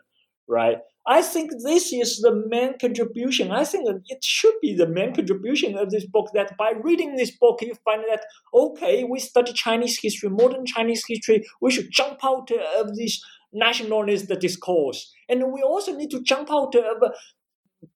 right? 0.49 0.79
I 1.09 1.23
think 1.23 1.53
this 1.63 1.93
is 1.93 2.19
the 2.19 2.45
main 2.49 2.79
contribution. 2.79 3.53
I 3.53 3.65
think 3.65 3.89
it 4.09 4.25
should 4.25 4.55
be 4.61 4.75
the 4.75 4.89
main 4.89 5.15
contribution 5.15 5.79
of 5.79 5.91
this 5.91 6.05
book 6.05 6.31
that 6.35 6.57
by 6.57 6.73
reading 6.83 7.15
this 7.15 7.31
book, 7.31 7.61
you 7.63 7.75
find 7.85 8.03
that, 8.09 8.25
okay, 8.53 9.05
we 9.05 9.21
study 9.21 9.53
Chinese 9.53 10.01
history, 10.01 10.31
modern 10.31 10.67
Chinese 10.67 11.05
history, 11.07 11.45
we 11.61 11.71
should 11.71 11.93
jump 11.93 12.25
out 12.25 12.51
of 12.79 12.97
this 12.97 13.23
nationalist 13.53 14.29
discourse. 14.41 15.13
And 15.29 15.53
we 15.53 15.63
also 15.63 15.95
need 15.95 16.11
to 16.11 16.23
jump 16.23 16.53
out 16.53 16.75
of 16.75 17.13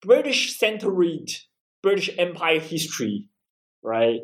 British 0.01 0.57
centered 0.57 0.95
British 1.83 2.11
Empire 2.17 2.61
history, 2.61 3.27
right? 3.83 4.21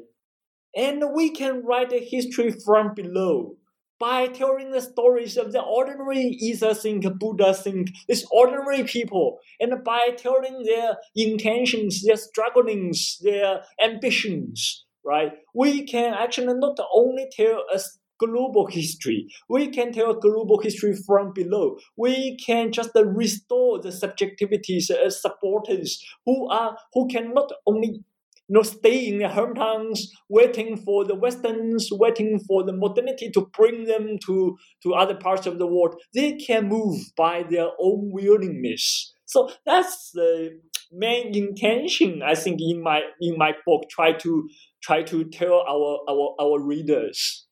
And 0.76 1.03
we 1.14 1.30
can 1.30 1.64
write 1.64 1.93
a 1.93 1.99
history 1.99 2.55
from 2.64 2.95
below 2.95 3.57
by 3.99 4.26
telling 4.26 4.70
the 4.70 4.80
stories 4.80 5.36
of 5.36 5.53
the 5.53 5.62
ordinary 5.62 6.36
Isa 6.40 6.74
Singh, 6.74 7.01
Buddha 7.18 7.55
Singh, 7.55 7.88
these 8.09 8.26
ordinary 8.30 8.84
people, 8.84 9.38
and 9.61 9.82
by 9.84 10.11
telling 10.16 10.64
their 10.64 10.97
intentions, 11.14 12.05
their 12.05 12.16
strugglings, 12.16 13.18
their 13.22 13.62
ambitions, 13.82 14.84
right? 15.05 15.32
We 15.55 15.86
can 15.86 16.14
actually 16.14 16.55
not 16.59 16.78
only 16.92 17.28
tell 17.34 17.64
a 17.72 17.80
global 18.18 18.66
history, 18.66 19.28
we 19.49 19.68
can 19.68 19.92
tell 19.92 20.14
global 20.14 20.59
history 20.61 20.94
from 21.07 21.32
below. 21.34 21.76
We 21.97 22.36
can 22.38 22.72
just 22.72 22.90
restore 22.94 23.80
the 23.80 23.90
subjectivities 23.90 24.90
as 24.90 25.20
supporters 25.20 26.03
who 26.24 26.49
are 26.51 26.76
who 26.92 27.09
can 27.09 27.34
not 27.34 27.51
only 27.66 28.03
you 28.49 28.55
know, 28.55 28.62
stay 28.62 29.09
in 29.09 29.18
their 29.18 29.28
hometowns, 29.28 30.01
waiting 30.28 30.76
for 30.76 31.05
the 31.05 31.14
Westerns, 31.14 31.88
waiting 31.90 32.38
for 32.47 32.64
the 32.64 32.72
modernity 32.72 33.30
to 33.30 33.47
bring 33.57 33.84
them 33.84 34.18
to, 34.26 34.57
to 34.82 34.94
other 34.94 35.16
parts 35.16 35.47
of 35.47 35.59
the 35.59 35.66
world. 35.66 35.97
They 36.14 36.32
can 36.36 36.68
move 36.68 37.01
by 37.16 37.44
their 37.49 37.68
own 37.80 38.11
willingness. 38.12 39.12
So 39.26 39.51
that's 39.64 40.12
the 40.12 40.61
main 40.92 41.34
intention, 41.36 42.22
I 42.22 42.34
think, 42.34 42.61
in 42.61 42.82
my 42.82 43.03
in 43.20 43.36
my 43.36 43.53
book. 43.66 43.84
Try 43.90 44.12
to 44.12 44.49
try 44.82 45.03
to 45.03 45.24
tell 45.24 45.64
our 45.68 45.99
our, 46.09 46.34
our 46.40 46.61
readers. 46.61 47.45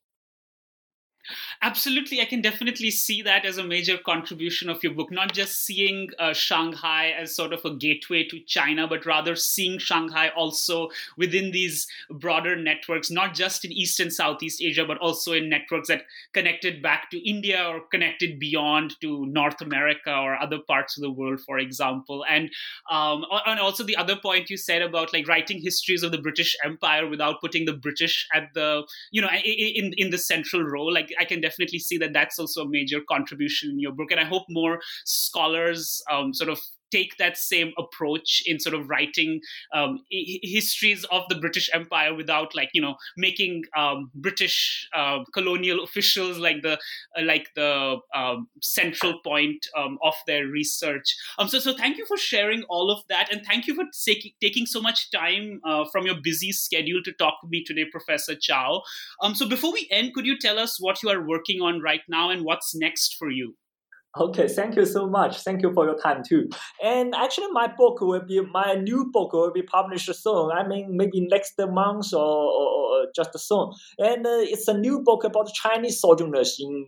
Absolutely, 1.62 2.20
I 2.20 2.27
can 2.27 2.43
definitely 2.43 2.91
see 2.91 3.22
that 3.22 3.45
as 3.47 3.57
a 3.57 3.64
major 3.64 3.97
contribution 3.97 4.68
of 4.68 4.83
your 4.83 4.93
book, 4.93 5.11
not 5.11 5.33
just 5.33 5.64
seeing 5.64 6.11
uh, 6.18 6.35
Shanghai 6.35 7.11
as 7.18 7.35
sort 7.35 7.53
of 7.53 7.64
a 7.64 7.75
gateway 7.75 8.25
to 8.25 8.41
China, 8.41 8.87
but 8.87 9.07
rather 9.07 9.35
seeing 9.35 9.79
Shanghai 9.79 10.29
also 10.29 10.91
within 11.16 11.51
these 11.51 11.87
broader 12.11 12.57
networks, 12.57 13.11
not 13.11 13.35
just 13.35 13.64
in 13.64 13.72
East 13.72 14.01
and 14.01 14.12
Southeast 14.12 14.61
Asia, 14.62 14.85
but 14.85 14.99
also 14.99 15.33
in 15.33 15.49
networks 15.49 15.89
that 15.89 16.03
connected 16.33 16.83
back 16.83 17.11
to 17.11 17.29
India 17.29 17.66
or 17.66 17.81
connected 17.81 18.39
beyond 18.39 19.01
to 19.01 19.25
North 19.27 19.61
America 19.62 20.14
or 20.14 20.37
other 20.37 20.59
parts 20.59 20.97
of 20.99 21.03
the 21.03 21.11
world, 21.11 21.41
for 21.41 21.59
example. 21.59 22.25
And 22.29 22.51
um, 22.91 23.25
and 23.47 23.59
also 23.61 23.85
the 23.85 23.97
other 23.97 24.16
point 24.16 24.51
you 24.51 24.57
said 24.57 24.83
about 24.83 25.12
like 25.12 25.27
writing 25.29 25.61
histories 25.62 26.03
of 26.03 26.12
the 26.12 26.18
British 26.18 26.55
Empire 26.64 27.09
without 27.09 27.41
putting 27.41 27.64
the 27.64 27.72
British 27.72 28.27
at 28.35 28.53
the 28.55 28.87
you 29.11 29.22
know 29.22 29.29
in 29.29 29.95
in 29.97 30.11
the 30.11 30.18
central 30.18 30.62
role. 30.62 30.93
Like 30.93 31.13
I 31.18 31.24
can 31.24 31.40
definitely 31.40 31.78
see 31.78 31.98
that 31.98 32.12
that's 32.12 32.38
also 32.38 32.62
a 32.62 32.68
major 32.68 33.00
contribution 33.08 33.70
in 33.70 33.78
your 33.78 33.92
book. 33.92 34.10
And 34.10 34.20
I 34.20 34.24
hope 34.24 34.44
more 34.48 34.80
scholars 35.04 36.02
um, 36.10 36.32
sort 36.32 36.50
of 36.50 36.60
take 36.95 37.16
that 37.18 37.36
same 37.36 37.72
approach 37.78 38.42
in 38.47 38.61
sort 38.61 38.74
of 38.74 38.88
writing 38.88 39.40
um, 39.72 39.99
I- 40.12 40.40
histories 40.42 41.05
of 41.11 41.22
the 41.28 41.36
British 41.36 41.68
Empire 41.72 42.14
without 42.14 42.55
like 42.55 42.70
you 42.74 42.82
know 42.82 42.95
making 43.16 43.64
um, 43.76 44.11
British 44.14 44.88
uh, 44.95 45.18
colonial 45.32 45.82
officials 45.82 46.38
like 46.38 46.62
the 46.62 46.74
uh, 47.18 47.22
like 47.22 47.49
the 47.55 47.99
um, 48.14 48.49
central 48.62 49.18
point 49.24 49.66
um, 49.76 49.99
of 50.03 50.14
their 50.26 50.47
research. 50.47 51.14
Um, 51.38 51.49
so 51.49 51.59
so 51.59 51.74
thank 51.76 51.99
you 51.99 52.07
for 52.07 52.16
sharing 52.16 52.62
all 52.64 52.90
of 52.90 53.03
that, 53.09 53.32
and 53.32 53.45
thank 53.45 53.66
you 53.66 53.74
for 53.74 53.84
taking 54.40 54.66
so 54.66 54.80
much 54.80 55.11
time 55.11 55.61
uh, 55.64 55.84
from 55.92 56.07
your 56.07 56.16
busy 56.22 56.53
schedule 56.53 57.03
to 57.05 57.12
talk 57.12 57.40
to 57.40 57.49
me 57.49 57.64
today, 57.64 57.84
Professor 57.90 58.34
Cao. 58.34 58.82
Um, 59.22 59.34
so 59.34 59.49
before 59.49 59.72
we 59.72 59.88
end, 59.90 60.14
could 60.14 60.26
you 60.26 60.38
tell 60.38 60.59
us 60.59 60.80
what 60.80 61.03
you 61.03 61.11
are 61.11 61.26
working 61.26 61.61
on 61.61 61.80
right 61.80 62.03
now 62.09 62.30
and 62.30 62.45
what's 62.45 62.74
next 62.74 63.16
for 63.16 63.30
you? 63.30 63.57
Okay, 64.16 64.46
thank 64.46 64.76
you 64.76 64.86
so 64.86 65.08
much. 65.08 65.40
Thank 65.40 65.62
you 65.62 65.72
for 65.72 65.86
your 65.86 65.98
time 65.98 66.22
too. 66.24 66.48
And 66.82 67.14
actually, 67.16 67.48
my 67.50 67.66
book 67.66 68.00
will 68.00 68.24
be 68.24 68.40
my 68.40 68.74
new 68.74 69.10
book 69.12 69.32
will 69.32 69.52
be 69.52 69.62
published 69.62 70.14
soon. 70.14 70.52
I 70.52 70.66
mean, 70.66 70.96
maybe 70.96 71.26
next 71.28 71.54
month 71.58 72.14
or, 72.14 72.20
or, 72.20 73.06
just 73.14 73.36
soon. 73.36 73.72
And 73.98 74.24
uh, 74.24 74.38
it's 74.42 74.68
a 74.68 74.78
new 74.78 75.00
book 75.00 75.24
about 75.24 75.52
Chinese 75.52 76.00
sojourners 76.00 76.58
in 76.60 76.86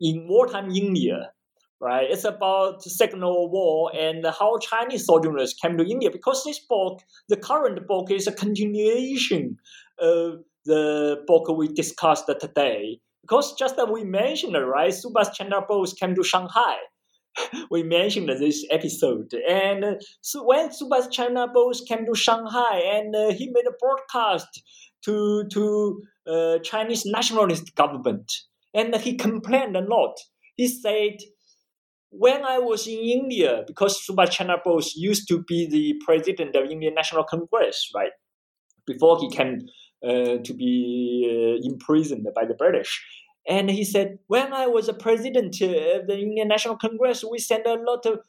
in 0.00 0.28
wartime 0.28 0.70
India. 0.70 1.32
Right, 1.80 2.06
it's 2.08 2.24
about 2.24 2.82
Second 2.82 3.22
World 3.22 3.50
War 3.52 3.90
and 3.96 4.24
how 4.26 4.58
Chinese 4.58 5.06
sojourners 5.06 5.54
came 5.54 5.78
to 5.78 5.84
India. 5.84 6.10
Because 6.10 6.44
this 6.44 6.60
book, 6.68 7.00
the 7.28 7.38
current 7.38 7.84
book, 7.88 8.10
is 8.10 8.26
a 8.26 8.32
continuation 8.32 9.56
of 9.98 10.40
the 10.66 11.16
book 11.26 11.48
we 11.48 11.68
discussed 11.68 12.30
today 12.38 13.00
because 13.30 13.54
just 13.54 13.76
that 13.76 13.92
we 13.92 14.02
mentioned, 14.02 14.54
right, 14.54 14.92
Subhas 14.92 15.32
Chandra 15.32 15.62
Bose 15.66 15.94
came 15.94 16.16
to 16.16 16.24
Shanghai. 16.24 16.76
we 17.70 17.84
mentioned 17.84 18.28
this 18.28 18.66
episode. 18.72 19.32
And 19.48 20.02
so 20.20 20.44
when 20.44 20.70
Subhas 20.70 21.10
Chandra 21.12 21.46
Bose 21.46 21.82
came 21.86 22.04
to 22.06 22.14
Shanghai 22.14 22.82
and 22.92 23.14
uh, 23.14 23.30
he 23.30 23.48
made 23.52 23.66
a 23.68 23.76
broadcast 23.78 24.62
to, 25.04 25.44
to 25.52 26.02
uh, 26.26 26.58
Chinese 26.64 27.06
nationalist 27.06 27.74
government, 27.76 28.32
and 28.74 28.94
he 28.96 29.14
complained 29.14 29.76
a 29.76 29.80
lot. 29.80 30.16
He 30.56 30.66
said, 30.66 31.18
when 32.10 32.44
I 32.44 32.58
was 32.58 32.88
in 32.88 32.98
India, 32.98 33.62
because 33.64 34.04
Subhas 34.04 34.30
Chandra 34.30 34.60
Bose 34.64 34.94
used 34.96 35.28
to 35.28 35.44
be 35.44 35.68
the 35.68 35.94
president 36.04 36.56
of 36.56 36.68
Indian 36.68 36.94
National 36.94 37.22
Congress, 37.22 37.90
right, 37.94 38.10
before 38.86 39.20
he 39.20 39.30
came 39.30 39.60
uh, 39.60 39.66
to 40.02 40.54
be 40.54 41.26
uh, 41.28 41.68
imprisoned 41.68 42.26
by 42.34 42.44
the 42.44 42.54
British. 42.54 43.04
And 43.48 43.70
he 43.70 43.84
said, 43.84 44.18
when 44.26 44.52
I 44.52 44.66
was 44.66 44.88
a 44.88 44.94
president 44.94 45.60
of 45.60 46.06
the 46.06 46.18
Indian 46.18 46.48
National 46.48 46.76
Congress, 46.76 47.24
we 47.24 47.38
sent 47.38 47.66
a 47.66 47.74
lot 47.74 48.06
of 48.06 48.20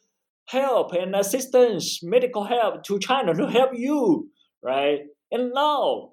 help 0.47 0.93
and 0.93 1.15
assistance, 1.15 2.01
medical 2.01 2.45
help 2.45 2.83
to 2.83 2.99
China 2.99 3.33
to 3.33 3.47
help 3.47 3.71
you, 3.73 4.29
right? 4.63 5.01
And 5.31 5.51
now 5.53 6.11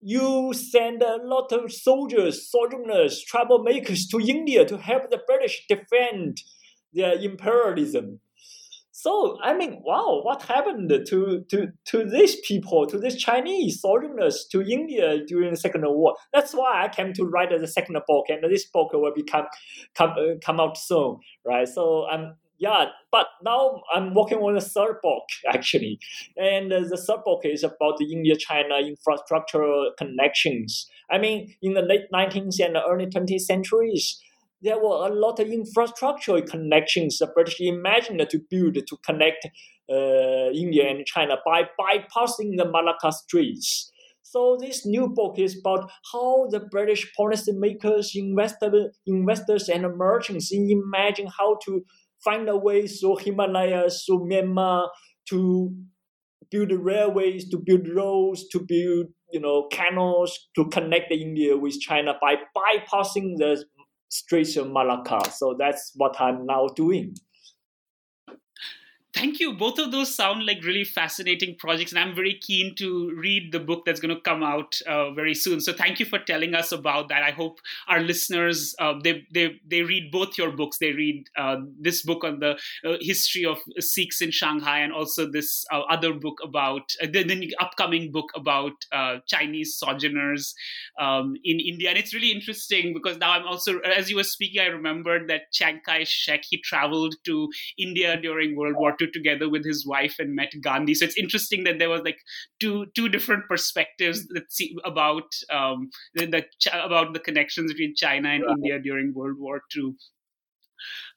you 0.00 0.52
send 0.52 1.02
a 1.02 1.18
lot 1.22 1.52
of 1.52 1.72
soldiers, 1.72 2.50
sojourners, 2.50 3.24
troublemakers 3.32 4.08
to 4.10 4.18
India 4.18 4.64
to 4.64 4.78
help 4.78 5.10
the 5.10 5.20
British 5.26 5.64
defend 5.68 6.38
their 6.92 7.14
imperialism. 7.14 8.20
So 9.02 9.36
I 9.42 9.52
mean, 9.52 9.82
wow, 9.84 10.20
what 10.22 10.42
happened 10.42 10.88
to 10.88 11.44
to 11.50 11.72
to 11.86 12.04
these 12.08 12.36
people, 12.46 12.86
to 12.86 12.98
these 13.00 13.16
Chinese 13.16 13.80
soldiers, 13.80 14.46
to 14.52 14.62
India 14.62 15.18
during 15.26 15.50
the 15.50 15.56
Second 15.56 15.82
World 15.82 15.96
War? 15.96 16.14
That's 16.32 16.54
why 16.54 16.84
I 16.84 16.88
came 16.88 17.12
to 17.14 17.24
write 17.24 17.50
the 17.50 17.66
second 17.66 17.98
book, 18.06 18.26
and 18.28 18.44
this 18.44 18.64
book 18.66 18.92
will 18.92 19.12
become 19.12 19.46
come 19.96 20.10
uh, 20.10 20.38
come 20.40 20.60
out 20.60 20.78
soon, 20.78 21.18
right? 21.44 21.66
So 21.66 22.06
I'm 22.06 22.36
yeah, 22.58 22.90
but 23.10 23.26
now 23.42 23.82
I'm 23.92 24.14
working 24.14 24.38
on 24.38 24.54
the 24.54 24.60
third 24.60 25.00
book 25.02 25.24
actually, 25.52 25.98
and 26.36 26.70
the 26.70 26.96
third 26.96 27.24
book 27.24 27.40
is 27.42 27.64
about 27.64 27.96
the 27.98 28.06
India-China 28.12 28.74
infrastructural 28.92 29.96
connections. 29.98 30.88
I 31.10 31.18
mean, 31.18 31.52
in 31.60 31.74
the 31.74 31.82
late 31.82 32.06
19th 32.14 32.60
and 32.64 32.76
early 32.76 33.06
20th 33.06 33.40
centuries, 33.40 34.22
there 34.62 34.78
were 34.78 35.06
a 35.06 35.12
lot 35.12 35.40
of 35.40 35.48
infrastructural 35.48 36.46
connections 36.46 37.18
the 37.18 37.26
British 37.26 37.60
imagined 37.60 38.24
to 38.30 38.40
build 38.50 38.74
to 38.74 38.96
connect 39.04 39.46
uh, 39.90 40.50
India 40.54 40.88
and 40.88 41.04
China 41.04 41.36
by 41.44 41.62
bypassing 41.78 42.56
the 42.56 42.64
Malacca 42.64 43.12
Straits. 43.12 43.92
So 44.22 44.56
this 44.58 44.86
new 44.86 45.08
book 45.08 45.38
is 45.38 45.58
about 45.58 45.90
how 46.12 46.46
the 46.48 46.60
British 46.60 47.12
policymakers, 47.18 48.12
investor, 48.14 48.92
investors, 49.06 49.68
and 49.68 49.84
merchants 49.96 50.50
imagine 50.52 51.26
how 51.38 51.58
to 51.64 51.82
find 52.24 52.48
a 52.48 52.56
way 52.56 52.86
through 52.86 53.16
Himalayas, 53.16 54.04
through 54.06 54.28
Myanmar, 54.30 54.88
to 55.28 55.74
build 56.50 56.72
railways, 56.72 57.50
to 57.50 57.58
build 57.58 57.88
roads, 57.88 58.46
to 58.52 58.60
build 58.60 59.08
you 59.32 59.40
know 59.40 59.66
canals 59.72 60.48
to 60.54 60.66
connect 60.68 61.10
India 61.10 61.56
with 61.56 61.80
China 61.80 62.14
by 62.20 62.36
bypassing 62.56 63.36
the 63.38 63.64
Straits 64.12 64.58
of 64.58 64.70
Malacca. 64.70 65.30
So 65.32 65.56
that's 65.58 65.92
what 65.96 66.20
I'm 66.20 66.44
now 66.44 66.68
doing. 66.76 67.16
Thank 69.14 69.40
you. 69.40 69.52
Both 69.52 69.78
of 69.78 69.92
those 69.92 70.14
sound 70.14 70.46
like 70.46 70.64
really 70.64 70.84
fascinating 70.84 71.56
projects, 71.58 71.92
and 71.92 71.98
I'm 71.98 72.14
very 72.14 72.32
keen 72.32 72.74
to 72.76 73.14
read 73.14 73.52
the 73.52 73.60
book 73.60 73.84
that's 73.84 74.00
going 74.00 74.14
to 74.14 74.20
come 74.22 74.42
out 74.42 74.80
uh, 74.86 75.10
very 75.10 75.34
soon. 75.34 75.60
So, 75.60 75.74
thank 75.74 76.00
you 76.00 76.06
for 76.06 76.18
telling 76.18 76.54
us 76.54 76.72
about 76.72 77.10
that. 77.10 77.22
I 77.22 77.30
hope 77.30 77.60
our 77.88 78.00
listeners 78.00 78.74
uh, 78.78 78.94
they, 79.04 79.26
they 79.30 79.60
they 79.68 79.82
read 79.82 80.10
both 80.10 80.38
your 80.38 80.50
books. 80.50 80.78
They 80.78 80.92
read 80.92 81.28
uh, 81.36 81.56
this 81.78 82.02
book 82.02 82.24
on 82.24 82.40
the 82.40 82.52
uh, 82.86 82.96
history 83.02 83.44
of 83.44 83.58
Sikhs 83.78 84.22
in 84.22 84.30
Shanghai, 84.30 84.78
and 84.78 84.94
also 84.94 85.30
this 85.30 85.66
uh, 85.70 85.80
other 85.90 86.14
book 86.14 86.38
about 86.42 86.94
uh, 87.02 87.06
the, 87.06 87.22
the, 87.22 87.54
upcoming 87.60 88.12
book 88.12 88.30
about 88.34 88.72
Chinese 89.26 89.76
sojourners 89.76 90.54
um, 90.98 91.34
in 91.44 91.60
India. 91.60 91.90
And 91.90 91.98
it's 91.98 92.14
really 92.14 92.32
interesting 92.32 92.94
because 92.94 93.18
now 93.18 93.32
I'm 93.32 93.46
also, 93.46 93.78
as 93.80 94.08
you 94.08 94.16
were 94.16 94.24
speaking, 94.24 94.62
I 94.62 94.66
remembered 94.66 95.28
that 95.28 95.52
Chiang 95.52 95.80
Kai 95.84 96.04
Shek 96.04 96.44
he 96.48 96.56
traveled 96.62 97.14
to 97.24 97.50
India 97.76 98.18
during 98.18 98.56
World 98.56 98.76
War 98.76 98.96
II 99.00 99.01
together 99.10 99.48
with 99.48 99.64
his 99.64 99.86
wife 99.86 100.16
and 100.18 100.34
met 100.34 100.52
Gandhi. 100.60 100.94
So 100.94 101.04
it's 101.04 101.16
interesting 101.16 101.64
that 101.64 101.78
there 101.78 101.90
was 101.90 102.02
like 102.02 102.18
two 102.60 102.86
two 102.94 103.08
different 103.08 103.44
perspectives 103.48 104.26
that 104.28 104.52
see 104.52 104.76
about 104.84 105.24
um, 105.50 105.90
the, 106.14 106.26
the 106.26 106.44
about 106.72 107.12
the 107.12 107.20
connections 107.20 107.72
between 107.72 107.94
China 107.96 108.28
and 108.30 108.44
India 108.48 108.78
during 108.78 109.12
World 109.14 109.38
War 109.38 109.62
II. 109.76 109.94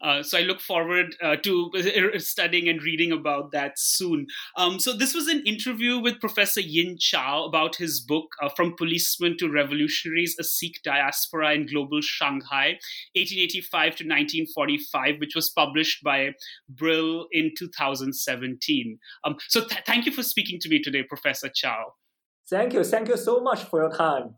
Uh, 0.01 0.24
so 0.24 0.38
I 0.38 0.41
look 0.41 0.61
forward 0.61 1.16
uh, 1.22 1.36
to 1.38 1.72
studying 2.18 2.70
and 2.70 2.82
reading 2.82 3.11
about 3.11 3.51
that 3.51 3.78
soon. 3.78 4.28
Um, 4.57 4.80
so 4.80 4.95
this 4.95 5.13
was 5.13 5.28
an 5.28 5.43
interview 5.45 5.99
with 5.99 6.20
Professor 6.20 6.61
Yin 6.61 6.97
Cao 6.97 7.47
about 7.47 7.76
his 7.76 7.99
book 7.99 8.36
uh, 8.41 8.49
From 8.49 8.76
Policemen 8.78 9.38
to 9.39 9.49
Revolutionaries: 9.49 10.36
A 10.39 10.43
Sikh 10.43 10.82
Diaspora 10.84 11.53
in 11.53 11.68
Global 11.68 12.01
Shanghai, 12.01 12.78
1885 13.16 13.82
to 13.95 14.03
1945, 14.03 15.20
which 15.20 15.36
was 15.36 15.49
published 15.49 16.03
by 16.03 16.32
Brill 16.70 17.28
in 17.32 17.51
2017. 17.57 18.99
Um, 19.24 19.36
so 19.47 19.66
th- 19.66 19.82
thank 19.86 20.05
you 20.05 20.11
for 20.11 20.24
speaking 20.24 20.59
to 20.61 20.70
me 20.70 20.82
today, 20.82 21.03
Professor 21.03 21.49
Cao. 21.49 21.84
Thank 22.49 22.74
you. 22.74 22.84
Thank 22.84 23.07
you 23.07 23.18
so 23.18 23.39
much 23.39 23.63
for 23.63 23.82
your 23.82 23.91
time. 23.91 24.36